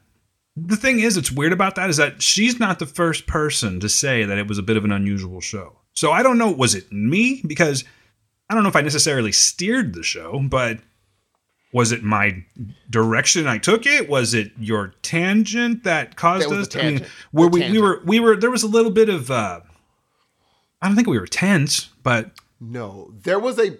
[0.56, 3.88] The thing is, it's weird about that is that she's not the first person to
[3.88, 5.78] say that it was a bit of an unusual show.
[5.94, 7.42] So I don't know, was it me?
[7.46, 7.84] Because
[8.50, 10.78] I don't know if I necessarily steered the show, but
[11.72, 12.44] was it my
[12.90, 14.08] direction I took it?
[14.08, 16.68] Was it your tangent that caused That us?
[16.68, 17.12] the I mean, tangent.
[17.32, 19.60] were The we, we were we were there was a little bit of uh
[20.80, 23.76] I don't think we were tense, but No, there was a.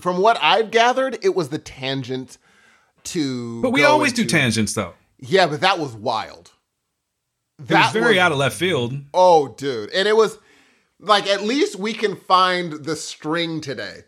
[0.00, 2.38] From what I've gathered, it was the tangent
[3.04, 3.60] to.
[3.62, 4.94] but we always do tangents though.
[5.18, 6.52] Yeah, but that was wild.
[7.58, 8.94] It was very was- out of left field.
[9.14, 9.90] Oh, dude.
[9.90, 10.38] And it was
[11.00, 14.02] like at least we can find the string today.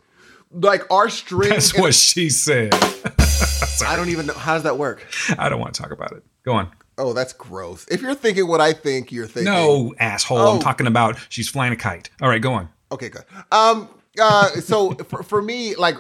[0.54, 1.50] Like our string.
[1.50, 2.72] That's what she said.
[3.86, 4.34] I don't even know.
[4.34, 5.06] How does that work?
[5.38, 6.22] I don't want to talk about it.
[6.44, 6.70] Go on.
[6.96, 7.86] Oh, that's gross.
[7.88, 9.52] If you're thinking what I think, you're thinking.
[9.52, 10.38] No, asshole.
[10.38, 10.54] Oh.
[10.54, 12.10] I'm talking about she's flying a kite.
[12.22, 12.68] All right, go on.
[12.92, 13.24] Okay, good.
[13.50, 13.88] Um.
[14.18, 14.48] Uh.
[14.60, 15.96] So for, for me, like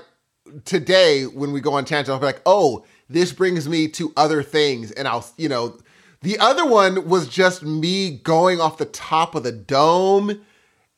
[0.64, 4.42] today, when we go on tangent, I'll be like, oh, this brings me to other
[4.42, 5.78] things, and I'll, you know,
[6.22, 10.40] the other one was just me going off the top of the dome,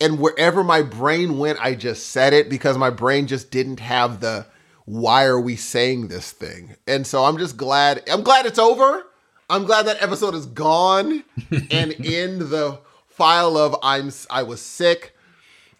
[0.01, 4.21] and wherever my brain went, I just said it because my brain just didn't have
[4.21, 4.47] the
[4.85, 8.03] why are we saying this thing, and so I'm just glad.
[8.11, 9.05] I'm glad it's over.
[9.49, 11.25] I'm glad that episode is gone
[11.71, 15.13] and in the file of I'm I was sick.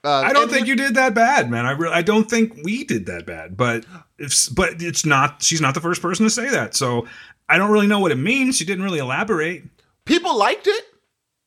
[0.05, 1.67] Uh, I don't think you did that bad, man.
[1.67, 3.57] I really, I don't think we did that bad.
[3.57, 3.85] But
[4.19, 5.43] if, but it's not.
[5.43, 6.77] She's not the first person to say that.
[6.77, 7.07] So
[7.49, 8.57] I don't really know what it means.
[8.57, 9.65] She didn't really elaborate.
[10.05, 10.85] people liked it.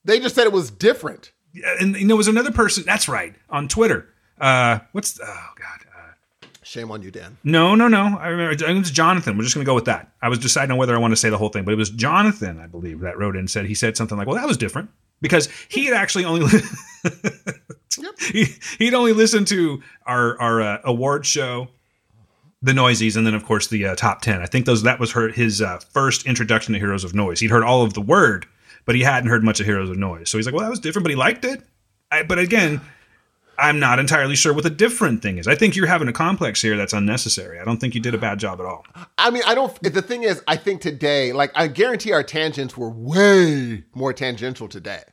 [0.04, 1.32] They just said it was different.
[1.80, 2.84] And, and there was another person.
[2.86, 4.08] That's right on Twitter.
[4.40, 5.26] Uh, what's oh
[5.58, 5.86] god.
[5.96, 7.38] Uh, Shame on you, Dan.
[7.44, 8.18] no, no, no.
[8.20, 8.52] I remember.
[8.64, 9.38] It was Jonathan.
[9.38, 10.12] We're just gonna go with that.
[10.22, 11.90] I was deciding on whether I want to say the whole thing, but it was
[11.90, 14.58] Jonathan, I believe, that wrote in and said he said something like, "Well, that was
[14.58, 14.90] different."
[15.22, 16.48] Because he had actually only
[18.32, 18.46] he,
[18.78, 21.68] he'd only listened to our our uh, award show,
[22.62, 24.42] the Noisies, and then of course the uh, top ten.
[24.42, 27.40] I think those that was her his uh, first introduction to Heroes of Noise.
[27.40, 28.46] He'd heard all of the word,
[28.90, 30.32] but he hadn't heard much of Heroes of Noise.
[30.32, 31.62] So he's like, "Well, that was different," but he liked it.
[32.12, 32.82] I, but again,
[33.56, 35.48] I'm not entirely sure what the different thing is.
[35.48, 37.60] I think you're having a complex here that's unnecessary.
[37.60, 38.84] I don't think you did a bad job at all.
[39.20, 39.80] I mean, I don't.
[39.84, 44.68] The thing is, I think today, like, I guarantee our tangents were way more tangential
[44.68, 45.04] today.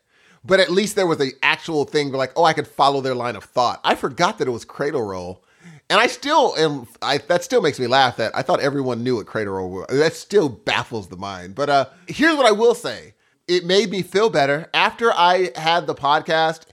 [0.43, 3.36] But at least there was an actual thing, like, oh, I could follow their line
[3.36, 3.78] of thought.
[3.85, 5.44] I forgot that it was cradle roll,
[5.90, 6.86] and I still am.
[7.03, 8.16] I that still makes me laugh.
[8.16, 9.86] That I thought everyone knew what cradle roll was.
[9.90, 11.55] That still baffles the mind.
[11.55, 13.12] But uh, here's what I will say:
[13.48, 16.66] it made me feel better after I had the podcast.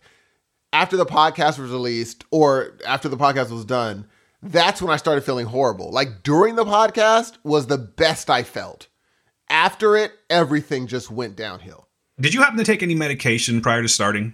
[0.72, 4.08] After the podcast was released, or after the podcast was done,
[4.42, 5.92] that's when I started feeling horrible.
[5.92, 8.88] Like during the podcast was the best I felt.
[9.50, 11.90] After it, everything just went downhill.
[12.20, 14.34] Did you happen to take any medication prior to starting?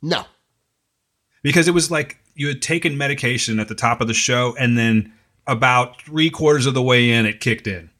[0.00, 0.24] No.
[1.42, 4.78] Because it was like you had taken medication at the top of the show, and
[4.78, 5.12] then
[5.46, 7.90] about three quarters of the way in, it kicked in.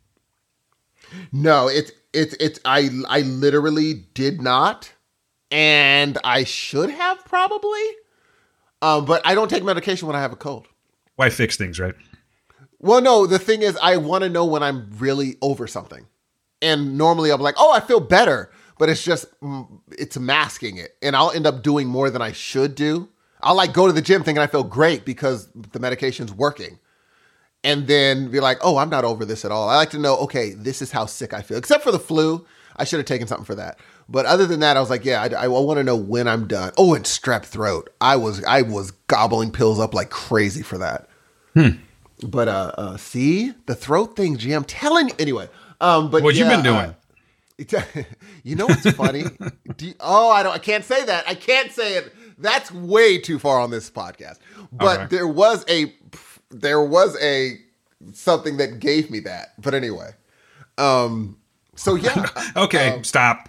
[1.33, 4.93] No, it's it's it's I I literally did not,
[5.51, 7.85] and I should have probably.
[8.83, 10.69] Um, but I don't take medication when I have a cold.
[11.17, 11.95] Why fix things, right?
[12.79, 16.07] Well, no, the thing is, I want to know when I'm really over something,
[16.61, 20.97] and normally I'm like, "Oh, I feel better," but it's just mm, it's masking it,
[21.03, 23.09] and I'll end up doing more than I should do.
[23.41, 26.79] I'll like go to the gym thinking I feel great because the medication's working,
[27.67, 30.17] and then be like, "Oh, I'm not over this at all." I like to know,
[30.19, 31.59] okay, this is how sick I feel.
[31.59, 33.79] Except for the flu, I should have taken something for that.
[34.09, 36.47] But other than that, I was like, "Yeah, I, I want to know when I'm
[36.47, 37.91] done." Oh, and strep throat.
[38.01, 41.09] I was I was gobbling pills up like crazy for that.
[42.27, 44.53] But uh, uh, see the throat thing, G.
[44.53, 45.15] I'm telling you.
[45.19, 45.49] Anyway,
[45.81, 46.95] um, but What you yeah, been doing?
[47.75, 48.03] uh,
[48.43, 49.25] you know what's funny?
[49.79, 50.53] You- oh, I don't.
[50.55, 51.29] I can't say that.
[51.29, 52.15] I can't say it.
[52.39, 54.39] That's way too far on this podcast.
[54.73, 55.17] But Okay.
[55.17, 55.87] there was a
[56.61, 57.59] there was a
[58.13, 59.53] something that gave me that.
[59.61, 60.11] But anyway,
[60.79, 61.37] um,
[61.75, 62.27] so yeah,
[62.57, 63.49] Okay, Um, stop.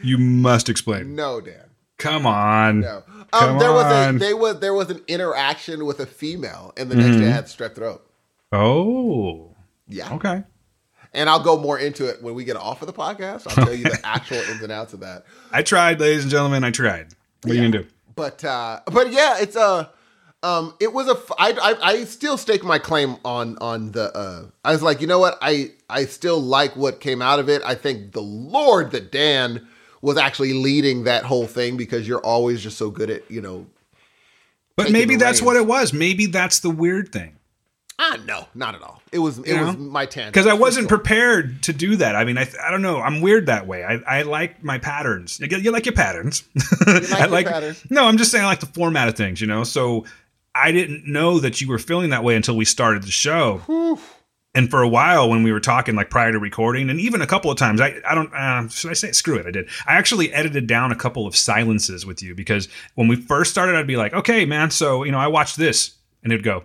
[0.00, 1.14] You must explain.
[1.16, 1.64] no, Dan.
[1.98, 2.80] Come on.
[2.80, 3.02] No.
[3.32, 6.88] Come Um, there was a they was there was an interaction with a female, and
[6.90, 7.20] the next Mm-hmm.
[7.22, 8.08] day I had strep throat.
[8.52, 9.56] Oh.
[9.88, 10.14] Yeah.
[10.14, 10.44] Okay.
[11.12, 13.48] And I'll go more into it when we get off of the podcast.
[13.48, 15.24] I'll tell you the actual ins and outs of that.
[15.50, 16.62] I tried, ladies and gentlemen.
[16.62, 17.08] I tried.
[17.42, 17.88] What are you gonna do?
[18.14, 19.90] But uh but yeah, it's a
[20.42, 24.16] um it was a f- I, I I still stake my claim on on the
[24.16, 25.36] uh I was like, you know what?
[25.42, 27.60] I I still like what came out of it.
[27.64, 29.66] I think the lord that Dan
[30.00, 33.66] was actually leading that whole thing because you're always just so good at, you know,
[34.76, 35.46] But maybe that's reins.
[35.46, 35.92] what it was.
[35.92, 37.34] Maybe that's the weird thing.
[37.98, 39.02] ah no, not at all.
[39.10, 39.82] It was it You was know?
[39.82, 40.34] my tangent.
[40.34, 40.98] Because I wasn't sure.
[40.98, 42.14] prepared to do that.
[42.14, 43.00] I mean, I, I don't know.
[43.00, 43.82] I'm weird that way.
[43.82, 45.40] I, I like my patterns.
[45.40, 46.44] You, you like your patterns.
[46.86, 47.84] I your patterns.
[47.90, 49.64] No, I'm just saying I like the format of things, you know?
[49.64, 50.04] So
[50.62, 53.98] I didn't know that you were feeling that way until we started the show.
[54.54, 57.26] And for a while, when we were talking, like prior to recording, and even a
[57.26, 59.68] couple of times, I, I don't, uh, should I say, screw it, I did.
[59.86, 63.76] I actually edited down a couple of silences with you because when we first started,
[63.76, 65.94] I'd be like, okay, man, so, you know, I watched this.
[66.24, 66.64] And it'd go,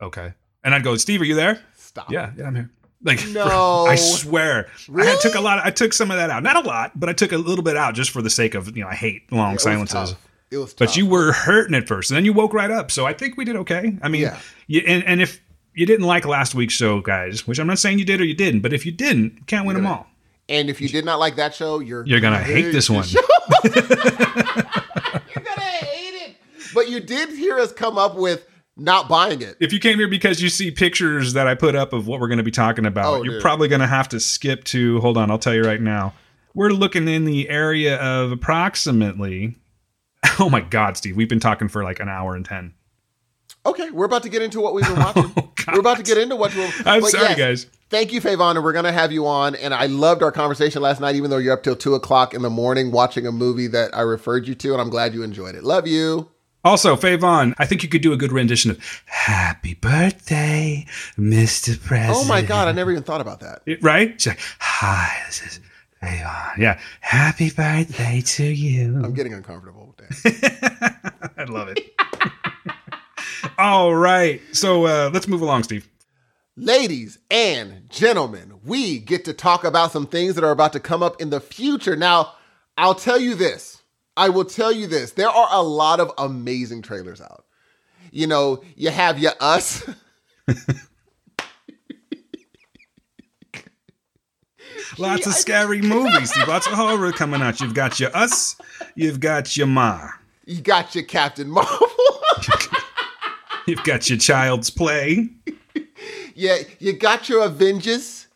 [0.00, 0.32] okay.
[0.64, 1.60] And I'd go, Steve, are you there?
[1.76, 2.10] Stop.
[2.10, 2.70] Yeah, yeah, I'm here.
[3.02, 3.86] Like, No.
[3.86, 5.10] I swear, really?
[5.10, 5.64] I took a lot.
[5.64, 7.76] I took some of that out, not a lot, but I took a little bit
[7.76, 10.14] out just for the sake of you know I hate long It silences.
[10.50, 10.58] Tough.
[10.58, 12.90] It was But you were hurting at first, and then you woke right up.
[12.90, 13.96] So I think we did okay.
[14.02, 14.38] I mean, Yeah.
[14.66, 15.40] you, and, and if
[15.74, 18.34] you didn't like last week's show, guys, which I'm not saying you did or you
[18.34, 20.06] didn't, but if you didn't, can't win them all.
[20.48, 23.04] and if you did not like that show, you're You're gonna hate this one.
[23.64, 26.36] You're gonna hate it.
[26.74, 28.46] But you did hear us come up with
[28.76, 29.56] not buying it.
[29.60, 32.28] If you came here because you see pictures that I put up of what we're
[32.28, 33.42] going to be talking about, Oh, you're dude.
[33.42, 35.00] probably going to have to skip to.
[35.00, 36.14] Hold on, I'll tell you right now.
[36.54, 39.56] We're looking in the area of approximately.
[40.40, 42.74] Oh my God, Steve, we've been talking for like an hour and ten.
[43.66, 45.32] Okay, we're about to get into what we've been watching.
[45.70, 46.64] Oh, we're about to get into what we're.
[46.64, 47.66] Oh, I'm sorry, guys.
[47.90, 49.54] Thank you, Favon, and we're gonna have you on.
[49.54, 52.40] And I loved our conversation last night, even though you're up till two o'clock in
[52.40, 55.54] the morning watching a movie that I referred you to, and I'm glad you enjoyed
[55.54, 55.64] it.
[55.64, 56.30] Love you.
[56.64, 60.86] Also, Favon, I think you could do a good rendition of "Happy Birthday,
[61.18, 61.78] Mr.
[61.78, 63.60] President." Oh my God, I never even thought about that.
[63.66, 64.24] It- right?
[64.26, 65.60] Like, "Hi, this is
[66.02, 66.56] Favon.
[66.56, 69.77] Yeah, happy birthday to you." I'm getting uncomfortable.
[70.24, 71.80] I love it.
[73.58, 75.88] All right, so uh, let's move along, Steve.
[76.56, 81.02] Ladies and gentlemen, we get to talk about some things that are about to come
[81.02, 81.96] up in the future.
[81.96, 82.34] Now,
[82.76, 83.82] I'll tell you this.
[84.16, 85.12] I will tell you this.
[85.12, 87.44] There are a lot of amazing trailers out.
[88.10, 89.88] You know, you have your us.
[94.96, 96.48] Lots of scary movies, Steve.
[96.48, 97.60] Lots of horror coming out.
[97.60, 98.56] You've got your Us,
[98.94, 100.08] you've got your Ma,
[100.46, 101.88] You got your Captain Marvel.
[103.66, 105.28] you've got your Child's Play.
[106.34, 108.26] yeah, you got your Avengers.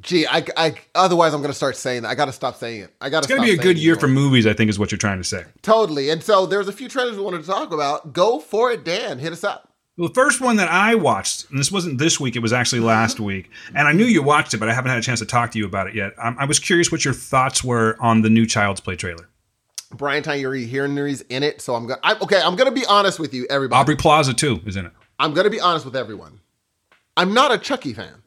[0.00, 2.08] Gee, I, I otherwise I'm gonna start saying that.
[2.08, 2.94] I gotta stop saying it.
[3.00, 3.24] I gotta.
[3.24, 5.24] It's gonna be a good year for movies, I think, is what you're trying to
[5.24, 5.44] say.
[5.62, 6.10] totally.
[6.10, 8.12] And so there's a few trailers we wanted to talk about.
[8.12, 9.20] Go for it, Dan.
[9.20, 9.71] Hit us up.
[9.98, 13.20] The first one that I watched, and this wasn't this week, it was actually last
[13.20, 15.50] week, and I knew you watched it, but I haven't had a chance to talk
[15.50, 16.14] to you about it yet.
[16.16, 19.28] Um, I was curious what your thoughts were on the new Child's Play trailer.
[19.92, 22.00] Brian Tyree Henry's in it, so I'm gonna.
[22.02, 23.78] I, okay, I'm gonna be honest with you, everybody.
[23.78, 24.92] Aubrey Plaza too is in it.
[25.18, 26.40] I'm gonna be honest with everyone.
[27.16, 28.22] I'm not a Chucky fan.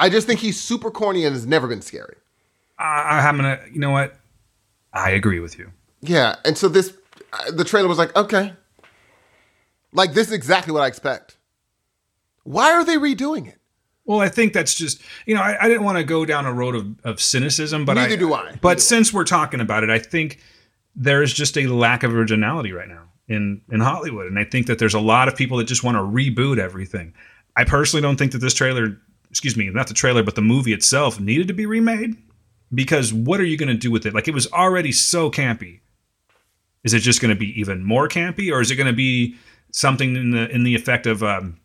[0.00, 2.16] I just think he's super corny and has never been scary.
[2.76, 4.16] I, I'm gonna, you know what?
[4.92, 5.70] I agree with you.
[6.00, 6.92] Yeah, and so this,
[7.32, 8.54] uh, the trailer was like, okay,
[9.92, 11.36] like this is exactly what I expect.
[12.44, 13.58] Why are they redoing it?
[14.04, 16.52] Well, I think that's just you know I, I didn't want to go down a
[16.52, 18.58] road of, of cynicism, but Neither I, do I.
[18.60, 20.40] But since we're talking about it, I think
[20.96, 24.66] there is just a lack of originality right now in in Hollywood, and I think
[24.66, 27.14] that there's a lot of people that just want to reboot everything.
[27.56, 28.98] I personally don't think that this trailer,
[29.30, 32.16] excuse me, not the trailer, but the movie itself needed to be remade
[32.74, 34.14] because what are you going to do with it?
[34.14, 35.80] Like it was already so campy.
[36.82, 39.36] Is it just going to be even more campy, or is it going to be
[39.72, 41.58] something in the in the effect of um,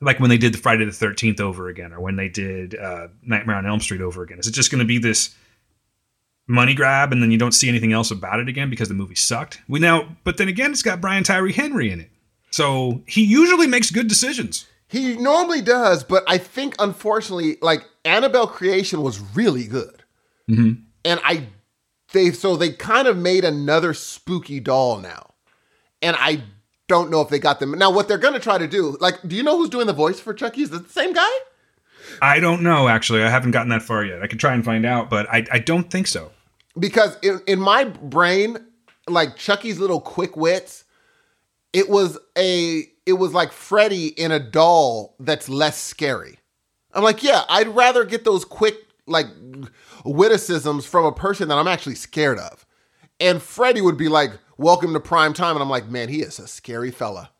[0.00, 3.08] like when they did the Friday the Thirteenth over again, or when they did uh,
[3.22, 4.38] Nightmare on Elm Street over again?
[4.38, 5.34] Is it just going to be this
[6.48, 9.14] money grab and then you don't see anything else about it again because the movie
[9.14, 9.60] sucked?
[9.68, 12.10] We now, but then again, it's got Brian Tyree Henry in it,
[12.50, 14.66] so he usually makes good decisions.
[14.88, 20.02] He normally does, but I think unfortunately, like Annabelle Creation was really good,
[20.50, 20.82] Mm-hmm.
[21.04, 21.46] and I
[22.12, 25.32] they so they kind of made another spooky doll now,
[26.02, 26.42] and I
[26.92, 27.90] don't know if they got them now.
[27.90, 30.32] What they're gonna try to do, like, do you know who's doing the voice for
[30.34, 30.62] Chucky?
[30.62, 31.30] Is it the same guy?
[32.20, 33.22] I don't know actually.
[33.22, 34.22] I haven't gotten that far yet.
[34.22, 36.30] I could try and find out, but I, I don't think so.
[36.78, 38.58] because in, in my brain,
[39.08, 40.84] like Chucky's little quick wits,
[41.72, 46.38] it was a it was like Freddy in a doll that's less scary.
[46.94, 48.74] I'm like, yeah, I'd rather get those quick
[49.06, 49.26] like
[50.04, 52.66] witticisms from a person that I'm actually scared of.
[53.18, 56.38] And Freddy would be like, "Welcome to prime time," and I'm like, man, he is
[56.38, 57.30] a scary fella.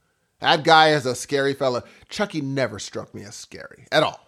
[0.41, 1.85] That guy is a scary fella.
[2.09, 4.27] Chucky never struck me as scary at all.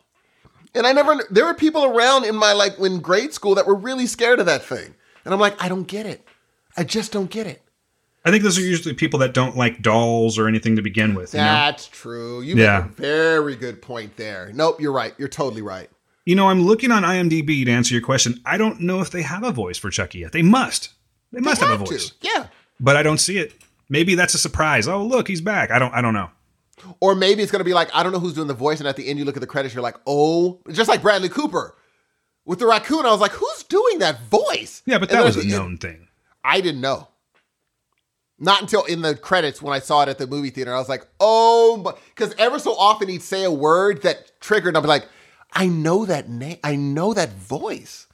[0.74, 3.74] And I never, there were people around in my, like, in grade school that were
[3.74, 4.94] really scared of that thing.
[5.24, 6.26] And I'm like, I don't get it.
[6.76, 7.62] I just don't get it.
[8.24, 11.34] I think those are usually people that don't like dolls or anything to begin with.
[11.34, 12.40] You know, That's true.
[12.42, 12.80] You Yeah.
[12.88, 14.50] make a very good point there.
[14.54, 15.14] Nope, you're right.
[15.18, 15.90] You're totally right.
[16.26, 18.40] you know, I'm looking on IMDb to answer your question.
[18.46, 20.32] I don't know if they have a voice for Chucky yet.
[20.32, 20.90] They must.
[21.32, 21.90] They must have a Have to.
[21.92, 22.46] voice, Yeah.
[22.80, 23.52] But I don't see it.
[23.88, 24.88] Maybe that's a surprise.
[24.88, 25.70] Oh, look, he's back.
[25.70, 25.92] I don't.
[25.94, 26.30] I don't know.
[27.00, 28.78] Or maybe it's going to be like, I don't know who's doing the voice.
[28.78, 31.28] And at the end, you look at the credits, you're like, oh, just like Bradley
[31.28, 31.76] Cooper
[32.44, 33.06] with the raccoon.
[33.06, 34.82] I was like, who's doing that voice?
[34.84, 36.08] Yeah, but And that was a known thing.
[36.42, 37.08] I didn't know.
[38.38, 40.74] Not until in the credits when I saw it at the movie theater.
[40.74, 44.76] I was like, oh, because ever so often he'd say a word that triggered, and
[44.76, 45.08] I'd be like,
[45.52, 46.58] I know that name.
[46.64, 48.08] I know that voice.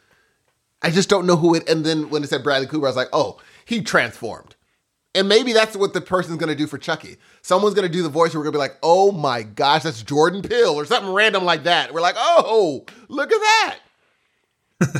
[0.82, 1.68] I just don't know who it.
[1.68, 4.56] And then when it said Bradley Cooper, I was like, oh, he transformed.
[5.14, 7.16] And maybe that's what the person's going to do for Chucky.
[7.40, 9.84] Someone's going to do the voice, and we're going to be like, oh my gosh,
[9.84, 11.94] that's Jordan Peele or something random like that.
[11.94, 13.78] We're like, oh, look at that.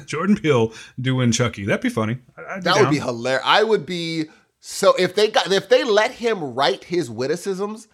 [0.07, 1.65] Jordan Peele doing Chucky.
[1.65, 2.19] That'd be funny.
[2.37, 2.93] I'd That would down.
[2.93, 3.43] be hilarious.
[3.45, 4.27] I would be
[4.61, 7.89] so if they got if they let him write his witticisms,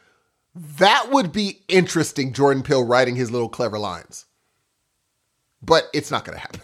[0.55, 2.33] that would be interesting.
[2.35, 4.27] Jordan Peele writing his little clever lines,
[5.63, 6.61] but it's not going to happen.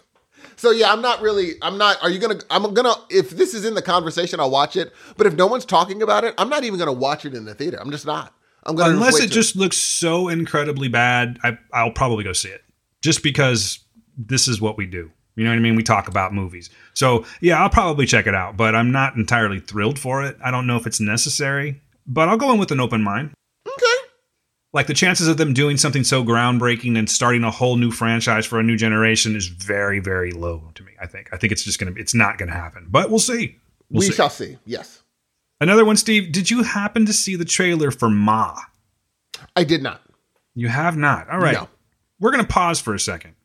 [0.63, 1.55] So yeah, I'm not really.
[1.61, 2.01] I'm not.
[2.05, 2.39] Are you gonna?
[2.49, 2.95] I'm gonna.
[3.11, 4.93] If this is in the conversation, I'll watch it.
[5.17, 7.53] But if no one's talking about it, I'm not even gonna watch it in the
[7.53, 7.79] theater.
[7.81, 8.33] I'm just not.
[8.63, 12.63] I'm gonna Unless it just looks so incredibly bad, I, I'll probably go see it.
[13.03, 13.81] Just because
[14.17, 15.11] this is what we do.
[15.35, 15.75] You know what I mean?
[15.75, 16.71] We talk about movies.
[16.95, 20.37] So, yeah, I'll probably check it out, but I'm not entirely thrilled for it.
[20.45, 23.33] I don't know if it's necessary, but I'll go in with an open mind.
[24.73, 28.47] Like the chances of them doing something so groundbreaking and starting a whole new franchise
[28.47, 30.93] for a new generation is very, very low to me.
[31.01, 31.29] I think.
[31.33, 31.93] I think it's just gonna.
[31.97, 32.87] It's not gonna happen.
[32.89, 33.57] But we'll see.
[33.91, 34.13] We'll we see.
[34.13, 34.57] shall see.
[34.65, 35.03] Yes,
[35.63, 36.33] Another one, Steve.
[36.33, 38.59] Did you happen to see the trailer for Ma?
[39.55, 40.03] I did not.
[40.57, 41.31] You have not.
[41.31, 41.55] All right.
[41.55, 41.69] No.
[42.19, 43.37] We're going to pause for a second.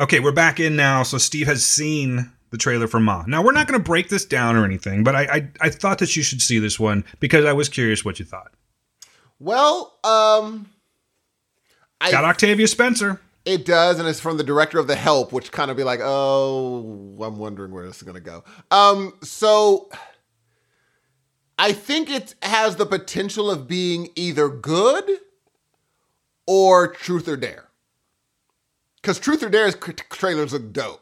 [0.00, 1.04] Okay, we're back in now.
[1.04, 3.22] So Steve has seen the trailer for Ma.
[3.28, 6.00] Now, we're not going to break this down or anything, but I, I I thought
[6.00, 8.50] that you should see this one because I was curious what you thought.
[9.40, 10.68] Well, um,
[12.00, 13.20] I Got Octavia Spencer.
[13.44, 16.00] It does, and it's from the director of The Help, which kind of be like,
[16.02, 18.44] oh, I'm wondering where this is going to go.
[18.70, 19.88] Um, so
[21.58, 25.08] I think it has the potential of being either good
[26.46, 27.68] or Truth or Dare.
[29.00, 29.76] Because Truth or Dare's
[30.10, 31.00] trailers look dope.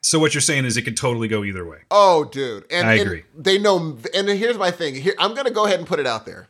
[0.00, 1.78] So what you're saying is it could totally go either way.
[1.90, 2.64] Oh, dude.
[2.70, 3.24] And, I and agree.
[3.36, 3.98] they know.
[4.14, 4.94] And here's my thing.
[4.94, 6.48] Here, I'm going to go ahead and put it out there.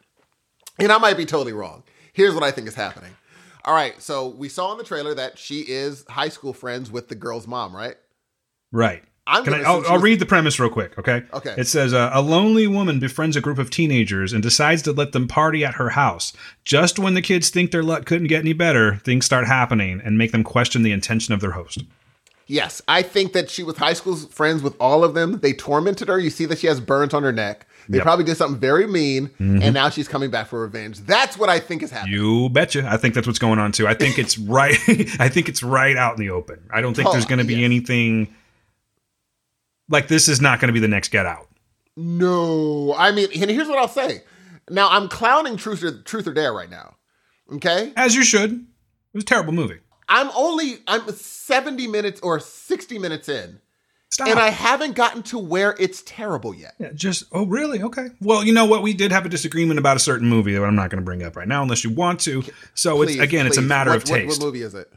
[0.78, 1.82] And I might be totally wrong.
[2.12, 3.10] Here's what I think is happening.
[3.64, 4.01] All right.
[4.01, 7.46] So we saw in the trailer that she is high school friends with the girl's
[7.46, 7.96] mom, right?
[8.72, 9.02] Right.
[9.26, 9.42] I'm.
[9.44, 9.62] Can I?
[9.62, 11.22] I'll I'll was- read the premise real quick, okay?
[11.32, 11.55] Okay.
[11.56, 15.12] It says uh, a lonely woman befriends a group of teenagers and decides to let
[15.12, 16.34] them party at her house.
[16.64, 20.18] Just when the kids think their luck couldn't get any better, things start happening and
[20.18, 21.84] make them question the intention of their host.
[22.46, 22.82] Yes.
[22.86, 25.40] I think that she was high school friends with all of them.
[25.40, 26.18] They tormented her.
[26.18, 27.66] You see that she has burns on her neck.
[27.89, 28.05] They Yep.
[28.05, 29.31] probably did something very mean.
[29.39, 29.73] And mm-hmm.
[29.73, 31.01] now she's coming back for revenge.
[31.01, 32.15] That's what I think is happening.
[32.15, 32.86] You betcha.
[32.89, 33.86] I think that's what's going on too.
[33.86, 34.77] I think it's right.
[35.19, 36.61] I think it's right out in the open.
[36.73, 37.65] I don't think Oh, there's going to be yes.
[37.65, 38.35] anything
[39.89, 40.28] like this.
[40.28, 41.48] Is not going to be the next Get Out.
[41.97, 42.94] No.
[42.97, 44.23] I mean, and here's what I'll say.
[44.70, 46.97] Now, I'm clowning Truth or, Truth or Dare right now.
[47.52, 47.93] Okay?
[47.97, 48.52] As you should.
[48.52, 49.78] It was a terrible movie.
[50.09, 53.61] I'm only I'm 70 minutes or 60 minutes in.
[54.15, 54.28] Stop.
[54.28, 56.74] and I haven't gotten to where it's terrible yet.
[56.78, 57.82] Yeah, just oh really?
[57.82, 58.07] Okay.
[58.20, 58.82] Well, you know what?
[58.82, 61.23] We did have a disagreement about a certain movie that I'm not going to bring
[61.24, 62.45] up right now unless you want to.
[62.74, 64.41] So Please, it's again, it's a matter What- of what- taste.
[64.41, 64.89] What, movie is it?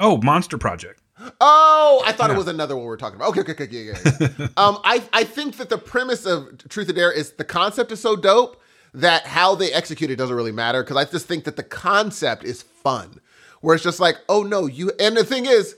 [0.00, 1.00] Oh, Monster Project.
[1.40, 2.34] Oh, I thought Yeah.
[2.34, 3.28] it was another one we were talking about.
[3.30, 4.28] Okay, okay, okay, yeah, yeah.
[4.38, 4.46] yeah.
[4.56, 8.00] um, I I think that the premise of Truth or Dare is the concept is
[8.00, 8.60] so dope
[8.92, 12.44] that how they execute it doesn't really matter because I just think that the concept
[12.44, 13.20] is fun.
[13.60, 14.90] Where it's just like, oh no, you.
[15.00, 15.76] And the thing is,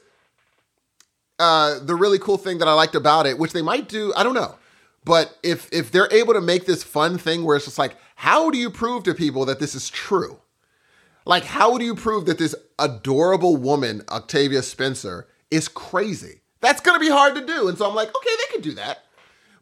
[1.39, 4.23] uh, the really cool thing that I liked about it, which they might do, I
[4.23, 4.57] don't know,
[5.05, 8.51] but if if they're able to make this fun thing where it's just like, how
[8.51, 10.39] do you prove to people that this is true?
[11.25, 16.41] Like, how do you prove that this adorable woman, Octavia Spencer, is crazy?
[16.61, 17.69] That's to be hard to do.
[17.69, 19.05] And so I'm like, okay, they could do that.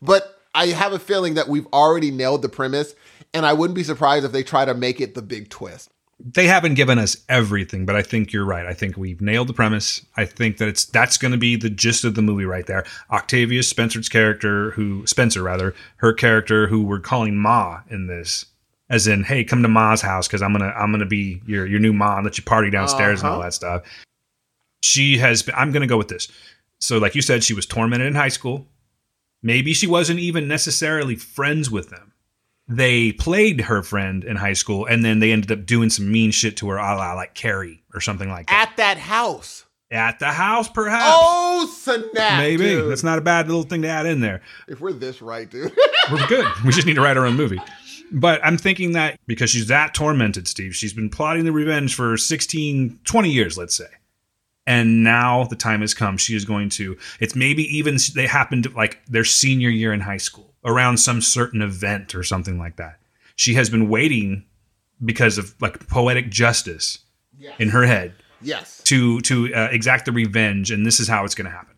[0.01, 2.95] But I have a feeling that we've already nailed the premise,
[3.35, 5.91] and I wouldn't be surprised if they try to make it the big twist.
[6.19, 8.65] They haven't given us everything, but I think you're right.
[8.65, 10.05] I think we've nailed the premise.
[10.17, 12.85] I think that it's that's going to be the gist of the movie right there.
[13.11, 18.47] Octavia Spencer's character, who Spencer rather, her character, who we're calling Ma in this,
[18.89, 21.81] as in, hey, come to Ma's house because I'm gonna I'm gonna be your your
[21.81, 23.49] new mom, let you party downstairs and all Uh-huh.
[23.49, 23.83] that stuff.
[24.83, 25.43] She has.
[25.43, 26.29] Been, I'm gonna go with this.
[26.81, 28.67] So, like you said, she was tormented in high school.
[29.43, 32.13] Maybe she wasn't even necessarily friends with them.
[32.69, 36.33] They played her friend in high school, and then they ended up doing some mean
[36.33, 38.71] shit to her, a la like Carrie or something like that.
[38.71, 39.65] At that house.
[39.89, 41.05] At, the house, perhaps.
[41.07, 42.39] Oh, snap.
[42.41, 42.91] Maybe dude.
[42.91, 44.43] that's not a bad little thing to add in there.
[44.67, 45.73] If we're this right, dude.
[46.11, 46.47] We're good.
[46.65, 47.61] we just need to write our own movie.
[48.13, 52.17] But I'm thinking that because she's that tormented, Steve, she's been plotting the revenge for
[52.17, 53.89] 16, 20 years, let's say.
[54.65, 56.17] And now the time has come.
[56.17, 60.17] She is going to, it's maybe even they happened like their senior year in high
[60.19, 62.99] school around some certain event or something like that.
[63.37, 64.45] She has been waiting
[65.05, 66.99] because of like poetic justice
[67.59, 68.83] in her head yes.
[68.85, 71.75] to to uh, exact the revenge, and this is how it's going to happen.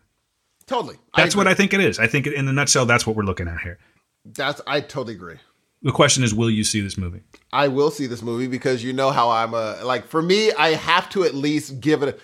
[0.65, 0.97] Totally.
[1.15, 1.47] That's what.
[1.47, 1.99] I think it is.
[1.99, 3.79] I think in a nutshell, that's what we're looking at here.
[4.25, 5.37] That's I totally agree.
[5.81, 7.21] The question is, will you see this movie?
[7.53, 10.69] I will see this movie because you know how I'm a like for me, I
[10.69, 12.19] have to at least give it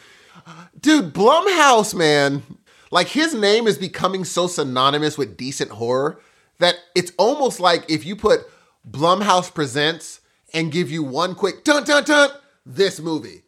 [0.45, 2.43] a dude, Blumhouse, man.
[2.91, 6.19] Like his name is becoming so synonymous with decent horror
[6.59, 8.41] that it's almost like if you put
[8.89, 10.21] Blumhouse presents
[10.53, 12.29] and give you one quick dun dun dun
[12.65, 13.43] this movie,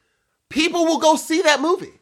[0.49, 1.99] people will go see that movie.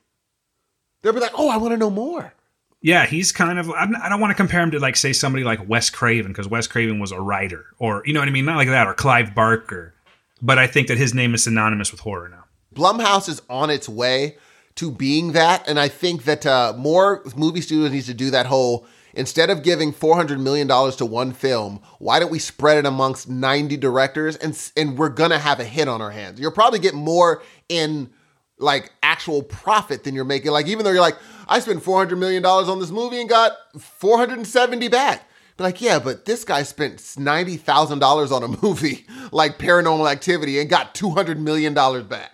[1.02, 2.34] They'll be like, oh, I want to know more.
[2.82, 3.72] Yeah, he's kind of.
[3.72, 6.48] I'm, I don't want to compare him to like say somebody like Wes Craven because
[6.48, 8.94] Wes Craven was a writer, or you know what I mean, not like that, or
[8.94, 9.96] Clive Barker.
[10.42, 12.44] But I think that his name is synonymous with horror now.
[12.76, 14.38] Blumhouse is on its way
[14.76, 18.46] to being that, and I think that uh, more movie studios needs to do that
[18.46, 18.86] whole.
[19.16, 22.86] Instead of giving four hundred million dollars to one film, why don't we spread it
[22.86, 26.40] amongst ninety directors, and and we're gonna have a hit on our hands.
[26.40, 28.10] You'll probably get more in
[28.58, 30.52] like actual profit than you're making.
[30.52, 31.18] Like even though you're like,
[31.48, 34.90] I spent four hundred million dollars on this movie and got four hundred and seventy
[34.90, 35.28] back.
[35.58, 40.12] Be like, yeah, but this guy spent ninety thousand dollars on a movie like Paranormal
[40.12, 42.32] Activity and got two hundred million dollars back.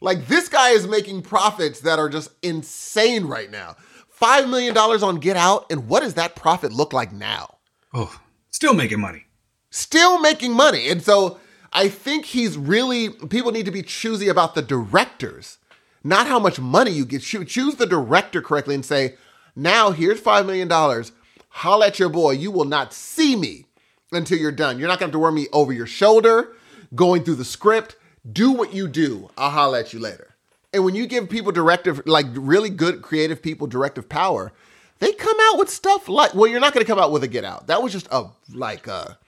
[0.00, 3.76] Like this guy is making profits that are just insane right now.
[4.14, 7.56] Five million dollars on Get Out, and what does that profit look like now?
[7.92, 8.20] Oh,
[8.50, 9.24] still making money.
[9.70, 11.40] Still making money, and so
[11.72, 13.08] I think he's really.
[13.08, 15.58] People need to be choosy about the directors,
[16.04, 17.22] not how much money you get.
[17.22, 19.16] Choose the director correctly and say,
[19.56, 21.10] now here's five million dollars.
[21.48, 22.32] Holla at your boy.
[22.32, 23.66] You will not see me
[24.12, 24.78] until you're done.
[24.78, 26.54] You're not gonna have to wear me over your shoulder,
[26.94, 27.96] going through the script.
[28.30, 29.30] Do what you do.
[29.36, 30.33] I'll holla at you later.
[30.74, 34.52] And when you give people directive, like really good creative people directive power,
[34.98, 37.44] they come out with stuff like, well, you're not gonna come out with a Get
[37.44, 37.68] Out.
[37.68, 39.18] That was just a like a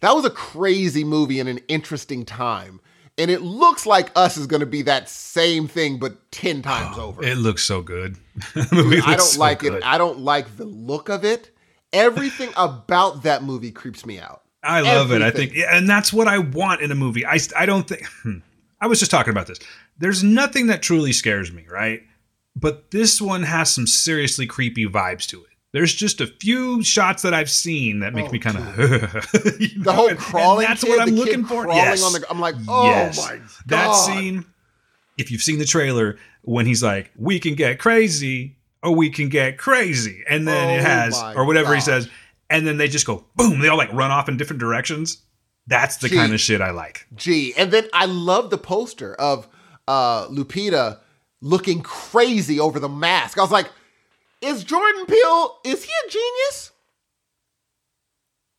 [0.00, 2.80] that was a crazy movie and an interesting time.
[3.18, 6.96] And it looks like Us is going to be that same thing, but 10 times
[6.98, 7.22] oh, over.
[7.22, 8.16] It looks so good.
[8.72, 9.74] Movie I don't so like good.
[9.74, 9.82] it.
[9.84, 11.50] I don't like the look of it.
[11.92, 14.42] Everything about that movie creeps me out.
[14.62, 15.22] I love it.
[15.22, 17.26] I think, yeah, and that's what I want in a movie.
[17.26, 18.06] I, I don't think.
[18.22, 18.38] Hmm.
[18.80, 19.58] I was just talking about this.
[19.98, 22.02] There's nothing that truly scares me, right?
[22.56, 25.46] But this one has some seriously creepy vibes to it.
[25.72, 29.92] There's just a few shots that I've seen that make Oh, me kind of The
[29.94, 31.68] whole crawling That's kid, what I'm looking for.
[31.68, 32.02] Yes.
[32.02, 33.18] on the I'm like, oh Yes.
[33.18, 33.48] my god.
[33.66, 34.44] That scene.
[35.18, 39.28] If you've seen the trailer, when he's like, "We can get crazy, or we can
[39.28, 42.08] get crazy," and then it Oh has, or whatever he says,
[42.48, 43.60] and then they just go boom.
[43.60, 45.18] They all like run off in different directions.
[45.66, 46.16] That's the Gee.
[46.16, 47.06] kind of shit I like.
[47.14, 49.48] Gee, and then I love the poster of
[49.86, 50.98] uh Lupita
[51.40, 53.38] looking crazy over the mask.
[53.38, 53.70] I was like,
[54.40, 56.72] is Jordan Peele, is he a genius?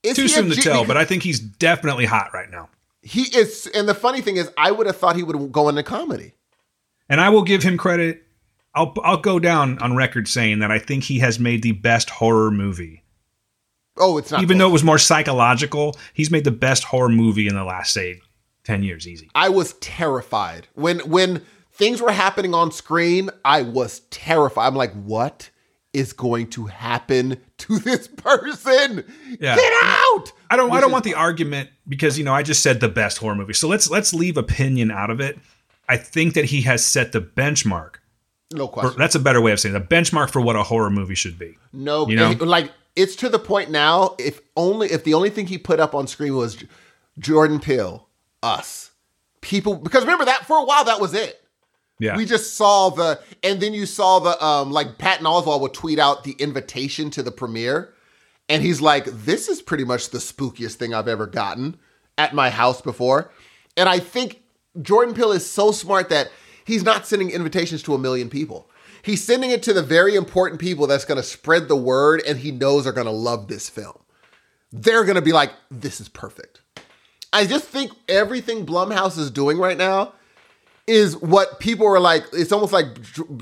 [0.04, 2.70] Is Too soon to ge- tell, but I think he's definitely hot right now.
[3.02, 5.84] he is and the funny thing is I would have thought he would go into
[5.84, 6.34] comedy.
[7.10, 8.24] And I will give him credit
[8.74, 12.10] I'll I'll go down on record saying that I think he has made the best
[12.10, 13.04] horror movie.
[14.02, 14.42] Oh, it's not.
[14.42, 17.94] Even though it was more psychological, he's made the best horror movie in the last
[17.94, 18.20] say
[18.64, 19.30] 10 years easy.
[19.36, 21.42] I was terrified when when
[21.72, 23.30] things were happening on screen.
[23.46, 24.68] I was terrified.
[24.68, 25.50] I'm like, what
[25.94, 29.04] is going to happen to this person?
[29.40, 29.56] Yeah.
[29.56, 30.32] Get out!
[30.50, 32.90] I don't I don't is- want the argument because you know I just said the
[32.90, 33.54] best horror movie.
[33.54, 35.38] So let's let's leave opinion out of it.
[35.90, 37.96] I think that he has set the benchmark.
[38.54, 38.98] No question.
[38.98, 41.40] that's a better way of saying it, the benchmark for what a horror movie should
[41.40, 41.58] be.
[41.72, 42.32] No, You know?
[42.32, 44.16] Eh, like it's to the point now.
[44.20, 46.64] If only if the only thing he put up on screen was
[47.20, 48.08] Jordan Peele,
[48.44, 48.92] us,
[49.42, 49.76] people.
[49.76, 51.38] Because remember that for a while that was it.
[52.00, 52.18] Yeah.
[52.18, 56.00] We just saw the, and then you saw the, um, like Patton Oswalt would tweet
[56.00, 57.94] out the invitation to the premiere,
[58.50, 61.78] and he's like, "This is pretty much the spookiest thing I've ever gotten
[62.18, 63.32] at my house before."
[63.78, 64.42] And I think
[64.82, 66.32] Jordan Peele is so smart that
[66.66, 68.68] he's not sending invitations to a million people.
[69.04, 72.40] He's sending it to the very important people that's going to spread the word, and
[72.40, 73.98] he knows are going to love this film.
[74.72, 76.62] They're going to be like, "This is perfect."
[77.34, 80.14] I just think everything Blumhouse is doing right now
[80.88, 82.26] is what people were like.
[82.34, 82.88] It's almost like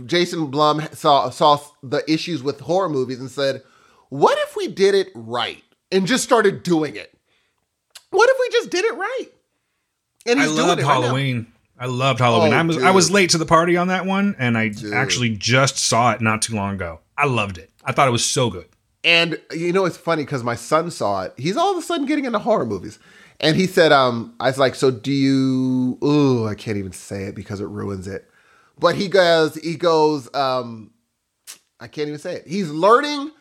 [0.05, 3.63] Jason Blum saw saw the issues with horror movies and said,
[4.09, 7.13] "What if we did it right and just started doing it?
[8.11, 9.27] What if we just did it right?"
[10.25, 11.47] And I he's doing loved it right now.
[11.79, 12.53] I loved Halloween.
[12.53, 14.93] Oh, I was I was late to the party on that one, and I Dude.
[14.93, 16.99] actually just saw it not too long ago.
[17.17, 17.71] I loved it.
[17.85, 18.67] I thought it was so good.
[19.03, 21.33] And you know, it's funny because my son saw it.
[21.37, 22.99] He's all of a sudden getting into horror movies.
[23.39, 27.23] And he said, um, I was like, so do you ooh, I can't even say
[27.23, 28.29] it because it ruins it.
[28.77, 30.91] But he goes, he goes, um,
[31.79, 32.47] I can't even say it.
[32.47, 33.31] He's learning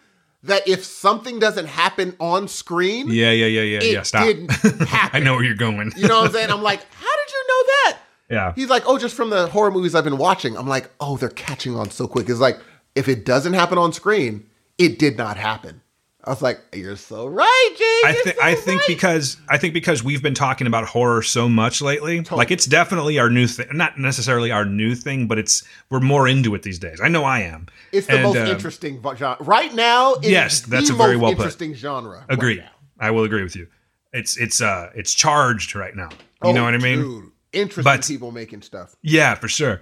[0.44, 4.02] that if something doesn't happen on screen, Yeah, yeah, yeah, yeah, it yeah.
[4.02, 4.24] Stop.
[4.24, 4.52] didn't.
[5.12, 5.92] I know where you're going.
[5.96, 6.50] You know what I'm saying?
[6.50, 7.98] I'm like, how did you know that?
[8.30, 8.52] Yeah.
[8.54, 10.56] He's like, oh, just from the horror movies I've been watching.
[10.56, 12.28] I'm like, oh, they're catching on so quick.
[12.28, 12.58] It's like,
[12.94, 14.46] if it doesn't happen on screen,
[14.78, 15.80] it did not happen.
[16.24, 18.08] I was like, you're so right, Jay.
[18.08, 21.48] I think so I think because I think because we've been talking about horror so
[21.48, 23.68] much lately, like it's definitely our new thing.
[23.72, 27.00] Not necessarily our new thing, but it's we're more into it these days.
[27.00, 27.66] I know I am.
[27.92, 30.16] it's the And, most uh, interesting genre right now.
[30.20, 31.38] Yes, that's the a very most well put.
[31.38, 32.26] interesting genre.
[32.28, 32.56] Agree.
[32.56, 32.68] now.
[33.00, 33.68] I will agree with you.
[34.12, 36.08] It's it's uh it's charged right now.
[36.10, 36.98] You Oh, know what I mean?
[37.00, 38.94] dude, interesting But- people making stuff.
[39.02, 39.80] Yeah, for sure.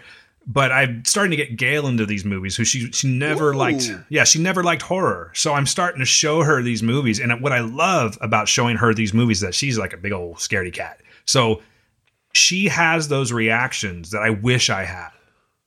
[0.49, 3.57] But I'm starting to get Gail into these movies who she she never Ooh.
[3.57, 3.91] liked.
[4.09, 5.33] Yeah, she never liked horror.
[5.35, 7.19] So I'm starting to show her these movies.
[7.19, 10.13] And what I love about showing her these movies is that she's like a big
[10.13, 11.01] old scaredy cat.
[11.25, 11.63] So
[12.33, 15.09] she has those reactions that I wish I had.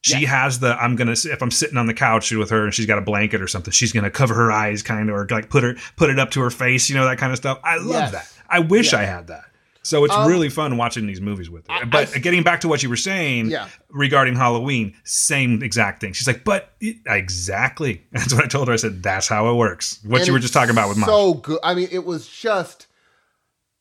[0.01, 2.85] She has the I'm gonna if I'm sitting on the couch with her and she's
[2.85, 5.61] got a blanket or something, she's gonna cover her eyes kind of or like put
[5.63, 7.59] her put it up to her face, you know that kind of stuff.
[7.65, 8.11] I love Yes.
[8.13, 8.31] that.
[8.49, 9.43] I wish I had that.
[9.81, 11.73] So it's Um, really fun watching these movies with her.
[11.73, 13.67] I- but I- getting back to what you were saying Yeah.
[13.89, 16.13] regarding Halloween, same exact thing.
[16.13, 18.05] She's like, but it- exactly.
[18.11, 18.73] That's what I told her.
[18.73, 19.99] I said, that's how it works.
[20.03, 21.07] What you were just talking about with mine.
[21.09, 21.59] so good.
[21.63, 22.87] I mean, it was just,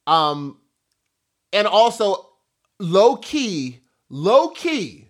[0.06, 0.56] um,
[1.52, 2.28] and also
[2.78, 5.08] low key, low key.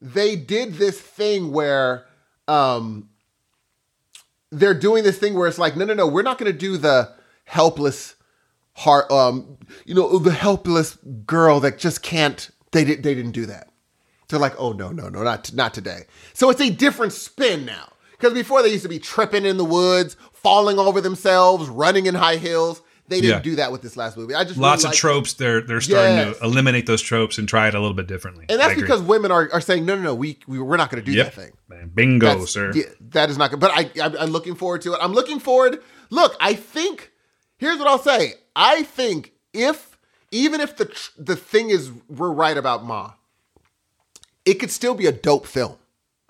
[0.00, 2.06] They did this thing where,
[2.48, 3.10] um,
[4.50, 6.78] they're doing this thing where it's like, no, no, no, we're not going to do
[6.78, 7.12] the
[7.44, 8.14] helpless
[8.78, 10.96] heart, um, you know, the helpless
[11.26, 12.50] girl that just can't.
[12.72, 13.02] They did.
[13.02, 13.68] They didn't do that.
[14.28, 16.02] They're like, oh no, no, no, not not today.
[16.34, 17.92] So it's a different spin now.
[18.12, 22.14] Because before they used to be tripping in the woods, falling over themselves, running in
[22.14, 22.82] high heels.
[23.10, 23.42] They didn't Yeah.
[23.42, 24.34] do that with this last movie.
[24.34, 25.32] I just Lots really of tropes.
[25.32, 26.36] They're they're starting Yes.
[26.38, 28.44] to eliminate those tropes and try it a little bit differently.
[28.50, 31.02] and that's because women are, are saying, no, no, no, we, we we're not going
[31.02, 31.52] to do yep, that thing.
[31.70, 32.70] Man, bingo, That's- sir.
[32.74, 32.82] yeah,
[33.12, 33.60] that is not good.
[33.60, 34.98] But I, I'm looking forward to it.
[35.00, 35.78] I'm looking forward.
[36.10, 37.12] Look, I think.
[37.58, 38.34] Here's what I'll say.
[38.56, 39.98] I think if
[40.30, 43.12] even if the the thing is we're right about Ma,
[44.44, 45.76] it could still be a dope film.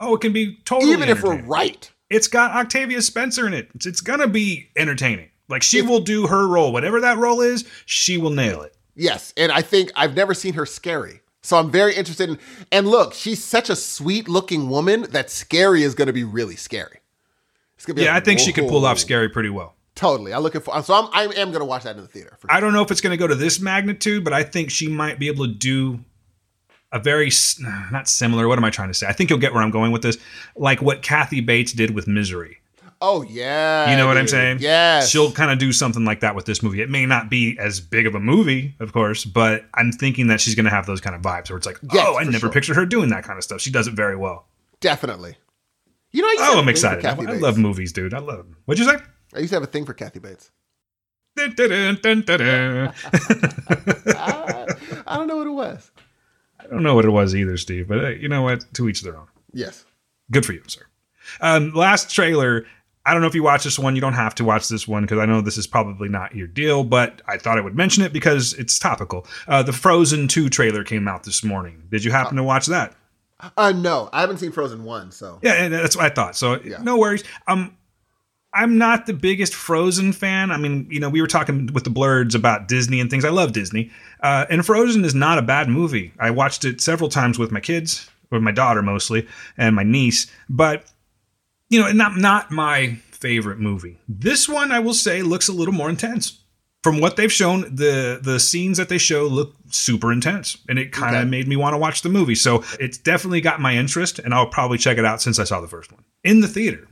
[0.01, 1.91] Oh, it can be totally even if we're right.
[2.11, 3.69] It's got Octavia Spencer in it.
[3.75, 5.29] It's, it's gonna be entertaining.
[5.49, 7.65] Like she If- will do her role, whatever that role is.
[7.87, 8.75] She will nail it.
[8.95, 11.21] Yes, and I think I've never seen her scary.
[11.43, 12.39] So I'm very interested in
[12.73, 16.57] and look, she's such a sweet looking woman that scary is going to be really
[16.57, 17.01] scary.
[17.77, 19.75] It's gonna be Yeah, I like, think she could pull off scary pretty well.
[19.99, 20.33] Totally.
[20.33, 22.37] I'm looking for so I'm I am going to watch that in the theater.
[22.39, 24.71] For I don't know if it's going to go to this magnitude, but I think
[24.71, 25.99] she might be able to do
[26.93, 27.31] a very
[27.91, 28.47] not similar.
[28.47, 29.09] What am I trying to say?
[29.09, 30.17] I think you'll get where I'm going with this,
[30.55, 32.59] like what Kathy Bates did with Misery.
[33.01, 33.91] Oh yeah.
[33.91, 34.59] You know what I'm saying?
[34.61, 35.09] Yes.
[35.11, 36.81] She'll kind of do something like that with this movie.
[36.81, 40.41] It may not be as big of a movie, of course, but I'm thinking that
[40.41, 42.39] she's going to have those kind of vibes where it's like, Yes, oh, I never
[42.39, 42.51] sure.
[42.51, 43.61] pictured her doing that kind of stuff.
[43.61, 44.47] She does it very well.
[44.81, 45.37] definitely.
[46.13, 47.05] You know, I used to have Oh, I'm excited.
[47.05, 48.15] I, I love movies, dude.
[48.15, 48.57] I love them.
[48.65, 49.03] What'd you say?
[49.35, 50.51] I used to have a thing for Kathy Bates.
[51.37, 51.55] Dun,
[52.01, 52.43] dun, dun.
[52.43, 52.93] I,
[55.07, 55.91] I don't know what it was.
[56.59, 58.65] I don't know what it was either, Steve, but uh, you know what?
[58.75, 59.27] To each their own.
[59.53, 59.85] Yes.
[60.31, 60.83] Good for you, sir.
[61.41, 62.67] Um, last trailer.
[63.07, 63.95] I don't know if you watch this one.
[63.95, 66.47] You don't have to watch this one because I know this is probably not your
[66.47, 69.27] deal, but I thought I would mention it because it's topical.
[69.47, 71.85] Uh, the Frozen 2 trailer came out this morning.
[71.91, 72.95] Did you happen to watch that?
[73.57, 76.37] Uh, no, I haven't seen Frozen one, so Yeah, and that's what I thought.
[76.37, 77.25] So no worries.
[77.47, 77.78] Um,
[78.55, 80.51] I'm not the biggest Frozen fan.
[80.51, 83.25] I mean, you know, we were talking with the Blurds about Disney and things.
[83.25, 83.91] I love Disney,
[84.23, 86.13] uh, and Frozen is not a bad movie.
[86.19, 89.27] I watched it several times with my kids, with my daughter mostly,
[89.59, 90.27] and my niece.
[90.49, 90.85] But
[91.69, 93.99] you know, not not my favorite movie.
[94.09, 96.39] This one, I will say, looks a little more intense.
[96.85, 100.93] From what they've shown, the the scenes that they show look super intense, and it
[100.93, 101.29] kind of Okay.
[101.31, 102.37] made me want to watch the movie.
[102.37, 105.61] So it's definitely got my interest, and I'll probably check it out since I saw
[105.61, 106.87] the first one in the theater.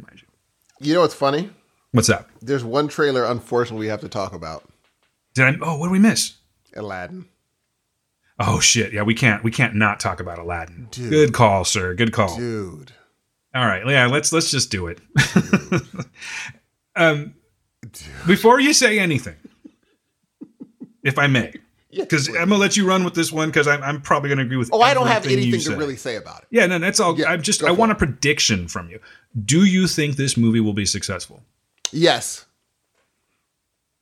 [0.80, 0.94] You.
[0.94, 1.50] know what's funny?
[1.92, 2.26] What's that?
[2.42, 4.64] There's one trailer, unfortunately, we have to talk about
[5.34, 5.56] Did I?
[5.62, 6.34] Oh, what did we miss?
[6.74, 7.26] Aladdin.
[8.38, 8.92] Oh shit!
[8.92, 10.88] Yeah, we can't we can't not talk about Aladdin.
[10.90, 11.10] Dude.
[11.10, 11.94] Good call, sir.
[11.94, 12.36] Good call.
[12.36, 12.92] Dude,
[13.54, 15.00] All right, yeah, let's let's just do it.
[16.96, 17.34] um,
[18.26, 19.36] before you say anything,
[21.02, 21.54] if I may,
[22.02, 24.56] because I'm gonna let you run with this one because I'm, I'm probably gonna agree
[24.56, 24.70] with.
[24.72, 26.48] oh, I don't have anything to really say about it.
[26.50, 27.18] Yeah, no, that's all.
[27.18, 27.96] Yeah, I'm just I want it.
[27.96, 29.00] a prediction from you.
[29.44, 31.42] Do you think this movie will be successful?
[31.92, 32.46] Yes,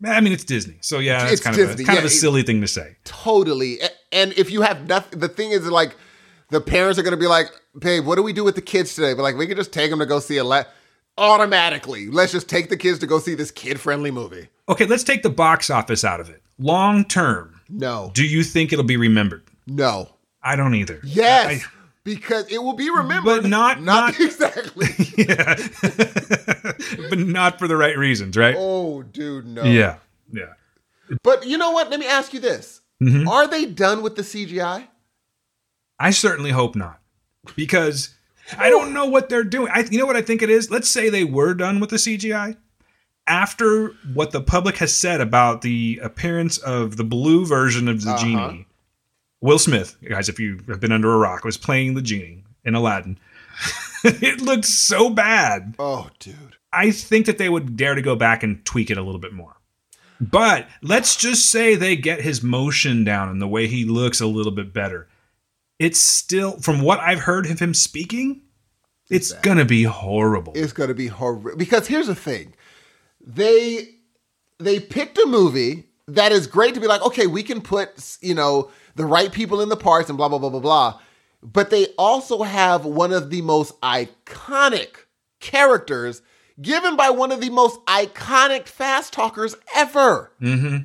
[0.07, 2.43] I mean, it's Disney, so yeah, it's, kind of a, Disney, kind of a silly
[2.43, 2.97] thing to say.
[3.05, 3.79] totally.
[4.13, 5.97] And if you have nothing, the thing is, like,
[6.51, 7.49] the parents are going to be like,
[7.79, 9.91] "Babe, what do we do with the kids today?" But like, we could just take
[9.91, 10.71] them to go see Aladdin.
[11.17, 14.49] Automatically, let's just take the kids to go see this kid-friendly movie.
[14.69, 16.43] Okay, let's take the box office out of it.
[16.59, 19.43] Long term, No, do you think it'll be remembered?
[19.67, 20.09] no,
[20.43, 21.01] I don't either.
[21.05, 21.69] yes, I-
[22.05, 24.89] because it will be remembered, But not- not- exactly.
[25.17, 25.55] yeah.
[27.11, 28.55] but not for the right reasons, right?
[28.59, 29.63] oh, dude, no.
[29.65, 29.97] Yeah.
[30.33, 30.53] Yeah.
[31.23, 31.91] But you know what?
[31.91, 33.29] Let me ask you this: Mm-hmm.
[33.29, 34.87] Are they done with the CGI?
[35.99, 37.01] I certainly hope not.
[37.57, 38.15] Because
[38.59, 39.69] I don't know what they're doing.
[39.73, 40.71] I you know what I think it is?
[40.71, 42.57] Let's say they were done with the CGI.
[43.27, 48.11] After what the public has said about the appearance of the blue version of the
[48.11, 48.23] Uh-huh.
[48.25, 48.67] genie,
[49.41, 52.75] Will Smith, guys, if you have been under a rock, was playing the genie in
[52.75, 53.19] Aladdin.
[54.05, 55.75] it looked so bad.
[55.79, 56.57] Oh, dude.
[56.73, 59.33] I think that they would dare to go back and tweak it a little bit
[59.33, 59.57] more.
[60.21, 64.27] But let's just say they get his motion down and the way he looks a
[64.27, 65.09] little bit better.
[65.79, 68.43] It's still, from what I've heard of him speaking,
[69.11, 70.53] it's gonna be horrible.
[70.57, 71.57] It's going to be horrible.
[71.57, 72.55] Because here's the thing:
[73.27, 73.89] they
[74.59, 78.35] they picked a movie that is great to be like, okay, we can put you
[78.35, 81.01] know the right people in the parts and blah blah blah blah blah.
[81.43, 84.97] But they also have one of the most iconic
[85.41, 86.23] characters
[86.61, 90.33] given by one of the most iconic fast talkers ever.
[90.41, 90.85] Mm-hmm.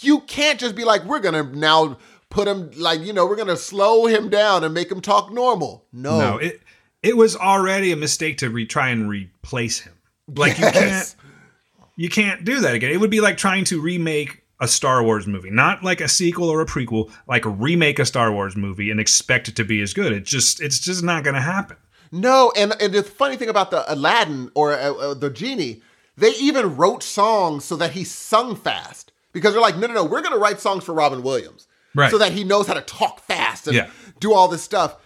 [0.00, 1.98] You can't just be like, we're gonna now
[2.30, 5.86] put him like you know we're gonna slow him down and make him talk normal.
[5.92, 6.60] No, No, it
[7.02, 9.94] it was already a mistake to re- try and replace him.
[10.28, 11.16] Like you can't Yes.
[11.96, 12.90] You can't do that again.
[12.90, 16.48] It would be like trying to remake a Star Wars movie, not like a sequel
[16.48, 19.92] or a prequel, like remake a Star Wars movie and expect it to be as
[19.92, 20.12] good.
[20.12, 21.76] It just it's just not going to happen.
[22.12, 25.82] No, and and the funny thing about the Aladdin or uh, uh, the genie,
[26.16, 30.04] they even wrote songs so that he sung fast because they're like, no, no, no,
[30.04, 32.10] we're gonna write songs for Robin Williams, Right.
[32.10, 33.90] So that he knows how to talk fast and Yeah.
[34.20, 34.96] do all this stuff.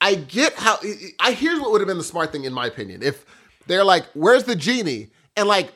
[0.00, 0.78] I get how.
[1.20, 3.24] I here's what would have been the smart thing in my opinion if
[3.66, 5.72] they're like, where's the genie, and like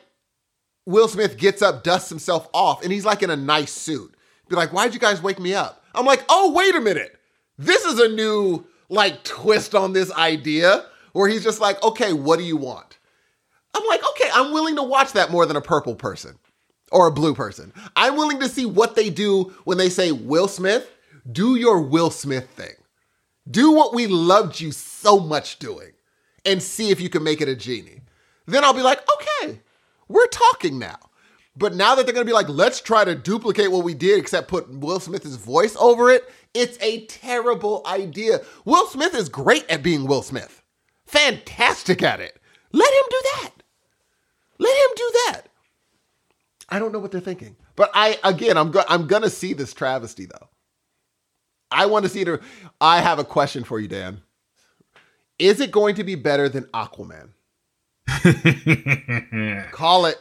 [0.85, 4.15] Will Smith gets up, dusts himself off, and he's like in a nice suit.
[4.49, 5.83] Be like, why'd you guys wake me up?
[5.93, 7.19] I'm like, oh, wait a minute.
[7.57, 12.39] This is a new like twist on this idea where he's just like, okay, what
[12.39, 12.97] do you want?
[13.75, 16.37] I'm like, okay, I'm willing to watch that more than a purple person
[16.91, 17.73] or a blue person.
[17.95, 20.89] I'm willing to see what they do when they say, Will Smith,
[21.29, 22.73] do your Will Smith thing.
[23.49, 25.91] Do what we loved you so much doing
[26.45, 28.01] and see if you can make it a genie.
[28.47, 29.59] Then I'll be like, okay,
[30.07, 30.97] we're talking now.
[31.55, 34.47] But now that they're gonna be like, let's try to duplicate what we did, except
[34.47, 38.41] put Will Smith's voice over it, it's a terrible idea.
[38.63, 40.63] Will Smith is great at being Will Smith,
[41.05, 42.39] fantastic at it.
[42.71, 43.51] Let him do that.
[44.59, 45.41] Let him do that.
[46.69, 49.73] I don't know what they're thinking, but I again, I'm go- I'm gonna see this
[49.73, 50.49] travesty though.
[51.71, 52.41] I want to see it.
[52.79, 54.21] I have a question for you, Dan.
[55.39, 57.29] Is it going to be better than Aquaman?
[59.71, 60.17] Call it.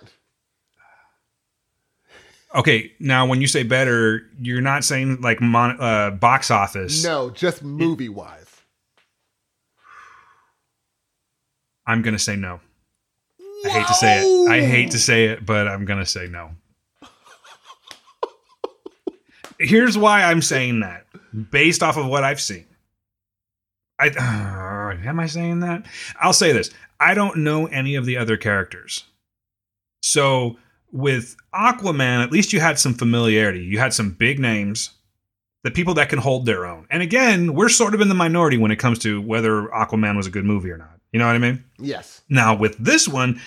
[2.54, 7.04] Okay, now when you say better, you're not saying like mon- uh, box office.
[7.04, 8.46] No, just movie wise.
[11.86, 12.60] I'm gonna say no.
[13.64, 14.48] I hate to say it.
[14.48, 16.50] I hate to say it, but I'm gonna say no.
[19.58, 21.06] Here's why I'm saying that,
[21.50, 22.66] based off of what I've seen.
[23.98, 24.65] I Or
[25.06, 25.86] am I saying that?
[26.20, 26.70] I'll say this.
[27.00, 29.04] I don't know any of the other characters.
[30.02, 30.56] So
[30.92, 33.60] with Aquaman, at least you had some familiarity.
[33.60, 34.90] You had some big names,
[35.62, 36.86] the people that can hold their own.
[36.90, 40.26] And again, we're sort of in the minority when it comes to whether Aquaman was
[40.26, 40.98] a good movie or not.
[41.12, 41.64] You know what I mean?
[41.78, 42.22] Yes.
[42.28, 43.40] Now, with this one,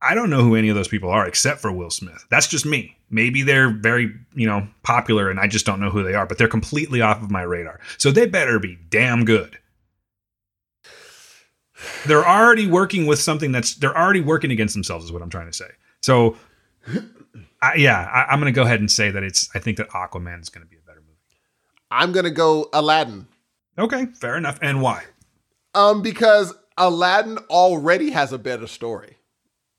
[0.00, 2.26] I don't know who any of those people are except for Will Smith.
[2.30, 2.96] That's just me.
[3.08, 6.36] Maybe they're very, you know, popular and I just don't know who they are, but
[6.36, 7.80] they're completely off of my radar.
[7.96, 9.58] So they better be damn good.
[12.06, 15.46] They're already working with something that's they're already working against themselves is what I'm trying
[15.46, 15.70] to say.
[16.00, 16.36] So
[17.62, 19.88] I, yeah, I, I'm going to go ahead and say that it's I think that
[19.90, 21.18] Aquaman is going to be a better movie.
[21.90, 23.26] I'm gonna go Aladdin.
[23.78, 24.58] Okay, fair enough.
[24.62, 25.04] And why?
[25.74, 29.16] Um, because Aladdin already has a better story.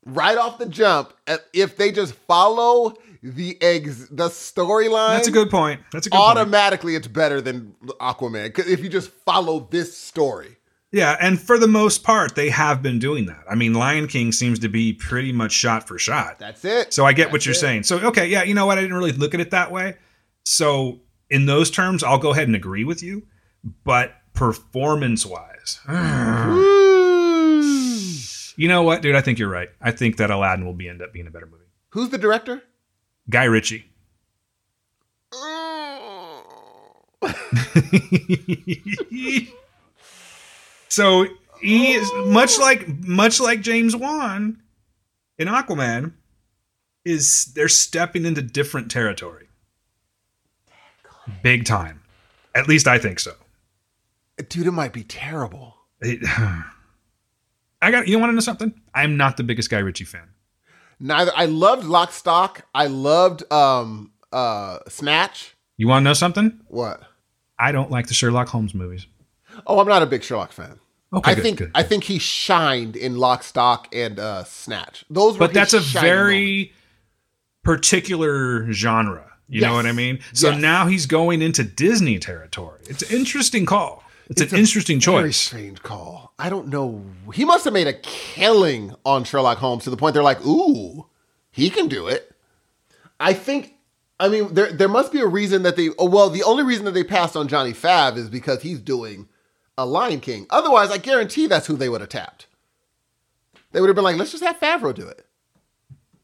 [0.04, 1.12] Right off the jump,
[1.52, 5.80] if they just follow the ex the storyline, That's a good point.
[5.92, 6.38] That's a good point.
[6.38, 10.56] automatically it's better than Aquaman if you just follow this story.
[10.92, 13.44] Yeah, and for the most part, they have been doing that.
[13.50, 16.38] I mean, Lion King seems to be pretty much shot for shot.
[16.38, 16.94] That's it.
[16.94, 17.58] So I get what you're it.
[17.58, 17.82] saying.
[17.82, 18.78] So okay, yeah, you know what?
[18.78, 19.96] I didn't really look at it that way.
[20.44, 23.26] So in those terms, I'll go ahead and agree with you.
[23.84, 25.80] But performance wise,
[28.56, 29.16] you know what, dude?
[29.16, 29.70] I think you're right.
[29.80, 31.64] I think that Aladdin will be end up being a better movie.
[31.90, 32.62] Who's the director?
[33.28, 33.90] Guy Ritchie.
[40.88, 41.26] so
[41.60, 44.62] he is much like much like James Wan
[45.38, 46.12] in Aquaman
[47.04, 49.48] is they're stepping into different territory.
[51.42, 52.02] Big time.
[52.54, 53.32] At least I think so.
[54.48, 55.74] Dude, it might be terrible.
[56.00, 56.20] It-
[57.82, 58.74] I got you want to know something?
[58.94, 60.28] I'm not the biggest Guy Ritchie fan.
[60.98, 62.62] Neither I loved Lock Stock.
[62.74, 65.54] I loved um uh Snatch.
[65.76, 66.60] You want to know something?
[66.68, 67.02] What?
[67.58, 69.06] I don't like the Sherlock Holmes movies.
[69.66, 70.78] Oh, I'm not a big Sherlock fan.
[71.12, 71.70] Okay, I good, think good.
[71.74, 75.04] I think he shined in Lock, Stock, and uh, Snatch.
[75.08, 76.72] Those were but that's a very moments.
[77.62, 79.22] particular genre.
[79.48, 80.18] You know what I mean?
[80.32, 80.60] So Yes.
[80.60, 82.80] now he's going into Disney territory.
[82.88, 84.02] It's an interesting call.
[84.28, 85.36] It's, It's an interesting Very choice.
[85.36, 86.32] strange call.
[86.36, 87.04] I don't know.
[87.32, 91.06] He must have made a killing on Sherlock Holmes to the point they're like, "Ooh,
[91.52, 92.34] he can do it."
[93.20, 93.74] I think.
[94.18, 95.90] I mean, there there must be a reason that they.
[95.96, 99.28] Oh, well, the only reason that they passed on Johnny Fav is because he's doing
[99.78, 100.46] a Lion King.
[100.50, 102.46] Otherwise, I guarantee that's who they would have tapped.
[103.72, 105.26] They would have been like, "Let's just have Favreau do it."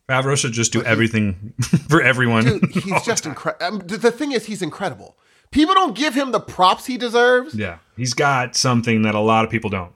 [0.09, 1.55] Favreau should just do everything
[1.89, 2.45] for everyone.
[2.45, 3.67] Dude, he's just incredible.
[3.67, 5.17] Um, th- the thing is, he's incredible.
[5.51, 7.55] People don't give him the props he deserves.
[7.55, 9.93] Yeah, he's got something that a lot of people don't.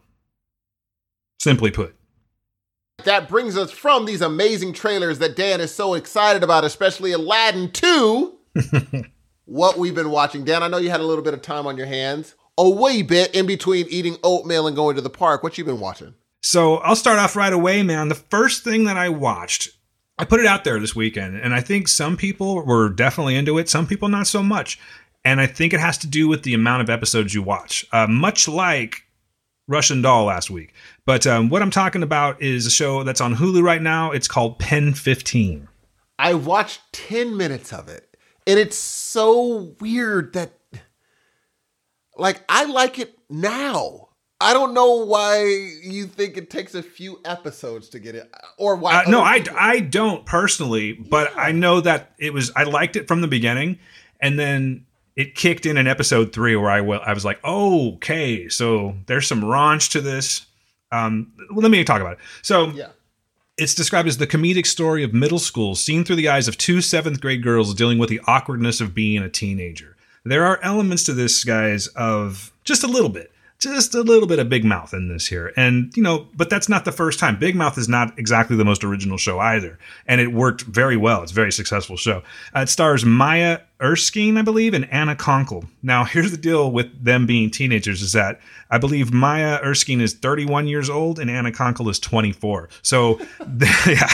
[1.40, 1.94] Simply put.
[3.04, 7.70] That brings us from these amazing trailers that Dan is so excited about, especially Aladdin
[7.70, 8.34] 2,
[9.44, 10.44] what we've been watching.
[10.44, 13.02] Dan, I know you had a little bit of time on your hands, a wee
[13.02, 15.42] bit in between eating oatmeal and going to the park.
[15.42, 16.14] What you been watching?
[16.42, 18.08] So I'll start off right away, man.
[18.08, 19.70] The first thing that I watched,
[20.18, 23.58] I put it out there this weekend, and I think some people were definitely into
[23.58, 24.78] it, some people not so much.
[25.24, 28.06] And I think it has to do with the amount of episodes you watch, uh,
[28.06, 29.02] much like
[29.66, 30.72] Russian Doll last week.
[31.04, 34.12] But um, what I'm talking about is a show that's on Hulu right now.
[34.12, 35.66] It's called Pen 15.
[36.18, 38.16] I watched 10 minutes of it,
[38.46, 40.52] and it's so weird that,
[42.16, 44.08] like, I like it now.
[44.38, 45.44] I don't know why
[45.82, 49.04] you think it takes a few episodes to get it, or why.
[49.04, 52.96] Uh, no, I, people- I don't personally, but I know that it was I liked
[52.96, 53.78] it from the beginning,
[54.20, 54.84] and then
[55.16, 58.94] it kicked in in episode three where I will I was like, oh, okay, so
[59.06, 60.44] there's some raunch to this.
[60.92, 62.18] Um, well, let me talk about it.
[62.42, 62.88] So Yeah.
[63.56, 66.82] it's described as the comedic story of middle school seen through the eyes of two
[66.82, 69.95] seventh grade girls dealing with the awkwardness of being a teenager.
[70.26, 73.30] There are elements to this, guys, of just a little bit,
[73.60, 75.52] just a little bit of Big Mouth in this here.
[75.56, 77.38] And, you know, but that's not the first time.
[77.38, 79.78] Big Mouth is not exactly the most original show either.
[80.06, 81.22] And it worked very well.
[81.22, 82.22] It's a very successful show.
[82.54, 85.68] Uh, it stars Maya Erskine, I believe, and Anna Konkle.
[85.82, 90.12] Now, here's the deal with them being teenagers is that I believe Maya Erskine is
[90.12, 92.68] 31 years old and Anna Konkle is 24.
[92.82, 93.20] So,
[93.86, 94.10] yeah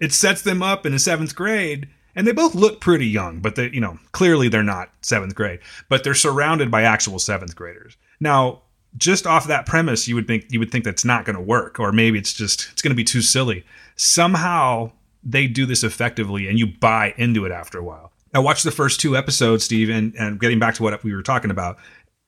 [0.00, 3.54] it sets them up in the seventh grade and they both look pretty young but
[3.54, 7.96] they you know clearly they're not seventh grade but they're surrounded by actual seventh graders.
[8.20, 8.62] Now
[8.96, 11.78] just off that premise you would think you would think that's not going to work
[11.80, 13.64] or maybe it's just it's going to be too silly.
[13.96, 14.90] Somehow
[15.22, 18.12] they do this effectively and you buy into it after a while.
[18.34, 21.22] I watched the first two episodes steve and, and getting back to what we were
[21.22, 21.78] talking about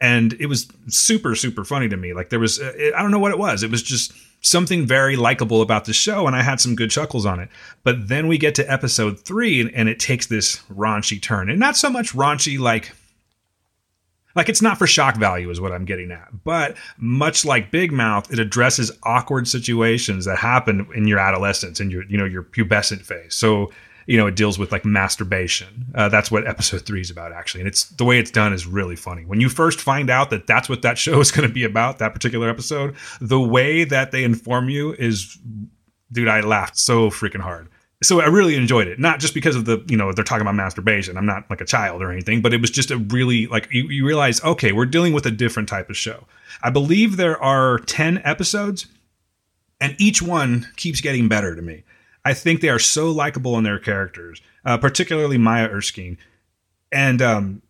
[0.01, 2.15] and it was super super funny to me.
[2.15, 3.65] Like there was uh, i don't know what it was.
[3.65, 7.27] It was just something very likable about the show and i had some good chuckles
[7.27, 7.49] on it
[7.83, 11.59] but then we get to episode three and, and it takes this raunchy turn and
[11.61, 12.93] not so much raunchy like
[14.37, 16.29] Like it's not for shock value, is what I'm getting at.
[16.45, 21.91] But much like Big Mouth, it addresses awkward situations that happen in your adolescence and
[21.91, 23.35] your, you know, your pubescent phase.
[23.35, 23.73] So
[24.07, 25.87] you know, it deals with like masturbation.
[25.95, 27.61] Uh, that's what episode three is about, actually.
[27.61, 29.25] And it's the way it's done is really funny.
[29.25, 31.99] When you first find out that that's what that show is going to be about,
[31.99, 35.39] that particular episode, the way that they inform you is,
[36.13, 37.69] dude, I laughed so freaking hard.
[38.03, 40.55] So I really enjoyed it, not just because of the, you know, they're talking about
[40.55, 41.19] masturbation.
[41.19, 43.89] I'm not like a child or anything, but it was just a really like you,
[43.89, 46.27] you realize, okay, we're dealing with a different type of show.
[46.63, 48.87] I believe there are 10 episodes,
[49.83, 51.85] and each one keeps getting better to me.
[52.25, 56.19] I think they are so likable in their characters, uh, particularly Maya Erskine.
[56.93, 57.63] And um,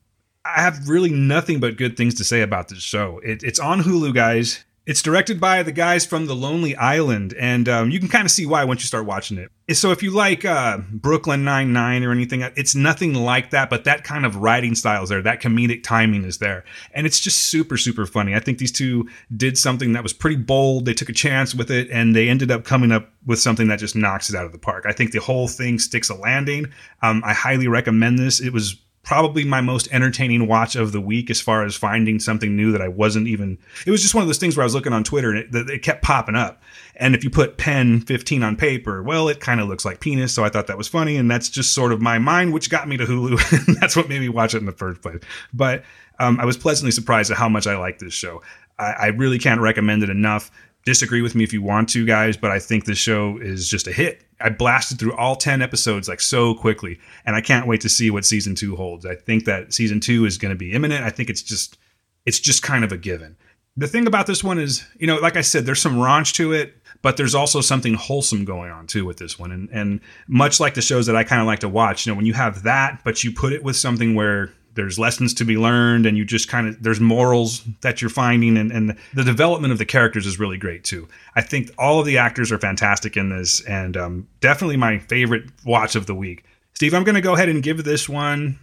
[0.45, 3.21] I have really nothing but good things to say about this show.
[3.25, 4.65] It, it's on Hulu, guys.
[4.87, 8.31] It's directed by the guys from The Lonely Island, and um, you can kind of
[8.31, 9.51] see why once you start watching it.
[9.77, 13.85] So if you like uh, Brooklyn Nine Nine or anything, it's nothing like that, but
[13.85, 15.23] that kind of writing style is there.
[15.23, 18.35] That comedic timing is there, and it's just super super funny.
[18.35, 20.87] I think these two did something that was pretty bold.
[20.87, 23.79] They took a chance with it, and they ended up coming up with something that
[23.79, 24.87] just knocks it out of the park.
[24.89, 26.73] I think the whole thing sticks a landing.
[27.03, 28.41] Um, I highly recommend this.
[28.41, 32.55] It was probably my most entertaining watch of the week as far as finding something
[32.55, 33.59] new that I wasn't even.
[33.87, 35.71] It was just one of those things where I was looking on Twitter and it,
[35.71, 36.63] it kept popping up.
[36.97, 40.35] And if you put pen 15 on paper, well, it kind of looks like penis.
[40.35, 41.17] So I thought that was funny.
[41.17, 43.67] And that's just sort of my mind, which got me to Hulu.
[43.67, 45.21] and that's what made me watch it in the first place.
[45.53, 45.83] But
[46.19, 48.43] um, I was pleasantly surprised at how much I like this show.
[48.79, 50.51] I, I really can't recommend it enough
[50.85, 53.87] disagree with me if you want to, guys, but I think this show is just
[53.87, 54.25] a hit.
[54.41, 58.11] I blasted through all 10 episodes like so quickly, and I can't wait to see
[58.11, 59.05] what season two holds.
[59.05, 61.05] I think that season two is going to be imminent.
[61.05, 61.79] I think it's just,
[62.25, 63.37] it's just kind of a given.
[63.77, 66.53] The thing about this one is, you know, like I said, there's some raunch to
[66.53, 69.53] it, but there's also something wholesome going on too with this one.
[69.53, 72.17] And, and much like the shows that I kind of like to watch, you know,
[72.17, 75.57] when you have that, but you put it with something where there's lessons to be
[75.57, 79.73] learned and you just kind of there's morals that you're finding and, and the development
[79.73, 83.17] of the characters is really great too i think all of the actors are fantastic
[83.17, 86.45] in this and um, definitely my favorite watch of the week
[86.75, 88.59] steve i'm going to go ahead and give this one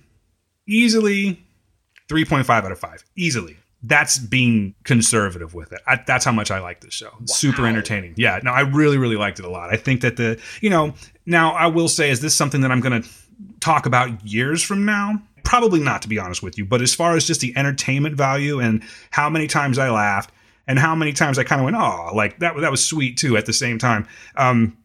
[0.67, 1.41] easily
[2.09, 5.81] 3.5 out of 5 easily that's being conservative with it.
[5.85, 7.11] I, that's how much I like this show.
[7.11, 7.25] Wow.
[7.25, 8.15] Super entertaining.
[8.17, 9.71] Yeah, no, I really, really liked it a lot.
[9.71, 12.79] I think that the, you know, now I will say, is this something that I'm
[12.79, 13.09] going to
[13.59, 15.21] talk about years from now?
[15.47, 16.65] Probably not, to be honest with you.
[16.65, 20.31] But as far as just the entertainment value and how many times I laughed
[20.67, 23.37] and how many times I kind of went, oh, like that, that was sweet too
[23.37, 24.05] at the same time.
[24.35, 24.77] Um,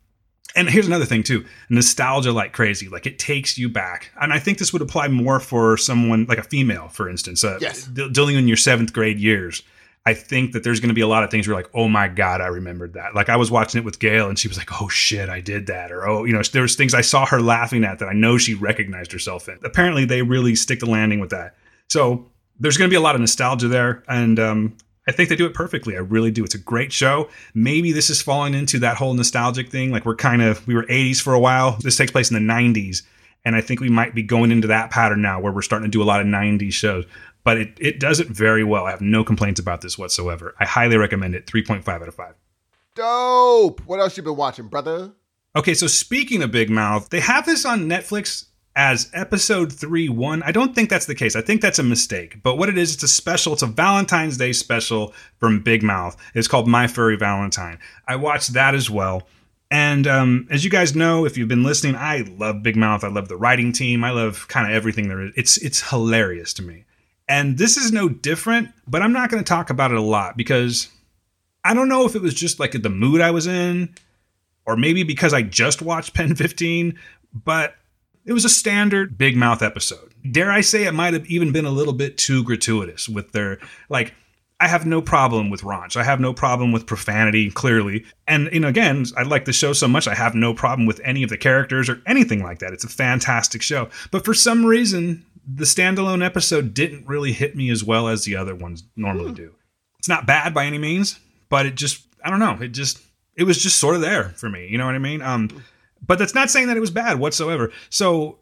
[0.55, 4.39] and here's another thing too nostalgia like crazy like it takes you back and i
[4.39, 7.85] think this would apply more for someone like a female for instance uh, yes.
[7.87, 9.63] d- dealing in your seventh grade years
[10.05, 12.09] I think that there's going to be a lot of things where like, oh my
[12.09, 13.15] God, I remembered that.
[13.15, 15.67] Like I was watching it with Gail and she was like, oh shit, I did
[15.69, 15.93] that.
[15.93, 18.55] Or, oh, you know, there's things I saw her laughing at that I know she
[18.55, 19.59] recognized herself in.
[19.65, 21.55] Apparently they really stick the landing with that.
[21.89, 24.03] So there's going to be a lot of nostalgia there.
[24.09, 24.77] And, um,
[25.07, 25.97] I think they do it perfectly.
[25.97, 26.45] I really do.
[26.45, 27.29] It's a great show.
[27.55, 29.91] Maybe this is falling into that whole nostalgic thing.
[29.91, 31.77] Like we're kind of, we were 80s for a while.
[31.81, 33.03] This takes place in the 90s.
[33.45, 35.91] And I think we might be going into that pattern now where we're starting to
[35.91, 37.05] do a lot of 90s shows
[37.45, 38.87] but it, it does it very well.
[38.87, 40.55] I have no complaints about this whatsoever.
[40.61, 41.47] I highly recommend it.
[41.47, 42.35] 3.5 out of 5.
[42.95, 43.81] Dope.
[43.87, 45.13] What else you been watching, brother?
[45.57, 50.43] Okay, so speaking of Big Mouth, they have this on Netflix as episode 3 1.
[50.43, 51.37] I don't think that's the case.
[51.37, 52.43] I think that's a mistake.
[52.43, 56.17] But what it is, it's a special, it's a Valentine's Day special from Big Mouth.
[56.35, 57.79] It's called My Furry Valentine.
[58.09, 59.27] I watched that as well.
[59.71, 63.05] And um, as you guys know, if you've been listening, I love Big Mouth.
[63.05, 64.05] I love the writing team.
[64.05, 65.33] I love kind of everything there is.
[65.35, 66.85] It's it's hilarious to me.
[67.29, 70.37] And this is no different, but I'm not going to talk about it a lot
[70.37, 70.89] because
[71.65, 73.95] I don't know if it was just like the mood I was in,
[74.67, 76.99] or maybe because I just watched Pen 15,
[77.33, 77.77] but
[78.25, 80.15] it was a standard Big Mouth episode.
[80.31, 83.59] Dare I say it might have even been a little bit too gratuitous with their,
[83.89, 84.15] like,
[84.61, 85.97] I have no problem with raunch.
[85.97, 88.05] I have no problem with profanity, clearly.
[88.29, 91.01] And, you know, again, I like the show so much, I have no problem with
[91.03, 92.73] any of the characters or anything like that.
[92.73, 93.89] It's a fantastic show.
[94.13, 98.37] But for some reason, the standalone episode didn't really hit me as well as the
[98.37, 99.35] other ones normally hmm.
[99.35, 99.55] do.
[99.99, 103.01] It's not bad by any means, but it just I don't know, it just
[103.37, 105.23] it was just sort of there for me, you know what I mean?
[105.23, 105.63] Um
[106.05, 107.71] but that's not saying that it was bad whatsoever.
[107.89, 108.39] So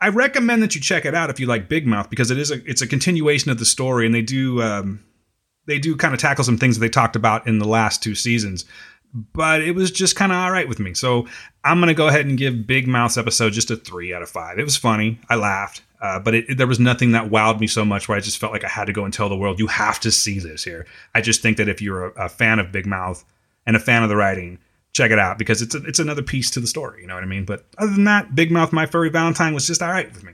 [0.00, 2.50] I recommend that you check it out if you like Big Mouth because it is
[2.50, 5.04] a it's a continuation of the story and they do um
[5.66, 8.14] they do kind of tackle some things that they talked about in the last two
[8.14, 8.64] seasons
[9.14, 10.94] but it was just kind of all right with me.
[10.94, 11.26] So
[11.64, 14.30] I'm going to go ahead and give Big Mouth's episode just a three out of
[14.30, 14.58] five.
[14.58, 15.20] It was funny.
[15.28, 15.82] I laughed.
[16.02, 18.36] Uh, but it, it, there was nothing that wowed me so much where I just
[18.38, 20.64] felt like I had to go and tell the world, you have to see this
[20.64, 20.84] here.
[21.14, 23.24] I just think that if you're a, a fan of Big Mouth
[23.66, 24.58] and a fan of the writing,
[24.92, 27.02] check it out because it's a, it's another piece to the story.
[27.02, 27.44] You know what I mean?
[27.44, 30.32] But other than that, Big Mouth, My Furry Valentine was just all right with me.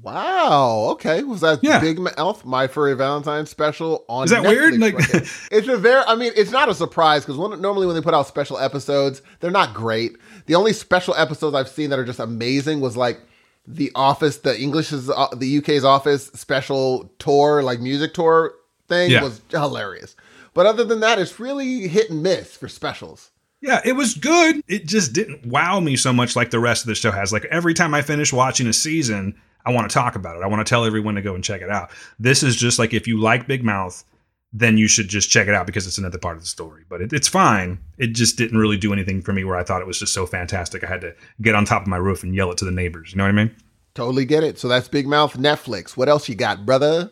[0.00, 0.88] Wow.
[0.92, 1.22] Okay.
[1.22, 1.80] Was that Yeah.
[1.80, 4.24] Big Mouth My Furry Valentine special on?
[4.24, 4.78] Is that weird?
[4.78, 5.10] Like- right
[5.50, 6.02] it's a very.
[6.06, 9.50] I mean, it's not a surprise because normally when they put out special episodes, they're
[9.50, 10.12] not great.
[10.46, 13.20] The only special episodes I've seen that are just amazing was like
[13.66, 18.54] the Office, the English's, uh, the UK's Office special tour, like music tour
[18.88, 19.22] thing Yeah.
[19.22, 20.16] was hilarious.
[20.54, 23.30] But other than that, it's really hit and miss for specials.
[23.60, 24.60] Yeah, it was good.
[24.66, 27.32] It just didn't wow me so much like the rest of the show has.
[27.32, 30.42] Like every time I finish watching a season, I want to talk about it.
[30.42, 31.90] I want to tell everyone to go and check it out.
[32.18, 34.04] This is just like if you like Big Mouth,
[34.52, 36.84] then you should just check it out because it's another part of the story.
[36.88, 37.78] But it, it's fine.
[37.98, 40.26] It just didn't really do anything for me where I thought it was just so
[40.26, 40.84] fantastic.
[40.84, 43.12] I had to get on top of my roof and yell it to the neighbors.
[43.12, 43.54] You know what I mean?
[43.94, 44.58] Totally get it.
[44.58, 45.96] So that's Big Mouth Netflix.
[45.96, 47.10] What else you got, brother?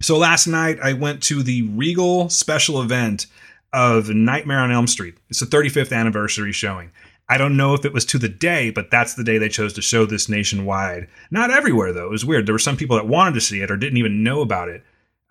[0.00, 3.26] So last night I went to the Regal special event
[3.72, 5.16] of Nightmare on Elm Street.
[5.28, 6.92] It's the 35th anniversary showing.
[7.28, 9.72] I don't know if it was to the day, but that's the day they chose
[9.74, 11.08] to show this nationwide.
[11.30, 12.06] Not everywhere though.
[12.06, 12.46] It was weird.
[12.46, 14.84] There were some people that wanted to see it or didn't even know about it.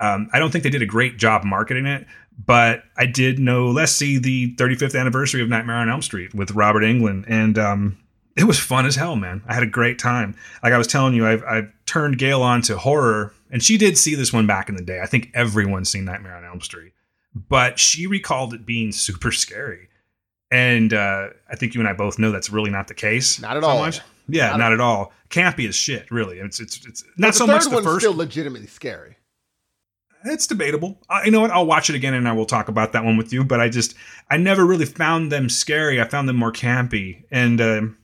[0.04, 2.06] Um, I don't think they did a great job marketing it,
[2.46, 3.68] but I did know.
[3.68, 7.98] Let's see the 35th anniversary of Nightmare on Elm Street with Robert Englund, and um,
[8.36, 9.42] it was fun as hell, man.
[9.48, 10.36] I had a great time.
[10.62, 13.98] Like I was telling you, I've, I've turned Gail on to horror, and she did
[13.98, 15.00] see this one back in the day.
[15.02, 16.92] I think everyone's seen Nightmare on Elm Street,
[17.34, 19.88] but she recalled it being super scary.
[20.52, 23.40] And uh, I think you and I both know that's really not the case.
[23.40, 23.80] Not at so all.
[23.80, 24.02] Much.
[24.28, 25.12] Yeah, Not not, at- all.
[25.30, 26.38] Campy as shit, really.
[26.40, 28.00] It's it's it's not so much the one's first.
[28.02, 29.18] still legitimately scary.
[30.26, 31.00] It's debatable.
[31.10, 31.52] I, you know what?
[31.52, 33.44] I'll watch it again and I will talk about that one with you.
[33.44, 33.96] But I just,
[34.30, 36.00] I never really found them scary.
[36.02, 37.98] I found them more campy and um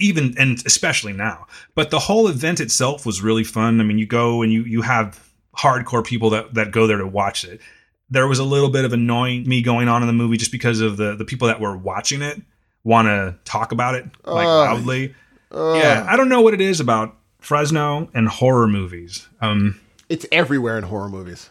[0.00, 1.46] even, and especially now.
[1.74, 3.80] But the whole event itself was really fun.
[3.80, 7.06] I mean, you go and you you have hardcore people that that go there to
[7.06, 7.60] watch it.
[8.08, 10.80] There was a little bit of annoying me going on in the movie just because
[10.80, 12.40] of the the people that were watching it
[12.82, 14.68] want to talk about it like Ugh.
[14.68, 15.14] loudly.
[15.52, 15.76] Ugh.
[15.76, 19.28] Yeah, I don't know what it is about Fresno and horror movies.
[19.40, 19.78] Um,
[20.10, 21.48] It's everywhere in horror movies.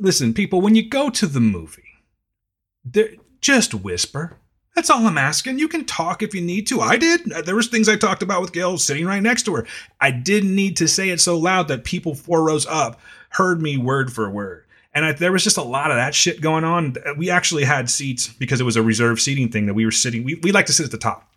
[0.00, 1.82] listen, people, when you go to the movie,
[3.42, 4.38] just whisper.
[4.74, 5.58] That's all I'm asking.
[5.58, 6.80] You can talk if you need to.
[6.80, 7.26] I did.
[7.44, 9.66] There was things I talked about with Gail sitting right next to her.
[10.00, 12.98] I didn't need to say it so loud that people four rows up
[13.28, 14.64] heard me word for word.
[14.94, 16.96] And I, there was just a lot of that shit going on.
[17.18, 20.24] We actually had seats because it was a reserved seating thing that we were sitting.
[20.24, 21.30] We, we like to sit at the top.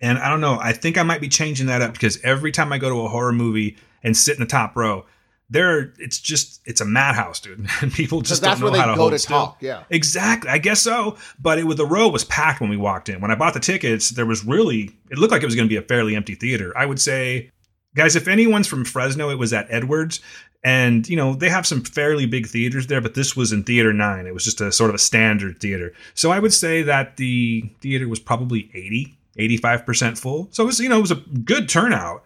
[0.00, 0.58] And I don't know.
[0.60, 3.08] I think I might be changing that up because every time I go to a
[3.08, 5.04] horror movie and sit in the top row,
[5.50, 7.66] there it's just it's a madhouse, dude.
[7.82, 9.36] And people just don't know how to go hold to still.
[9.36, 9.56] talk.
[9.60, 9.82] Yeah.
[9.90, 10.48] Exactly.
[10.48, 11.16] I guess so.
[11.40, 13.20] But it was the row was packed when we walked in.
[13.20, 15.72] When I bought the tickets, there was really it looked like it was going to
[15.72, 16.72] be a fairly empty theater.
[16.76, 17.50] I would say,
[17.96, 20.20] guys, if anyone's from Fresno, it was at Edwards.
[20.62, 23.94] And you know they have some fairly big theaters there, but this was in Theater
[23.94, 24.26] Nine.
[24.26, 25.94] It was just a sort of a standard theater.
[26.14, 30.48] So I would say that the theater was probably 80, 85 percent full.
[30.50, 31.14] So it was you know it was a
[31.44, 32.24] good turnout.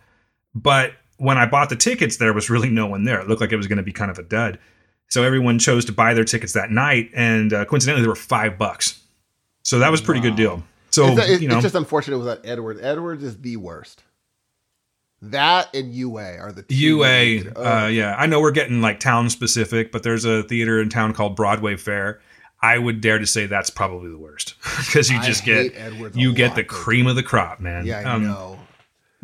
[0.52, 3.20] But when I bought the tickets, there was really no one there.
[3.20, 4.58] It looked like it was going to be kind of a dud.
[5.08, 8.58] So everyone chose to buy their tickets that night, and uh, coincidentally, they were five
[8.58, 9.00] bucks.
[9.62, 10.62] So that was a pretty good deal.
[10.90, 12.80] So it's, it- you know, it's just unfortunate it was at Edwards.
[12.82, 14.02] Edwards is the worst.
[15.22, 19.30] That and UA are the two UA, uh, yeah, I know we're getting like town
[19.30, 22.20] specific, but there's a theater in town called Broadway Fair.
[22.60, 24.54] I would dare to say that's probably the worst
[24.86, 27.86] because you just hate get you get the cream of the crop, man.
[27.86, 28.58] yeah, I Um, know.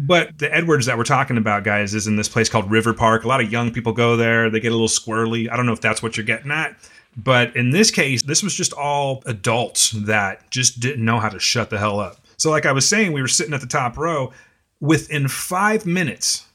[0.02, 3.24] But the Edwards that we're talking about, guys, is in this place called River Park.
[3.24, 4.48] A lot of young people go there.
[4.48, 5.51] They get a little squirrely.
[5.51, 6.74] I don't know if that's what you're getting at.
[7.18, 11.39] But in this case, this was just all adults that just didn't know how to
[11.39, 12.16] shut the hell up.
[12.39, 14.32] So, like I was saying, we were sitting at the top row.
[14.81, 16.47] Within five minutes,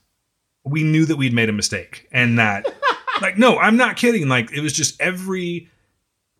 [0.64, 2.08] we knew that we'd made a mistake.
[2.12, 2.66] And that,
[3.22, 4.28] like, no, I'm not kidding.
[4.28, 5.70] Like, it was just every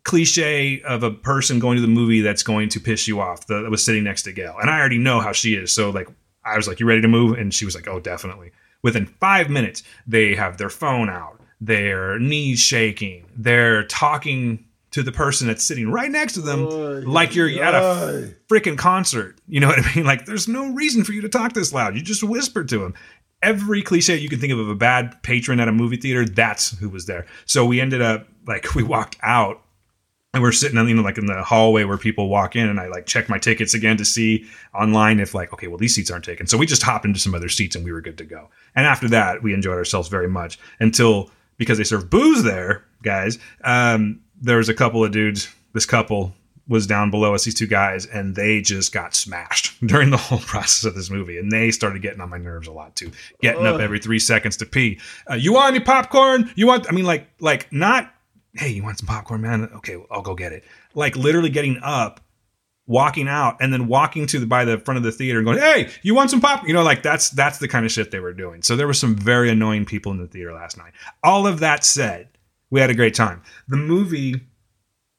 [0.02, 3.70] cliche of a person going to the movie that's going to piss you off that
[3.70, 4.56] was sitting next to Gail.
[4.60, 5.72] And I already know how she is.
[5.72, 6.08] So like
[6.46, 7.38] I was like, You ready to move?
[7.38, 8.52] And she was like, Oh, definitely.
[8.82, 15.12] Within five minutes, they have their phone out, their knees shaking, they're talking to the
[15.12, 16.64] person that's sitting right next to them
[17.04, 19.36] like you're at a freaking concert.
[19.46, 20.06] You know what I mean?
[20.06, 21.96] Like there's no reason for you to talk this loud.
[21.96, 22.94] You just whisper to them.
[23.42, 26.78] Every cliche you can think of of a bad patron at a movie theater, that's
[26.78, 27.26] who was there.
[27.44, 29.60] So we ended up like we walked out
[30.36, 32.78] and we're sitting on you know like in the hallway where people walk in and
[32.78, 34.44] i like check my tickets again to see
[34.74, 36.46] online if like okay well these seats aren't taken.
[36.46, 38.50] So we just hopped into some other seats and we were good to go.
[38.74, 43.38] And after that we enjoyed ourselves very much until because they serve booze there guys
[43.64, 46.34] um there was a couple of dudes this couple
[46.68, 50.40] was down below us these two guys and they just got smashed during the whole
[50.40, 51.38] process of this movie.
[51.38, 53.12] And they started getting on my nerves a lot too.
[53.40, 54.98] Getting up every three seconds to pee.
[55.30, 56.50] Uh, you want any popcorn?
[56.56, 58.12] You want i mean like like not
[58.56, 59.70] hey, you want some popcorn, man?
[59.76, 60.64] Okay, I'll go get it.
[60.94, 62.20] Like literally getting up
[62.86, 65.58] walking out and then walking to the by the front of the theater and going,
[65.58, 68.20] "Hey, you want some pop?" You know, like that's that's the kind of shit they
[68.20, 68.62] were doing.
[68.62, 70.92] So there were some very annoying people in the theater last night.
[71.22, 72.28] All of that said,
[72.70, 73.42] we had a great time.
[73.68, 74.40] The movie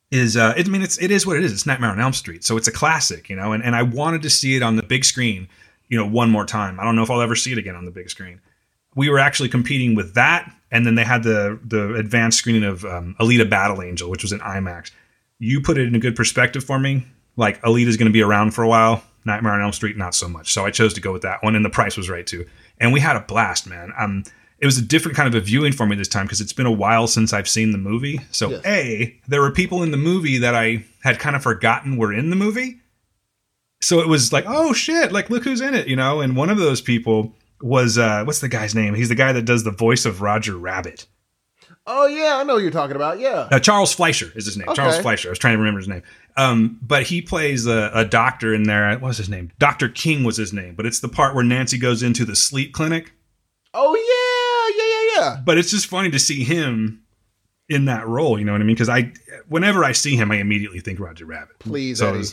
[0.09, 1.51] is uh I mean it's it is what it is.
[1.51, 2.43] It's Nightmare on Elm Street.
[2.43, 4.83] So it's a classic, you know, and, and I wanted to see it on the
[4.83, 5.47] big screen,
[5.89, 6.79] you know, one more time.
[6.79, 8.39] I don't know if I'll ever see it again on the big screen.
[8.95, 12.83] We were actually competing with that, and then they had the the advanced screening of
[12.85, 14.91] um, Alita Battle Angel, which was in IMAX.
[15.39, 17.05] You put it in a good perspective for me.
[17.35, 19.03] Like Alita's going to be around for a while.
[19.25, 20.53] Nightmare on Elm Street, not so much.
[20.53, 22.45] So I chose to go with that one, and the price was right too.
[22.79, 23.91] And we had a blast, man.
[23.99, 24.23] Um,
[24.59, 26.65] it was a different kind of a viewing for me this time because it's been
[26.65, 28.19] a while since I've seen the movie.
[28.31, 28.61] So Yes.
[28.65, 32.29] a there were people in the movie that I had kind of forgotten were in
[32.31, 32.79] the movie.
[33.81, 36.21] So it was like, oh shit, like look who's in it, you know.
[36.21, 38.93] And one of those people was uh, what's the guy's name?
[38.93, 41.07] He's the guy that does the voice of Roger Rabbit.
[41.89, 43.19] Oh yeah, I know who you're talking about.
[43.19, 43.47] Yeah.
[43.49, 44.67] Uh, Charles Fleischer is his name.
[44.73, 45.29] Charles Fleischer.
[45.29, 46.03] I was trying to remember his name.
[46.35, 48.89] Um, but he plays a, a doctor in there.
[48.99, 49.51] What was his name?
[49.57, 50.75] Doctor King was his name.
[50.75, 53.13] But it's the part where Nancy goes into the sleep clinic.
[53.73, 55.41] Oh yeah, yeah, yeah, yeah.
[55.45, 57.03] But it's just funny to see him
[57.69, 58.37] in that role.
[58.37, 58.75] You know what I mean?
[58.75, 59.13] Because I,
[59.47, 61.59] whenever I see him, I immediately think Roger Rabbit.
[61.59, 62.27] Please, So Eddie.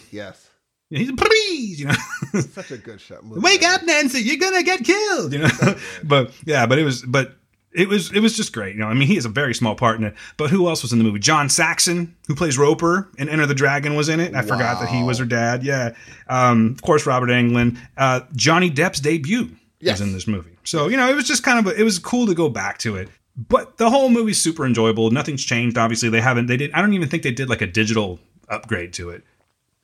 [0.90, 1.08] It's- Yes.
[1.08, 2.40] he's please, you know.
[2.40, 3.18] Such a good show.
[3.22, 3.40] movie.
[3.40, 4.20] Wake up, Nancy!
[4.20, 5.32] You're gonna get killed.
[5.32, 5.48] You know,
[6.04, 7.36] but yeah, but it was, but
[7.72, 8.74] it was, it was just great.
[8.74, 10.14] You know, I mean, he has a very small part in it.
[10.36, 11.18] But who else was in the movie?
[11.18, 14.34] John Saxon, who plays Roper in Enter the Dragon, was in it.
[14.34, 15.64] I forgot that he was her dad.
[15.64, 15.94] Yeah,
[16.28, 19.50] um, of course, Robert Englund, uh, Johnny Depp's debut
[19.80, 19.98] Yes.
[20.00, 20.56] was in this movie.
[20.64, 22.78] So you know, it was just kind of, a, it was cool to go back
[22.78, 23.08] to it.
[23.36, 25.10] But the whole movie's super enjoyable.
[25.10, 25.76] Nothing's changed.
[25.76, 26.46] Obviously, they haven't.
[26.46, 26.72] They did.
[26.72, 29.24] I don't even think they did like a digital upgrade to it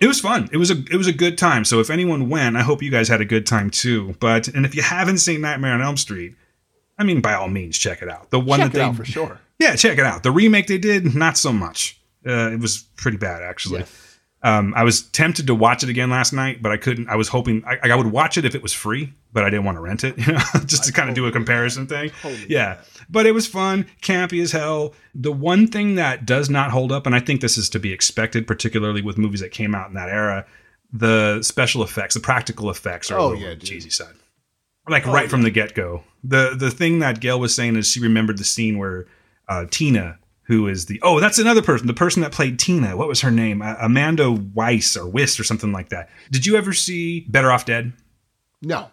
[0.00, 0.48] it was fun.
[0.52, 1.64] It was a it was a good time.
[1.64, 4.16] So if anyone went, I hope you guys had a good time too.
[4.20, 6.34] But and if you haven't seen Nightmare on Elm Street,
[6.98, 8.30] I mean, by all means, check it out.
[8.30, 9.40] The one Check that it they out for sure.
[9.58, 10.22] yeah, check it out.
[10.22, 12.00] The remake they did, not so much.
[12.26, 13.84] Uh, it was pretty bad actually.
[14.42, 17.08] Um, I was tempted to watch it again last night, but I couldn't.
[17.10, 19.64] I was hoping I, I would watch it if it was free, but I didn't
[19.66, 22.10] want to rent it, you know, just to kind of do a comparison thing.
[22.48, 22.80] yeah,
[23.10, 24.94] but it was fun, campy as hell.
[25.14, 27.92] The one thing that does not hold up, and I think this is to be
[27.92, 30.46] expected, particularly with movies that came out in that era,
[30.90, 33.64] the special effects, the practical effects are Oh, yeah, on the dude.
[33.68, 34.14] cheesy side.
[34.88, 36.02] Like right from the get go.
[36.24, 39.06] The the thing that Gail was saying is she remembered the scene where
[39.48, 40.18] uh, Tina,
[40.50, 42.96] who is the oh that's another person, the person that played Tina.
[42.96, 43.62] What was her name?
[43.62, 46.10] Uh, Amanda Weiss or Wist or something like that.
[46.32, 47.92] Did you ever see Better Off Dead
[48.60, 48.90] No.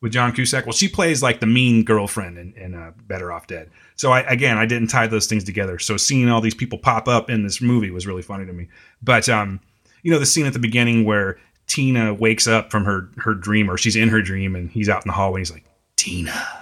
[0.00, 0.64] with John Cusack?
[0.64, 3.70] Well, she plays like the mean girlfriend in, in uh, Better Off Dead.
[3.96, 5.78] So I again I didn't tie those things together.
[5.78, 8.68] So seeing all these people pop up in this movie was really funny to me.
[9.02, 9.60] But um,
[10.02, 13.70] you know the scene at the beginning where Tina wakes up from her her dream
[13.70, 15.40] or she's in her dream and he's out in the hallway.
[15.40, 15.64] And he's like
[15.96, 16.59] Tina.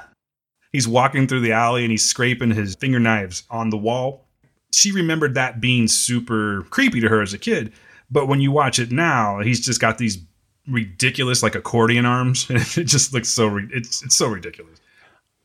[0.73, 4.27] He's walking through the alley and he's scraping his finger knives on the wall.
[4.73, 7.73] She remembered that being super creepy to her as a kid.
[8.11, 10.19] But when you watch it now, he's just got these
[10.67, 12.47] ridiculous like accordion arms.
[12.51, 14.81] It just looks so it's it's so ridiculous.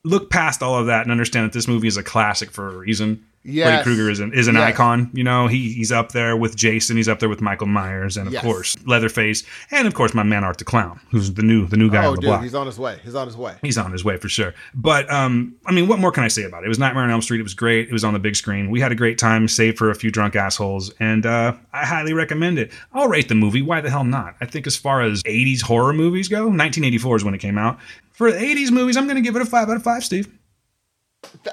[0.04, 2.78] Look past all of that and understand that this movie is a classic for a
[2.78, 3.26] reason.
[3.44, 3.84] Freddy Yes.
[3.84, 4.70] Krueger is an is an Yes.
[4.70, 5.10] icon.
[5.14, 6.96] You know, he he's up there with Jason.
[6.96, 8.42] He's up there with Michael Myers, and of Yes.
[8.42, 11.90] course Leatherface, and of course my man Art the Clown, who's the new the new
[11.90, 12.44] guy Oh, on the dude, block.
[12.44, 12.98] he's on his way.
[13.04, 13.56] He's on his way.
[13.62, 14.54] He's on his way for sure.
[14.74, 16.68] But um, I mean, what more can I say about it?
[16.68, 17.42] It was Nightmare on Elm Street.
[17.42, 17.90] It was great.
[17.90, 18.70] It was on the big screen.
[18.70, 22.14] We had a great time, save for a few drunk assholes, and uh, I highly
[22.14, 22.72] recommend it.
[22.94, 23.62] I'll rate the movie.
[23.62, 24.36] Why the hell not?
[24.40, 27.78] I think as far as '80s horror movies go, 1984 is when it came out.
[28.14, 30.30] For 80s movies, I'm going to give it a five out of five, Steve.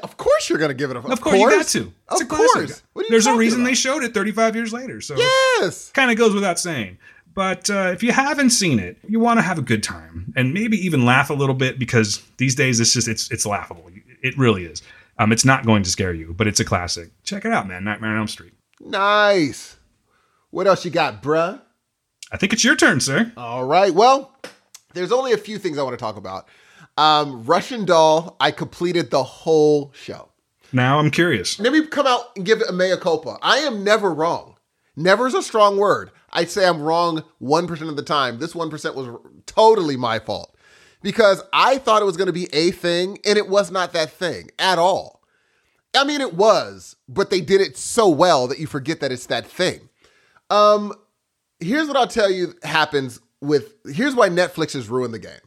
[0.02, 1.01] Of course, you're gonna give it a.
[1.01, 1.92] Of course, you got to.
[2.12, 2.82] It's Of course.
[2.92, 3.68] What are you There's a reason about?
[3.70, 5.01] they showed it 35 years later.
[5.01, 5.90] So Yes.
[5.92, 6.98] kind of goes without saying.
[7.32, 10.52] But uh, if you haven't seen it, you want to have a good time and
[10.52, 13.88] maybe even laugh a little bit because these days it's just it's it's laughable.
[14.22, 14.82] It really is.
[15.18, 17.10] Um, it's not going to scare you, but it's a classic.
[17.24, 17.84] Check it out, man.
[17.84, 18.52] Nightmare on Elm Street.
[18.80, 19.76] Nice.
[20.51, 21.60] What else you got, bruh?
[22.32, 23.32] I think it's your turn, sir.
[23.36, 23.92] All right.
[23.92, 24.34] Well,
[24.94, 26.48] there's only a few things I want to talk about.
[27.01, 28.36] Um, Russian Doll.
[28.40, 30.28] I completed the whole show.
[30.70, 31.59] Now I'm curious.
[31.59, 33.39] Let me come out and give it a mea culpa.
[33.40, 34.56] I am never wrong.
[34.97, 36.10] Never is a strong word.
[36.31, 38.39] I'd say I'm wrong 1% of the time.
[38.39, 40.55] This 1% was totally my fault
[41.02, 44.10] because I thought it was going to be a thing and it was not that
[44.10, 45.22] thing at all.
[45.97, 49.27] I mean, it was, but they did it so well that you forget that it's
[49.27, 49.89] that thing.
[50.51, 50.93] Um,
[51.60, 55.40] here's what I'll tell you happens with here's why Netflix has ruined the game.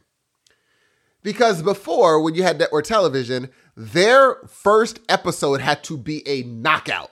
[1.24, 7.10] Because before, when you had network television, their first episode had to be a knockout.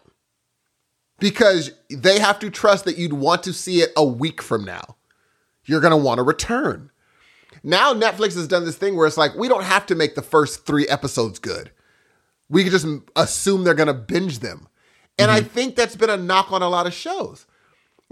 [1.18, 4.96] Because they have to trust that you'd want to see it a week from now.
[5.64, 6.90] You're going to want to return.
[7.62, 10.22] Now, Netflix has done this thing where it's like, we don't have to make the
[10.22, 11.70] first three episodes good.
[12.50, 12.86] We can just
[13.16, 14.68] assume they're going to binge them.
[15.18, 15.48] And I mm-hmm.
[15.48, 17.46] think that's been a knock on a lot of shows.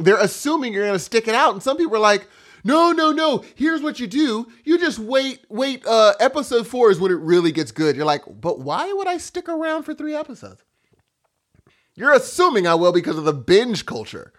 [0.01, 1.53] they're assuming you're going to stick it out.
[1.53, 2.27] And some people are like,
[2.65, 3.45] no, no, no.
[3.55, 4.47] Here's what you do.
[4.65, 5.85] You just wait, wait.
[5.87, 7.97] Uh, episode four is when it really gets good.
[7.97, 10.63] You're like, but why would I stick around for three episodes?
[11.95, 14.33] You're assuming I will because of the binge culture.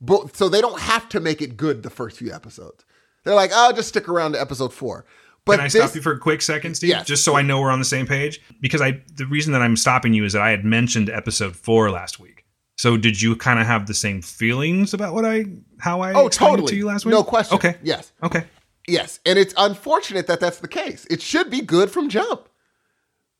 [0.00, 2.84] But so they don't have to make it good the first few episodes.
[3.24, 5.06] They're like, oh, just stick around to episode four.
[5.44, 6.90] But Can I this, stop you for a quick second, Steve?
[6.90, 7.06] Yes.
[7.06, 8.40] Just so I know we're on the same page.
[8.60, 11.90] Because I the reason that I'm stopping you is that I had mentioned episode four
[11.90, 12.33] last week.
[12.76, 15.46] So did you kind of have the same feelings about what I
[15.78, 16.68] how I oh, totally.
[16.68, 17.12] to you last week?
[17.12, 17.56] No question.
[17.56, 17.76] Okay.
[17.82, 18.12] Yes.
[18.22, 18.44] Okay.
[18.86, 21.06] Yes, and it's unfortunate that that's the case.
[21.08, 22.48] It should be good from jump,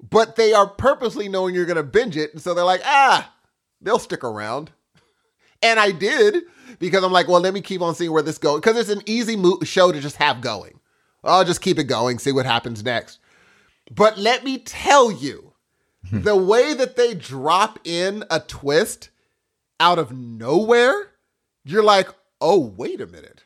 [0.00, 3.30] but they are purposely knowing you're going to binge it, and so they're like, ah,
[3.82, 4.70] they'll stick around.
[5.62, 6.44] And I did
[6.78, 9.02] because I'm like, well, let me keep on seeing where this goes because it's an
[9.06, 10.80] easy mo- show to just have going.
[11.22, 13.18] I'll just keep it going, see what happens next.
[13.90, 15.52] But let me tell you,
[16.10, 19.10] the way that they drop in a twist
[19.80, 21.10] out of nowhere,
[21.64, 22.08] you're like,
[22.40, 23.44] oh, wait a minute.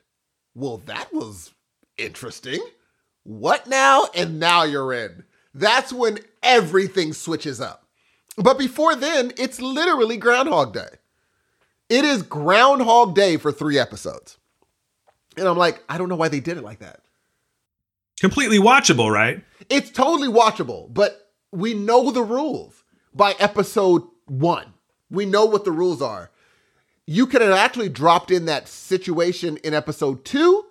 [0.55, 1.53] Well, that was
[1.97, 2.61] interesting.
[3.25, 4.07] What now?
[4.15, 5.25] And now you're in.
[5.55, 7.85] That's when everything switches up.
[8.37, 10.89] But before then, it's literally Groundhog Day.
[11.89, 14.39] It is Groundhog Day for three episodes.
[15.37, 17.01] And I'm like, I don't know why they did it like that.
[18.21, 19.45] Completely watchable, right?
[19.69, 22.83] It's totally watchable, but we know the rules
[23.15, 24.75] by episode one.
[25.11, 26.31] We know what the rules are.
[27.07, 30.67] You could have actually dropped in that situation in episode two,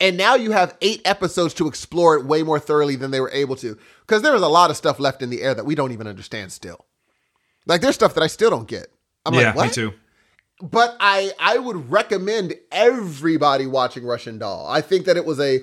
[0.00, 3.30] and now you have eight episodes to explore it way more thoroughly than they were
[3.32, 3.76] able to.
[4.00, 6.06] Because there was a lot of stuff left in the air that we don't even
[6.06, 6.84] understand still.
[7.66, 8.88] Like there's stuff that I still don't get.
[9.26, 9.66] I'm yeah, like, what?
[9.66, 9.92] me too.
[10.60, 14.66] but I I would recommend everybody watching Russian Doll.
[14.68, 15.60] I think that it was a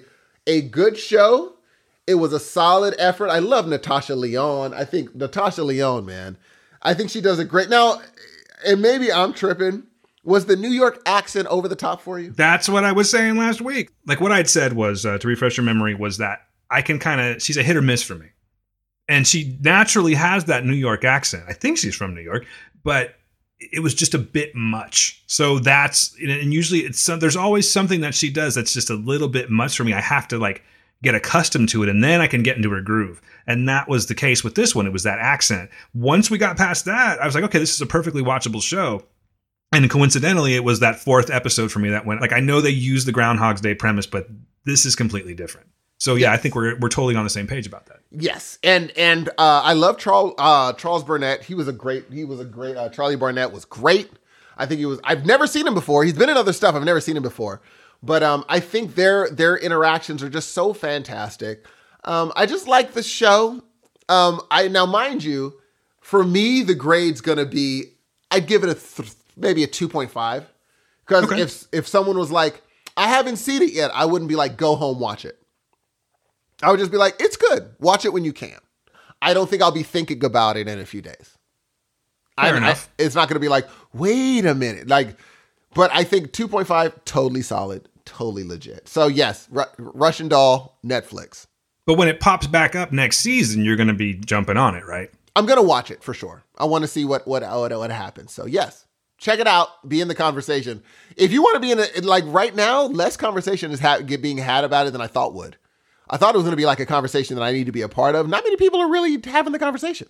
[0.47, 1.53] a good show.
[2.07, 3.29] It was a solid effort.
[3.29, 4.73] I love Natasha Lyonne.
[4.73, 6.37] I think Natasha Lyonne, man.
[6.81, 7.69] I think she does a great.
[7.69, 8.01] Now,
[8.65, 9.83] and maybe I'm tripping.
[10.23, 12.31] Was the New York accent over the top for you?
[12.31, 13.89] That's what I was saying last week.
[14.05, 17.21] Like what I'd said was uh, to refresh your memory was that I can kind
[17.21, 18.27] of she's a hit or miss for me,
[19.07, 21.45] and she naturally has that New York accent.
[21.47, 22.45] I think she's from New York,
[22.83, 23.15] but
[23.59, 25.23] it was just a bit much.
[25.27, 29.27] So that's and usually it's there's always something that she does that's just a little
[29.27, 29.93] bit much for me.
[29.93, 30.63] I have to like
[31.01, 33.21] get accustomed to it and then I can get into her groove.
[33.49, 34.85] And that was the case with this one.
[34.85, 35.71] It was that accent.
[35.95, 39.03] Once we got past that, I was like, okay, this is a perfectly watchable show.
[39.71, 42.69] And coincidentally, it was that fourth episode for me that went like I know they
[42.69, 44.27] use the Groundhog's Day premise, but
[44.65, 45.67] this is completely different.
[45.97, 48.01] So yeah, I think we're we're totally on the same page about that.
[48.11, 51.43] Yes, and and uh, I love Charles uh, Charles Burnett.
[51.43, 52.05] He was a great.
[52.11, 52.77] He was a great.
[52.77, 54.11] Uh, Charlie Barnett was great.
[54.57, 54.99] I think he was.
[55.03, 56.03] I've never seen him before.
[56.03, 56.75] He's been in other stuff.
[56.75, 57.61] I've never seen him before,
[58.03, 61.65] but um, I think their their interactions are just so fantastic.
[62.03, 63.61] Um, I just like the show.
[64.07, 65.53] Um, I now mind you,
[66.01, 67.85] for me the grade's gonna be.
[68.31, 70.45] I'd give it a th- maybe a two point five
[71.05, 71.41] because Okay.
[71.41, 72.61] if if someone was like,
[72.97, 75.37] I haven't seen it yet, I wouldn't be like, go home watch it.
[76.61, 77.69] I would just be like, it's good.
[77.79, 78.57] Watch it when you can.
[79.21, 81.37] I don't think I'll be thinking about it in a few days.
[82.39, 82.89] Fair I- enough.
[82.99, 84.87] I- it's not going to be like, wait a minute.
[84.87, 85.17] Like,
[85.73, 88.87] but I think 2.5, totally solid, totally legit.
[88.89, 91.47] So, yes, Ru- Russian Doll, Netflix.
[91.89, 94.85] But when it pops back up next season, you're going to be jumping on it,
[94.85, 95.09] right?
[95.35, 96.43] I'm going to watch it for sure.
[96.55, 98.31] I want to see what, what, what, what happens.
[98.31, 98.85] So, yes,
[99.17, 99.89] check it out.
[99.89, 100.83] Be in the conversation.
[101.17, 104.21] If you want to be in it, like right now, less conversation is ha- get-
[104.21, 105.57] being had about it than I thought would.
[106.07, 107.81] I thought it was going to be like a conversation that I need to be
[107.81, 108.29] a part of.
[108.29, 110.09] Not many people are really having the conversation.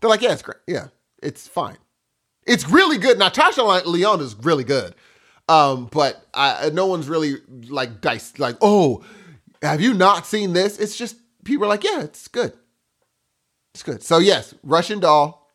[0.00, 0.56] They're like, yeah, it's great.
[0.66, 0.86] Yeah,
[1.22, 1.76] it's fine.
[2.46, 3.18] It's really good.
[3.18, 4.94] Natasha Lyonne is really good.
[5.50, 7.34] Um, but I, no one's really
[7.68, 9.04] like dice like, oh,
[9.62, 10.78] have you not seen this?
[10.78, 12.52] It's just people are like, yeah, it's good.
[13.74, 14.02] It's good.
[14.02, 15.48] So yes, Russian Doll,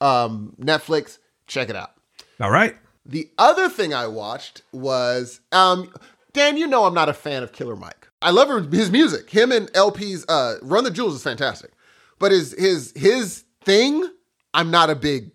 [0.00, 1.92] um, Netflix, check it out.
[2.40, 2.76] All right.
[3.04, 5.92] The other thing I watched was um
[6.32, 8.08] Dan, you know I'm not a fan of Killer Mike.
[8.22, 9.30] I love his music.
[9.30, 11.72] Him and El-P's uh Run the Jewels is fantastic.
[12.18, 14.08] But his his his thing,
[14.54, 15.32] I'm not a big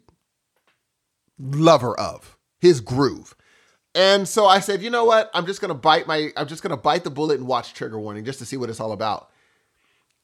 [1.40, 2.38] lover of.
[2.60, 3.36] His groove.
[3.98, 5.32] And so I said, you know what?
[5.34, 8.24] I'm just gonna bite my I'm just gonna bite the bullet and watch Trigger Warning
[8.24, 9.32] just to see what it's all about.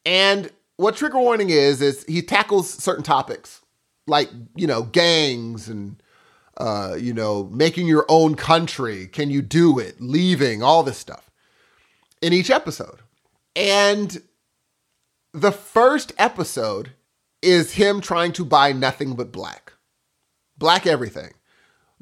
[0.06, 3.62] And what Trigger Warning is, is he tackles certain topics
[4.06, 6.00] like, you know, gangs and
[6.56, 9.08] uh, you know, making your own country.
[9.08, 10.00] Can you do it?
[10.00, 11.28] Leaving, all this stuff
[12.22, 13.00] in each episode.
[13.56, 14.22] And
[15.32, 16.92] the first episode
[17.42, 19.72] is him trying to buy nothing but black.
[20.56, 21.32] Black everything.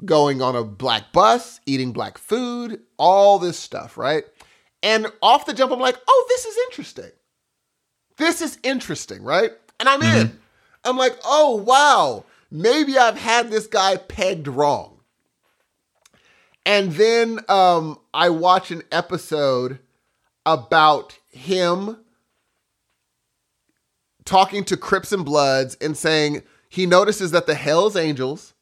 [0.05, 4.23] Going on a black bus, eating black food, all this stuff, right?
[4.81, 7.11] And off the jump, I'm like, oh, this is interesting.
[8.17, 9.51] This is interesting, right?
[9.79, 10.39] And I'm in.
[10.83, 14.99] I'm like, oh, wow, maybe I've had this guy pegged wrong.
[16.65, 19.79] And then um, I watch an episode
[20.45, 21.97] about him
[24.25, 28.52] talking to Crips and Bloods and saying he notices that the Hells Angels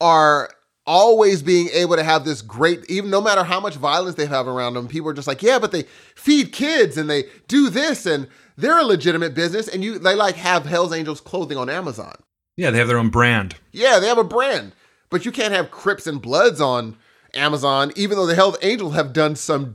[0.00, 0.50] are
[0.86, 4.46] always being able to have this great, even no matter how much violence they have
[4.46, 5.82] around them, people are just like, yeah, but they
[6.14, 9.68] feed kids and they do this and they're a legitimate business.
[9.68, 12.14] And you, they like have Hells Angels clothing on Amazon.
[12.56, 13.56] Yeah, they have their own brand.
[13.72, 14.72] Yeah, they have a brand,
[15.10, 16.96] but you can't have Crips and Bloods on
[17.34, 19.74] Amazon, even though the Hells Angels have done some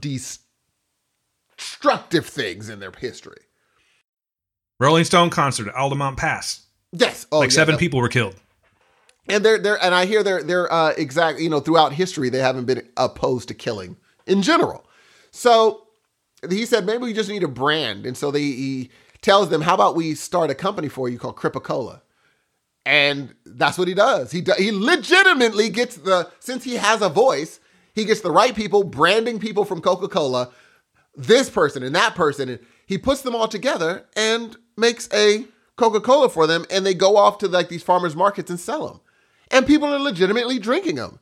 [1.57, 3.41] destructive things in their history.
[4.80, 6.65] Rolling Stone concert at Altamont Pass.
[6.91, 8.41] Yes, oh, like yeah, seven people were killed.
[9.32, 11.40] And they're they're and I hear they're they're uh, exact.
[11.40, 13.98] You know, throughout history, they haven't been opposed to killing
[14.28, 14.86] in general.
[15.32, 15.88] So
[16.49, 18.90] he said maybe we just need a brand, and so they, he
[19.22, 22.02] tells them, "How about we start a company for you called Crip-A-Cola?"
[22.86, 24.32] And that's what he does.
[24.32, 27.60] He do, he legitimately gets the since he has a voice,
[27.94, 30.49] he gets the right people branding people from Coca Cola,
[31.16, 35.45] this person and that person, and he puts them all together and makes a
[35.76, 38.88] Coca Cola for them, and they go off to like these farmers markets and sell
[38.88, 38.99] them,
[39.52, 41.19] and people are legitimately drinking them.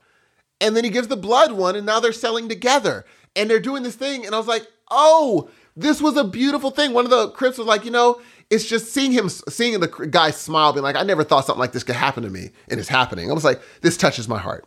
[0.62, 3.84] And then he gives the blood one, and now they're selling together, and they're doing
[3.84, 6.94] this thing, and I was like, oh, this was a beautiful thing.
[6.94, 10.32] One of the Crips was like, you know, it's just seeing him, seeing the guy
[10.32, 12.90] smile, being like, I never thought something like this could happen to me, and it's
[12.90, 13.30] happening.
[13.30, 14.66] I was like, this touches my heart.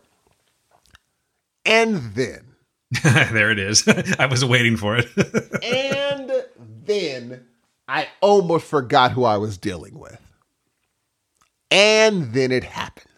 [1.65, 2.55] And then,
[3.03, 3.87] there it is.
[4.19, 5.07] I was waiting for it.
[5.63, 6.31] and
[6.85, 7.45] then
[7.87, 10.19] I almost forgot who I was dealing with.
[11.69, 13.12] And then it happens.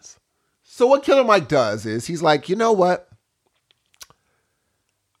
[0.76, 3.08] So what Killer Mike does is he's like, you know what?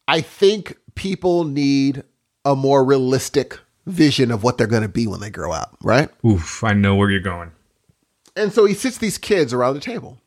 [0.06, 2.02] I think people need
[2.44, 6.10] a more realistic vision of what they're going to be when they grow up, right?
[6.26, 7.52] Oof, I know where you're going.
[8.36, 10.18] And so he sits these kids around the table.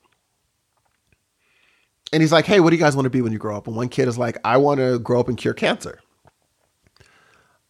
[2.12, 3.68] And he's like, hey, what do you guys want to be when you grow up?
[3.68, 6.00] And one kid is like, I want to grow up and cure cancer.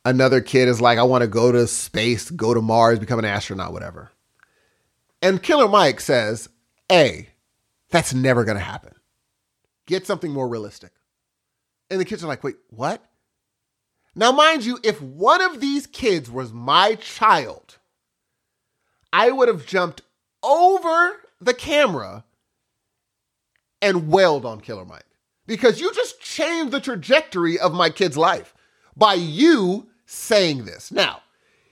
[0.05, 3.25] Another kid is like, I want to go to space, go to Mars, become an
[3.25, 4.11] astronaut, whatever.
[5.21, 6.47] And Killer Mike says,
[6.89, 7.27] A,
[7.89, 8.93] that's never going to happen.
[9.87, 10.91] Get something more realistic.
[11.89, 13.03] And the kids are like, wait, what?
[14.15, 17.77] Now, mind you, if one of these kids was my child,
[19.11, 20.01] I would have jumped
[20.43, 22.25] over the camera
[23.81, 25.05] and wailed on Killer Mike
[25.47, 28.53] because you just changed the trajectory of my kid's life
[28.95, 30.91] by you saying this.
[30.91, 31.21] Now,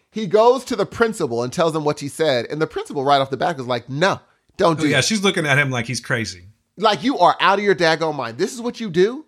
[0.10, 3.20] he goes to the principal and tells him what he said, and the principal right
[3.20, 4.20] off the back is like, "No,
[4.58, 5.06] don't Oh, do yeah, that.
[5.06, 6.46] she's looking at him like he's crazy.
[6.78, 8.38] Like you are out of your daggone mind.
[8.38, 9.24] This is what you do."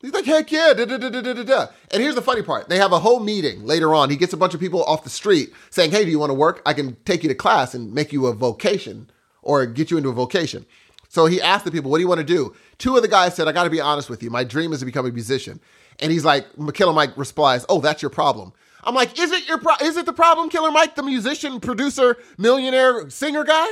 [0.00, 1.66] He's like, heck yeah, da, da, da, da, da, da.
[1.90, 2.68] And here's the funny part.
[2.68, 4.10] They have a whole meeting later on.
[4.10, 6.34] He gets a bunch of people off the street saying, hey, do you want to
[6.34, 6.62] work?
[6.64, 9.10] I can take you to class and make you a vocation
[9.42, 10.64] or get you into a vocation.
[11.08, 12.54] So he asked the people, what do you want to do?
[12.78, 14.30] Two of the guys said, I got to be honest with you.
[14.30, 15.58] My dream is to become a musician.
[15.98, 18.52] And he's like, Killer Mike replies, oh, that's your problem.
[18.84, 22.18] I'm like, is it your pro- is it the problem, Killer Mike, the musician, producer,
[22.38, 23.66] millionaire, singer guy?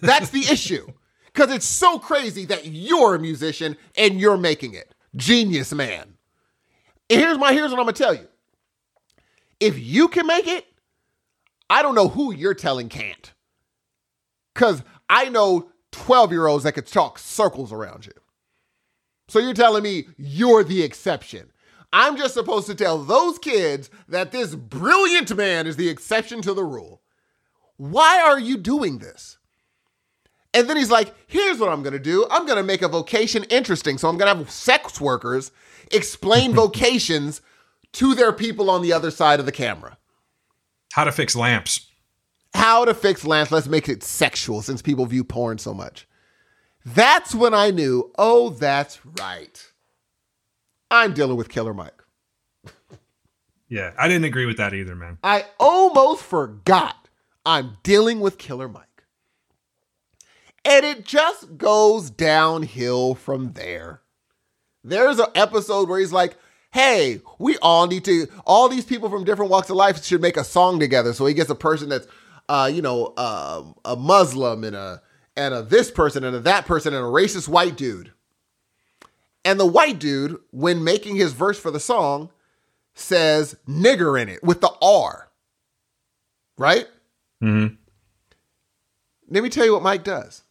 [0.00, 0.86] That's the issue.
[1.26, 4.94] Because it's so crazy that you're a musician and you're making it.
[5.14, 6.14] Genius, man.
[7.08, 8.28] And here's my here's what I'm gonna tell you.
[9.58, 10.66] If you can make it,
[11.68, 13.32] I don't know who you're telling can't.
[14.54, 18.12] Cause I know 12 year olds that could talk circles around you.
[19.28, 21.52] So you're telling me you're the exception.
[21.92, 26.54] I'm just supposed to tell those kids that this brilliant man is the exception to
[26.54, 27.02] the rule.
[27.76, 29.38] Why are you doing this?
[30.52, 32.26] And then he's like, here's what I'm going to do.
[32.30, 33.98] I'm going to make a vocation interesting.
[33.98, 35.52] So I'm going to have sex workers
[35.92, 37.40] explain vocations
[37.92, 39.96] to their people on the other side of the camera.
[40.92, 41.86] How to fix lamps.
[42.54, 43.52] How to fix lamps.
[43.52, 46.08] Let's make it sexual since people view porn so much.
[46.84, 49.72] That's when I knew, oh, that's right.
[50.90, 51.94] I'm dealing with Killer Mike.
[53.72, 55.18] Yeah, I didn't agree with that either, man.
[55.22, 57.08] I almost forgot
[57.46, 58.89] I'm dealing with Killer Mike.
[60.64, 64.02] And it just goes downhill from there.
[64.84, 66.36] There's an episode where he's like,
[66.72, 70.36] hey, we all need to, all these people from different walks of life should make
[70.36, 71.12] a song together.
[71.12, 72.06] So he gets a person that's,
[72.48, 75.02] uh, you know, uh, a Muslim and a,
[75.36, 78.12] and a this person and a that person and a racist white dude.
[79.44, 82.30] And the white dude, when making his verse for the song,
[82.94, 85.30] says nigger in it with the R.
[86.58, 86.86] Right?
[87.42, 87.74] Mm-hmm.
[89.30, 90.42] Let me tell you what Mike does.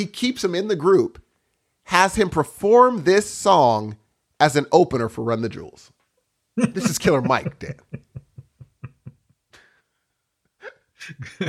[0.00, 1.22] He keeps him in the group,
[1.82, 3.98] has him perform this song
[4.40, 5.92] as an opener for Run the Jewels.
[6.56, 7.74] This is Killer Mike, Dan.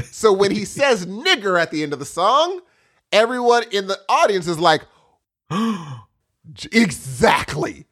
[0.04, 2.60] so when he says nigger at the end of the song,
[3.14, 4.82] everyone in the audience is like,
[6.74, 7.86] exactly.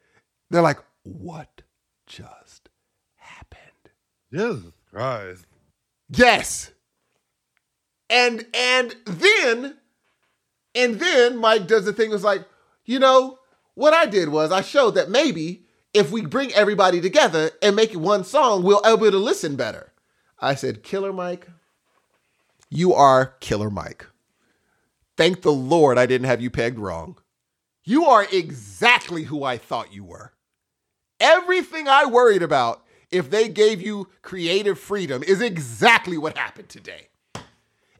[0.50, 1.62] They're like, what
[2.06, 2.68] just
[3.16, 3.62] happened?
[4.34, 5.46] Jesus Christ.
[6.10, 6.74] Yes.
[8.10, 9.79] And and then
[10.76, 12.46] and then Mike does the thing was like,
[12.86, 13.40] you know,
[13.76, 15.64] what I did was I showed that maybe
[15.94, 19.94] if we bring everybody together and make it one song, we'll able to listen better.
[20.40, 21.48] I said, Killer Mike,
[22.70, 24.08] you are Killer Mike.
[25.18, 27.18] Thank the Lord I didn't have you pegged wrong.
[27.84, 30.34] You are exactly who I thought you were.
[31.20, 37.08] Everything I worried about if they gave you creative freedom is exactly what happened today.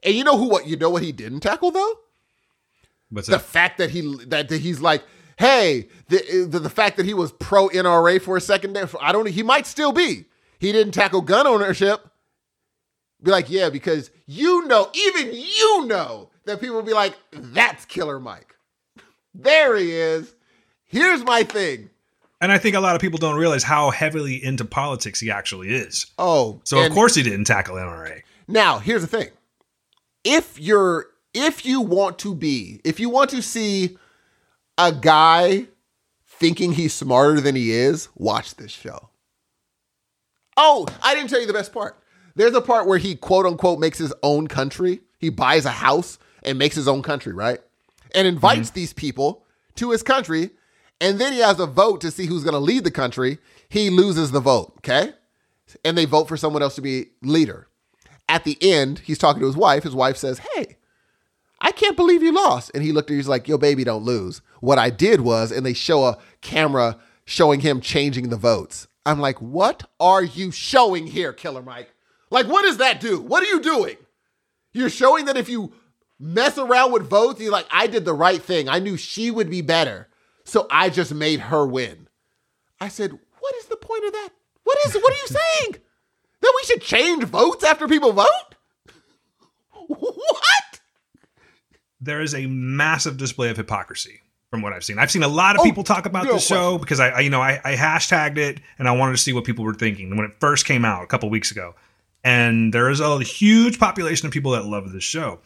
[0.02, 1.98] And you know who what you know what he didn't tackle though?
[3.10, 3.42] What's The that?
[3.42, 5.02] fact that he that, that he's like,
[5.38, 9.12] hey, the, the the fact that he was pro NRA for a second there, I
[9.12, 10.26] don't he might still be.
[10.58, 12.06] He didn't tackle gun ownership.
[13.22, 18.18] Be like, yeah, because you know, even you know that people be like, that's Killer
[18.18, 18.54] Mike.
[19.34, 20.34] There he is.
[20.86, 21.90] Here's my thing.
[22.40, 25.68] And I think a lot of people don't realize how heavily into politics he actually
[25.74, 26.06] is.
[26.18, 28.22] Oh, So of course he didn't tackle NRA.
[28.48, 29.28] Now, here's the thing.
[30.24, 33.96] If you're if you want to be, if you want to see
[34.78, 35.66] a guy
[36.26, 39.10] thinking he's smarter than he is, watch this show.
[40.56, 42.02] Oh, I didn't tell you the best part.
[42.34, 45.00] There's a part where he quote unquote makes his own country.
[45.18, 47.60] He buys a house and makes his own country, right?
[48.14, 48.80] And invites mm-hmm.
[48.80, 49.44] these people
[49.76, 50.50] to his country.
[51.00, 53.38] And then he has a vote to see who's going to lead the country.
[53.68, 55.12] He loses the vote, okay?
[55.84, 57.68] And they vote for someone else to be leader.
[58.28, 59.82] At the end, he's talking to his wife.
[59.82, 60.76] His wife says, Hey,
[61.60, 62.70] I can't believe you lost.
[62.74, 64.42] And he looked at her, he's like, Yo, baby, don't lose.
[64.60, 68.86] What I did was, and they show a camera showing him changing the votes.
[69.04, 71.92] I'm like, What are you showing here, Killer Mike?
[72.30, 73.20] Like, what does that do?
[73.20, 73.96] What are you doing?
[74.72, 75.72] You're showing that if you
[76.18, 78.68] mess around with votes, you're like, I did the right thing.
[78.68, 80.08] I knew she would be better.
[80.44, 82.08] So I just made her win.
[82.80, 84.30] I said, What is the point of that?
[84.64, 85.76] What is what are you saying?
[86.40, 88.54] That we should change votes after people vote?
[89.88, 90.80] What?
[92.00, 94.20] There is a massive display of hypocrisy
[94.50, 94.98] from what I've seen.
[94.98, 97.20] I've seen a lot of Oh, people talk about no the show because I, I,
[97.20, 100.10] you know, I, I hashtagged it and I wanted to see what people were thinking
[100.16, 101.74] when it first came out a couple weeks ago.
[102.24, 105.40] And there is a huge population of people that love this show.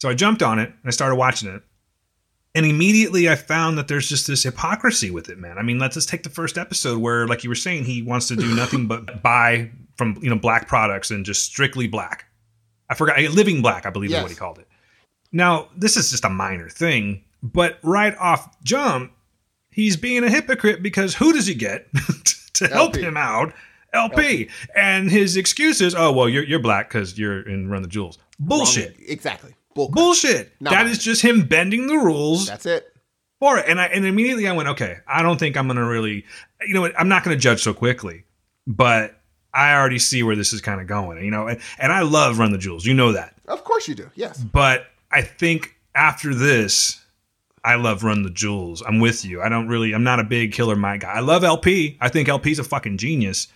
[0.00, 1.62] So I jumped on it and I started watching it.
[2.54, 5.58] And immediately I found that there's just this hypocrisy with it, man.
[5.58, 8.28] I mean, let's just take the first episode where, like you were saying, he wants
[8.28, 12.24] to do nothing but buy from you know black products and just strictly black.
[12.90, 14.67] I forgot living black, I believe is what he called it.
[15.32, 19.12] Now, this is just a minor thing, but right off jump,
[19.70, 21.86] he's being a hypocrite because who does he get
[22.54, 23.02] to help El-P.
[23.02, 23.52] him out?
[23.92, 24.48] El-P.
[24.74, 28.18] And his excuse is, oh, well, you're, you're black because you're in Run the Jewels.
[28.38, 28.96] Bullshit.
[28.98, 29.06] Wrong.
[29.08, 29.54] Exactly.
[29.74, 29.88] Bull.
[29.90, 30.52] Bullshit.
[30.60, 30.70] No.
[30.70, 32.94] That is just him bending the rules That's it.
[33.38, 33.66] for it.
[33.68, 36.24] And I and immediately I went, okay, I don't think I'm gonna really
[36.66, 38.24] you know what, I'm not gonna judge so quickly.
[38.66, 39.20] But
[39.54, 42.38] I already see where this is kind of going, you know, and, and I love
[42.38, 43.34] Run the Jewels, you know that.
[43.46, 44.10] Of course you do.
[44.14, 44.38] Yes.
[44.38, 47.02] But I think after this,
[47.64, 48.82] I love Run the Jewels.
[48.86, 49.42] I'm with you.
[49.42, 51.12] I don't really I'm not a big killer Mike guy.
[51.12, 51.96] I love El-P.
[52.00, 53.48] I think El-P's a fucking genius.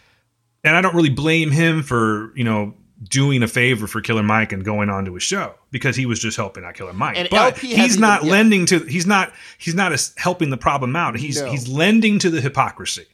[0.64, 2.74] And I don't really blame him for, you know,
[3.08, 6.20] doing a favor for Killer Mike and going on to his show because he was
[6.20, 7.16] just helping out Killer Mike.
[7.16, 8.32] And but El-P he's not even- yeah.
[8.32, 11.16] lending to he's not he's not helping the problem out.
[11.16, 11.50] He's No.
[11.50, 13.06] he's lending to the hypocrisy.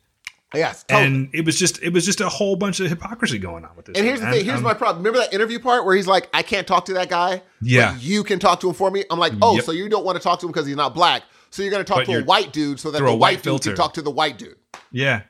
[0.55, 0.85] Yes.
[0.85, 1.07] Totally.
[1.07, 3.85] And it was just it was just a whole bunch of hypocrisy going on with
[3.87, 3.97] this.
[3.99, 4.45] And here's the thing.
[4.47, 4.99] Here's Um, my problem.
[5.05, 7.93] Remember that interview part where he's like, "I can't talk to that guy." Yeah.
[7.93, 9.05] but you can talk to him for me.
[9.11, 9.65] I'm like, "Oh, Yep.
[9.65, 11.23] so you don't want to talk to him because he's not black?
[11.51, 13.43] So you're going to talk But to a white dude so that the white, white
[13.43, 14.57] dude can talk to the white dude?
[14.91, 15.23] Yeah.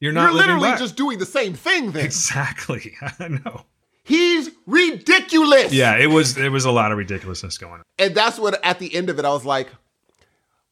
[0.00, 0.78] You're not You're literally black.
[0.80, 1.92] just doing the same thing.
[1.92, 2.94] Then Exactly.
[3.20, 3.64] I know.
[4.02, 5.72] he's ridiculous.
[5.72, 7.82] Yeah, it was it was a lot of ridiculousness going on.
[8.00, 9.68] and that's what at the end of it, I was like,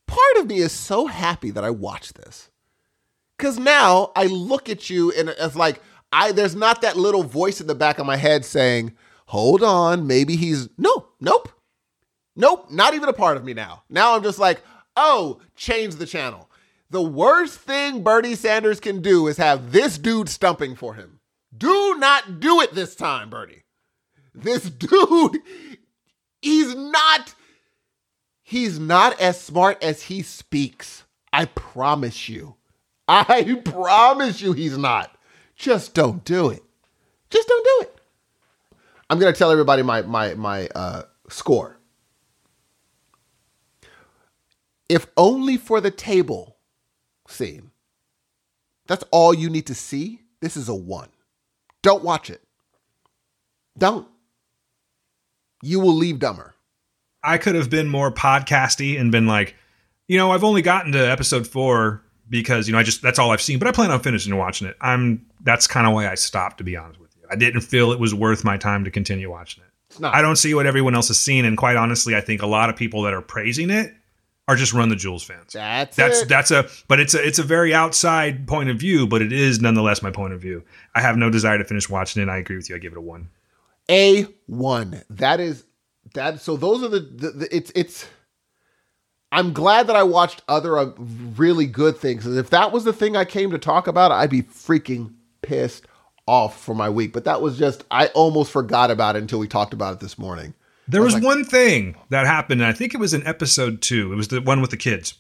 [0.07, 2.50] part of me is so happy that I watched this.
[3.41, 5.81] Cause now I look at you and it's like
[6.13, 8.95] I there's not that little voice in the back of my head saying,
[9.27, 11.49] hold on, maybe he's no, nope.
[12.37, 13.83] Nope, not even a part of me now.
[13.89, 14.63] Now I'm just like,
[14.95, 16.51] oh, change the channel.
[16.91, 21.21] The worst thing Bernie Sanders can do is have this dude stumping for him.
[21.57, 23.65] Do not do it this time, Bernie.
[24.35, 25.39] This dude,
[26.43, 27.35] he's not
[28.43, 31.05] he's not as smart as he speaks.
[31.33, 32.57] I promise you.
[33.11, 35.17] I promise you he's not.
[35.57, 36.63] Just don't do it.
[37.29, 38.01] Just don't do it.
[39.11, 41.77] I'm gonna tell everybody my my my uh, score.
[44.89, 46.57] If only for the table
[47.29, 47.71] scene.
[48.87, 50.21] That's all you need to see.
[50.41, 51.09] This is a one.
[51.83, 52.43] Don't watch it.
[53.79, 54.09] Don't.
[55.63, 56.55] You will leave dumber.
[57.23, 59.55] I could have been more podcasty and been like,
[60.09, 63.31] You know, I've only gotten to episode four because you know I just that's all
[63.33, 63.59] I've seen.
[63.59, 64.77] But I plan on finishing watching it.
[64.81, 66.59] I'm that's kind of why I stopped.
[66.59, 69.31] To be honest with you, I didn't feel it was worth my time to continue
[69.31, 69.71] watching it.
[69.91, 70.15] It's not.
[70.15, 72.71] I don't see what everyone else has seen, and quite honestly, I think a lot
[72.71, 73.93] of people that are praising it
[74.49, 75.53] are just Run the Jewels fans.
[75.53, 76.29] That's That's it.
[76.29, 79.61] that's a but it's a it's a very outside point of view, but it is
[79.61, 80.63] nonetheless my point of view.
[80.95, 82.29] I have no desire to finish watching it.
[82.29, 82.77] I agree with you.
[82.77, 83.29] I give it a one.
[83.91, 85.03] A one.
[85.11, 85.65] That is
[86.15, 86.41] that.
[86.41, 88.07] So those are the, the, the it's it's.
[89.33, 90.93] I'm glad that I watched other uh,
[91.37, 92.27] really good things.
[92.27, 95.87] If that was the thing I came to talk about, I'd be freaking pissed
[96.27, 97.13] off for my week.
[97.13, 100.19] But that was just I almost forgot about it until we talked about it this
[100.19, 100.55] morning.
[100.89, 104.13] There was one thing that happened, and I think it was in episode two.
[104.13, 105.15] It was the one with the kids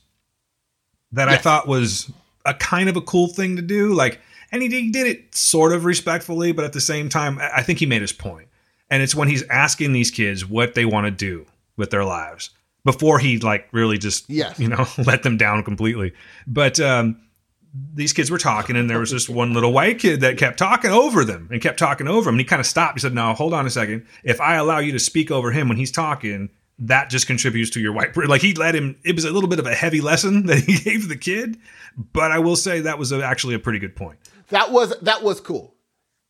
[1.13, 2.11] that I thought was
[2.45, 3.95] a kind of a cool thing to do.
[3.95, 4.21] Like,
[4.51, 7.87] and he did, it sort of respectfully, but at the same time, I think he
[7.87, 8.49] made his point.
[8.91, 11.47] And it's when he's asking these kids what they want to do
[11.77, 12.51] with their lives
[12.85, 14.59] before he like really just Yes.
[14.59, 16.13] you know let them down completely.
[16.47, 17.21] But um,
[17.95, 20.91] these kids were talking, and there was this one little white kid that kept talking
[20.91, 22.35] over them and kept talking over him.
[22.35, 22.95] And he kind of stopped.
[22.99, 24.07] He said, "No, hold on a second.
[24.25, 26.49] If I allow you to speak over him when he's talking,
[26.81, 28.97] that just contributes to your white." Like he let him.
[29.05, 31.59] It was a little bit of a heavy lesson that he gave the kid,
[32.13, 34.19] but I will say that was a, actually a pretty good point.
[34.49, 35.77] That was that was cool.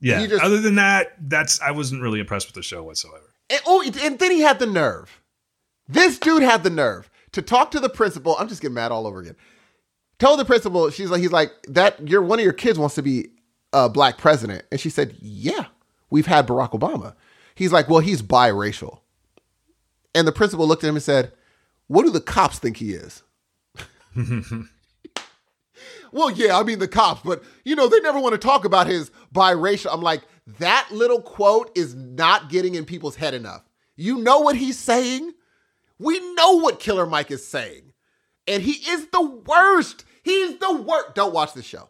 [0.03, 0.27] Yeah.
[0.27, 3.25] Just- Other than that, that's I wasn't really impressed with the show whatsoever.
[3.49, 5.20] And, oh, and then he had the nerve.
[5.91, 8.37] This dude had the nerve to talk to the principal.
[8.39, 9.37] I'm just getting mad all over again.
[10.19, 13.03] Told the principal, she's like, he's like, that your one of your kids wants to
[13.03, 13.29] be
[13.73, 14.65] a black president.
[14.71, 15.67] And she said, Yeah,
[16.11, 17.15] we've had Barack Obama.
[17.55, 19.01] He's like, Well, he's biracial.
[20.15, 21.33] And the principal looked at him and said,
[21.89, 23.23] What do the cops think he is?
[26.13, 28.87] well, yeah, I mean the cops, but you know, they never want to talk about
[28.87, 29.93] his biracial.
[29.93, 30.23] I'm like,
[30.59, 33.63] that little quote is not getting in people's head enough.
[33.97, 35.33] You know what he's saying?
[36.01, 37.93] We know what Killer Mike is saying.
[38.49, 40.05] And he is the worst.
[40.25, 41.15] He's the worst.
[41.15, 41.89] Don't watch the show.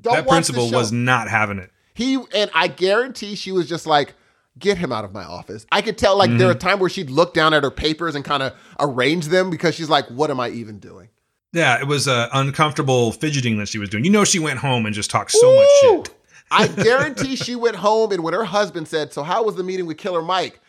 [0.00, 0.76] Don't that watch principal the show.
[0.78, 1.70] was not having it.
[1.94, 4.14] He and I guarantee she was just like,
[4.58, 5.66] get him out of my office.
[5.72, 6.68] I could tell like there were Mm-hmm.
[6.68, 9.88] times where she'd look down at her papers and kind of arrange them because she's
[9.90, 11.08] like, what am I even doing?
[11.52, 14.04] Yeah, it was uh, uncomfortable fidgeting that she was doing.
[14.04, 16.14] You know, she went home and just talked so much shit.
[16.50, 19.86] I guarantee she went home and when her husband said, So how was the meeting
[19.86, 20.60] with Killer Mike?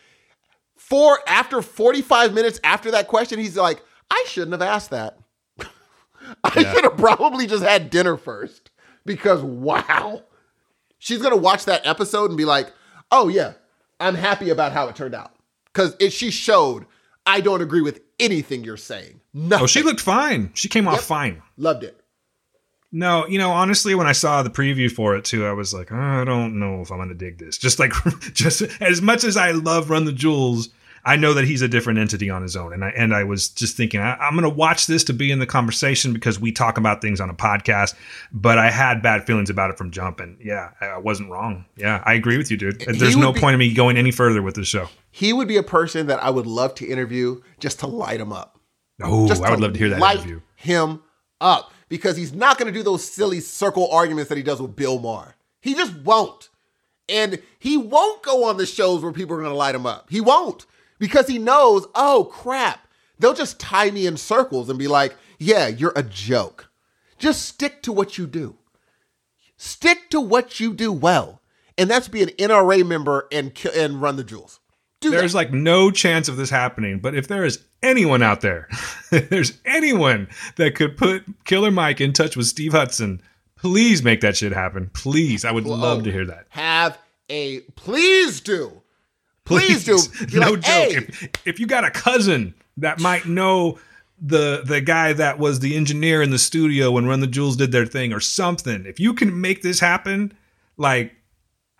[0.88, 5.18] For after 45 minutes after that question, he's like, I shouldn't have asked that.
[6.44, 8.70] I should have probably just had dinner first.
[9.04, 10.22] Because wow.
[10.98, 12.72] She's gonna watch that episode and be like,
[13.10, 13.52] oh yeah,
[14.00, 15.34] I'm happy about how it turned out.
[15.66, 16.86] Because it she showed
[17.26, 19.20] I don't agree with anything you're saying.
[19.34, 19.60] No.
[19.60, 20.50] Oh, she looked fine.
[20.54, 21.42] She came off fine.
[21.58, 22.00] loved it.
[22.90, 25.92] No, you know, honestly, when I saw the preview for it too, I was like,
[25.92, 27.58] I don't know if I'm gonna dig this.
[27.58, 27.92] Just like,
[28.32, 30.70] just as much as I love Run the Jewels,
[31.08, 33.48] I know that he's a different entity on his own, and I and I was
[33.48, 36.76] just thinking, I, I'm gonna watch this to be in the conversation because we talk
[36.76, 37.94] about things on a podcast.
[38.30, 41.64] But I had bad feelings about it from jump, and yeah, I I wasn't wrong.
[41.76, 42.80] Yeah, I agree with you, dude.
[42.80, 44.90] There's no be- point in me going any further with this show.
[45.10, 48.30] He would be a person that I would love to interview just to light him
[48.30, 48.60] up.
[49.02, 50.42] Oh, just I would love to hear that light interview.
[50.56, 51.02] him
[51.40, 54.76] up because he's not going to do those silly circle arguments that he does with
[54.76, 55.36] Bill Maher.
[55.62, 56.50] He just won't.
[57.08, 60.10] And he won't go on the shows where people are going to light him up.
[60.10, 60.66] He won't
[60.98, 62.86] because he knows, oh crap,
[63.18, 66.70] they'll just tie me in circles and be like, yeah, you're a joke.
[67.18, 68.56] Just stick to what you do.
[69.56, 71.40] Stick to what you do well.
[71.76, 74.60] And that's be an NRA member and and run the jewels.
[75.00, 75.38] Do There's that.
[75.38, 78.68] like no chance of this happening, but if there is anyone out there,
[79.12, 83.22] if there's anyone that could put Killer Mike in touch with Steve Hudson,
[83.56, 84.90] please make that shit happen.
[84.94, 85.44] Please.
[85.44, 86.46] I would love to hear that.
[86.50, 86.98] Have
[87.28, 88.77] a please do.
[89.48, 89.98] Please, do.
[90.26, 90.64] Be no like, joke.
[90.64, 93.78] "Hey." If, if you got a cousin that might know
[94.20, 97.72] the the guy that was the engineer in the studio when Run the Jewels did
[97.72, 100.32] their thing or something, if you can make this happen,
[100.76, 101.12] like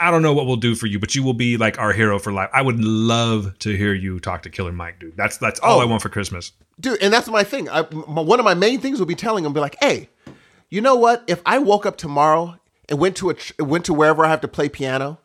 [0.01, 2.20] I don't know what we'll do for you, but you will be like our hero
[2.20, 2.49] for life.
[2.53, 5.16] I would love to hear you talk to Killer Mike, dude.
[5.16, 5.82] That's that's all Oh.
[5.82, 6.53] I want for Christmas.
[6.81, 9.45] dude and that's my thing I, m- one of my main things would be telling
[9.45, 10.09] him be like hey
[10.70, 12.57] you know what if i woke up tomorrow
[12.89, 15.19] and went to a went to wherever i have to play piano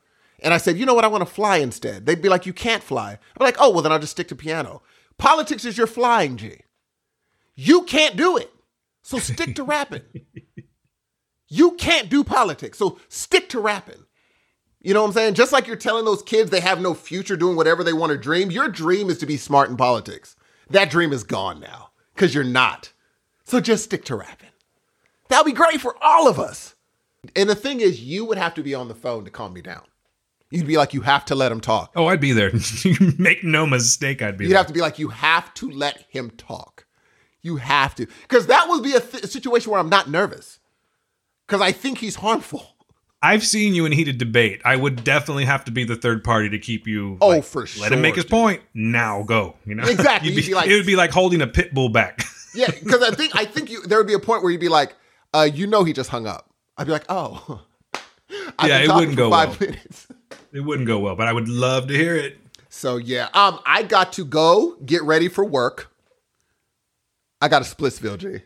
[0.44, 2.54] and i said you know what i want to fly instead they'd be like you
[2.54, 4.82] can't fly i'm like oh well then i'll just stick to piano
[5.18, 6.62] politics is your flying g
[7.56, 8.52] you can't do it
[9.02, 10.02] so stick to rapping
[11.48, 14.06] you can't do politics so stick to rapping
[14.84, 15.34] you know what I'm saying?
[15.36, 18.18] Just like you're telling those kids they have no future doing whatever they want to
[18.18, 20.36] dream, your dream is to be smart in politics.
[20.70, 22.92] That dream is gone now because you're not.
[23.46, 24.50] So just stick to rapping.
[25.30, 26.76] That'll be great for all of us.
[27.34, 29.62] And the thing is, you would have to be on the phone to calm me
[29.62, 29.84] down.
[30.54, 31.92] You'd be like, you have to let him talk.
[31.96, 32.52] Oh, I'd be there.
[33.18, 34.58] Make no mistake, I'd be You'd there.
[34.58, 36.86] have to be like, you have to let him talk.
[37.42, 40.60] You have to, because that would be a, th- a situation where I'm not nervous,
[41.48, 42.68] because I think he's harmful.
[43.22, 44.62] I've seen you in heated debate.
[44.66, 47.18] I would definitely have to be the third party to keep you.
[47.22, 47.84] Oh, like, for sure.
[47.84, 48.32] Let him make his dude.
[48.32, 48.62] point.
[48.74, 49.56] Now go.
[49.66, 50.36] You know Exactly.
[50.36, 52.22] Be- be like- it would be like holding a pit bull back.
[52.56, 54.70] Yeah, because I think I think you there would be a point where you'd be
[54.70, 54.96] like,
[55.34, 56.52] uh, you know, he just hung up.
[56.78, 57.64] I'd be like, oh,
[58.60, 59.70] I've Yeah, it wouldn't go five well.
[59.72, 60.06] minutes.
[60.54, 62.38] It wouldn't go well, but I would love to hear it.
[62.70, 65.92] So yeah, um, I got to go get ready for work.
[67.42, 68.44] I got a Splitsville, G.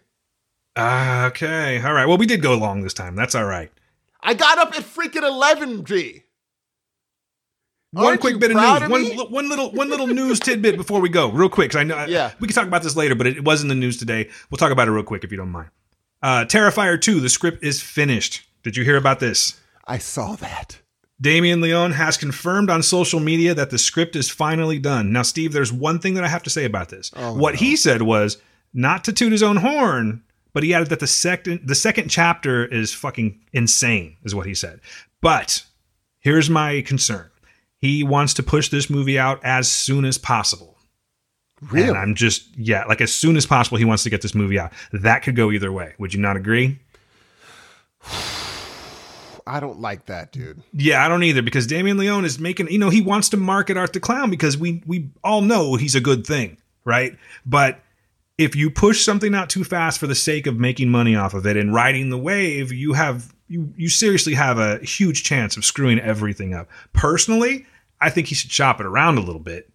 [0.75, 1.81] Ah, okay.
[1.81, 2.05] All right.
[2.07, 3.15] Well, we did go long this time.
[3.15, 3.71] That's all right.
[4.21, 6.23] I got up at freaking eleven, G.
[7.91, 8.81] One Aren't quick bit of news.
[8.83, 11.73] of One, one little one little news tidbit before we go, real quick.
[11.75, 12.33] I know Yeah.
[12.39, 14.29] we can talk about this later, but it, it was in the news today.
[14.51, 15.69] We'll talk about it real quick if you don't mind.
[16.21, 18.45] Uh, Terrifier 2, the script is finished.
[18.63, 19.59] Did you hear about this?
[19.85, 20.79] I saw that.
[21.19, 25.11] Damien Leone has confirmed on social media that the script is finally done.
[25.11, 27.11] Now, Steve, there's one thing that I have to say about this.
[27.15, 28.37] what he said was
[28.73, 30.23] not to toot his own horn,
[30.53, 34.53] but he added that the second the second chapter is fucking insane, is what he
[34.53, 34.79] said.
[35.21, 35.63] But
[36.19, 37.29] here's my concern.
[37.79, 40.77] He wants to push this movie out as soon as possible.
[41.61, 41.89] Really?
[41.89, 44.59] And I'm just, yeah, like as soon as possible, he wants to get this movie
[44.59, 44.71] out.
[44.93, 45.93] That could go either way.
[45.97, 46.79] Would you not agree?
[49.47, 50.61] I don't like that, dude.
[50.73, 53.77] Yeah, I don't either because Damien Leone is making, you know, he wants to market
[53.77, 57.17] Art the Clown because we we all know he's a good thing, right?
[57.45, 57.79] But
[58.37, 61.47] if you push something out too fast for the sake of making money off of
[61.47, 65.65] it and riding the wave, you have you you seriously have a huge chance of
[65.65, 66.69] screwing everything up.
[66.93, 67.65] Personally,
[68.01, 69.71] I think he should shop it around a little bit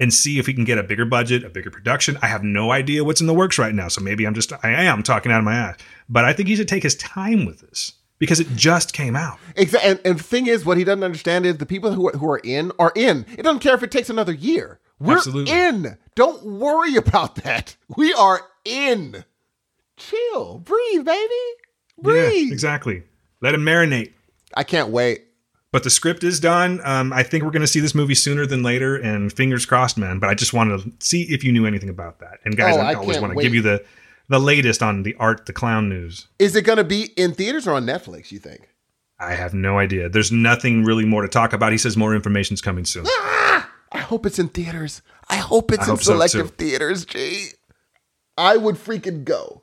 [0.00, 2.18] and see if he can get a bigger budget, a bigger production.
[2.20, 4.70] I have no idea what's in the works right now, so maybe I'm just I
[4.70, 5.78] am talking out of my ass.
[6.08, 9.38] But I think he should take his time with this because it just came out.
[9.56, 9.90] Exactly.
[9.90, 12.30] And, and the thing is, what he doesn't understand is the people who are, who
[12.30, 13.26] are in are in.
[13.36, 14.80] It doesn't care if it takes another year.
[15.00, 15.52] We're Absolutely.
[15.52, 15.98] in.
[16.14, 17.76] Don't worry about that.
[17.96, 19.24] We are in.
[19.96, 20.58] Chill.
[20.58, 21.34] Breathe, baby.
[22.00, 22.46] Breathe.
[22.48, 23.02] Yeah, exactly.
[23.40, 24.12] Let him marinate.
[24.56, 25.24] I can't wait.
[25.72, 26.80] But the script is done.
[26.84, 29.98] Um, I think we're going to see this movie sooner than later, and fingers crossed,
[29.98, 30.20] man.
[30.20, 32.38] But I just wanted to see if you knew anything about that.
[32.44, 33.84] And guys, Oh, I, I always want to give you the
[34.28, 36.28] the latest on the Art the Clown news.
[36.38, 38.68] Is it going to be in theaters or on Netflix, you think?
[39.18, 40.08] I have no idea.
[40.08, 41.72] There's nothing really more to talk about.
[41.72, 43.06] He says more information's coming soon.
[43.06, 45.02] I hope it's in theaters.
[45.28, 46.64] I hope it's I in hope selective too.
[46.64, 47.06] theaters,
[48.36, 49.62] I would freaking go.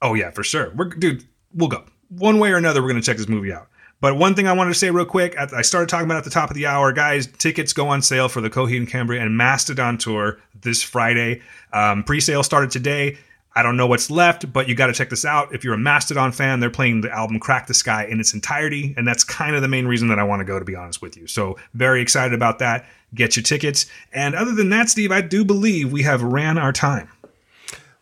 [0.00, 0.72] Oh yeah, for sure.
[0.74, 1.84] We're dude, we'll go.
[2.08, 3.68] One way or another, we're gonna check this movie out.
[4.00, 6.30] But one thing I wanted to say real quick, I started talking about at the
[6.30, 7.26] top of the hour, guys.
[7.26, 11.40] Tickets go on sale for the Coheed and Cambria and Mastodon tour this Friday.
[11.72, 13.16] Um, pre-sale started today.
[13.56, 15.54] I don't know what's left, but you got to check this out.
[15.54, 18.92] If you're a Mastodon fan, they're playing the album "Crack the Skye" in its entirety,
[18.98, 20.58] and that's kind of the main reason that I want to go.
[20.58, 22.84] To be honest with you, so very excited about that.
[23.14, 23.86] Get your tickets.
[24.12, 27.08] And other than that, Steve, I do believe we have ran our time.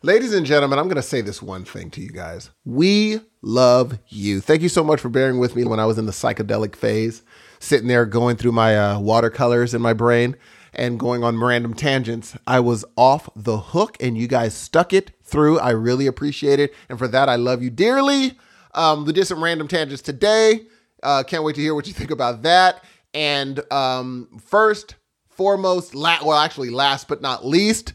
[0.03, 2.51] Ladies and gentlemen, I'm going to say this one thing to you guys.
[2.65, 4.41] We love you.
[4.41, 7.23] Thank you so much for bearing with me when I was in the psychedelic phase,
[7.61, 10.37] sitting there going through my uh, watercolors in my brain
[10.75, 12.37] and going on random tangents.
[12.47, 15.59] I was off the hook and you guys stuck it through.
[15.59, 16.75] I really appreciate it.
[16.89, 18.39] And for that, I love you dearly.
[18.75, 20.67] Um, we did some random tangents today.
[21.03, 22.85] Uh, can't wait to hear what you think about that.
[23.13, 24.97] And um, first,
[25.29, 27.95] foremost, la- well, actually, last but not least,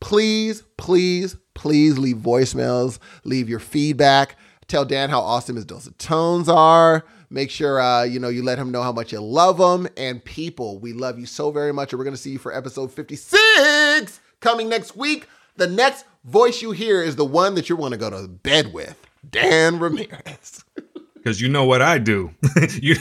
[0.00, 4.36] please, please, please leave voicemails, leave your feedback.
[4.68, 7.04] Tell Dan how awesome his dulcet tones are.
[7.28, 9.88] Make sure uh, you know you let him know how much you love him.
[9.96, 11.92] And people, we love you so very much.
[11.92, 15.28] And we're gonna see you for episode 56 coming next week.
[15.56, 18.72] The next voice you hear is the one that you want to go to bed
[18.72, 19.00] with.
[19.28, 20.64] Dan Ramirez.
[21.14, 22.32] because you know what I do.
[22.80, 22.96] you,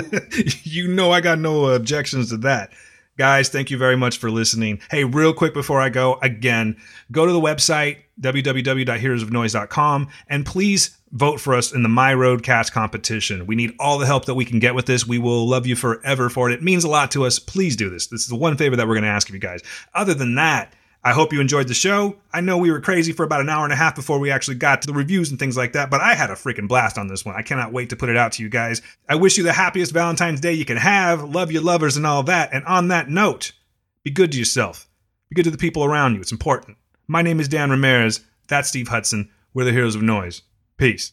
[0.62, 2.70] you know I got no objections to that.
[3.18, 4.80] Guys, thank you very much for listening.
[4.90, 6.76] Hey, real quick before I go, again,
[7.12, 13.46] go to the website, www.heroesofnoise.com, and please vote for us in the My RodeCast competition.
[13.46, 15.06] We need all the help that we can get with this.
[15.06, 16.54] We will love you forever for it.
[16.54, 17.38] It means a lot to us.
[17.38, 18.06] Please do this.
[18.06, 19.60] This is the one favor that we're going to ask of you guys.
[19.92, 20.72] Other than that,
[21.02, 22.16] I hope you enjoyed the show.
[22.32, 24.56] I know we were crazy for about an hour and a half before we actually
[24.56, 27.08] got to the reviews and things like that, but I had a freaking blast on
[27.08, 27.34] this one.
[27.36, 28.82] I cannot wait to put it out to you guys.
[29.08, 31.24] I wish you the happiest Valentine's Day you can have.
[31.24, 32.50] Love your lovers and all that.
[32.52, 33.52] And on that note,
[34.04, 34.88] be good to yourself.
[35.30, 36.20] Be good to the people around you.
[36.20, 36.76] It's important.
[37.08, 38.20] My name is Dan Ramirez.
[38.48, 39.30] That's Steve Hudson.
[39.54, 40.42] We're the Heroes of Noise.
[40.76, 41.12] Peace.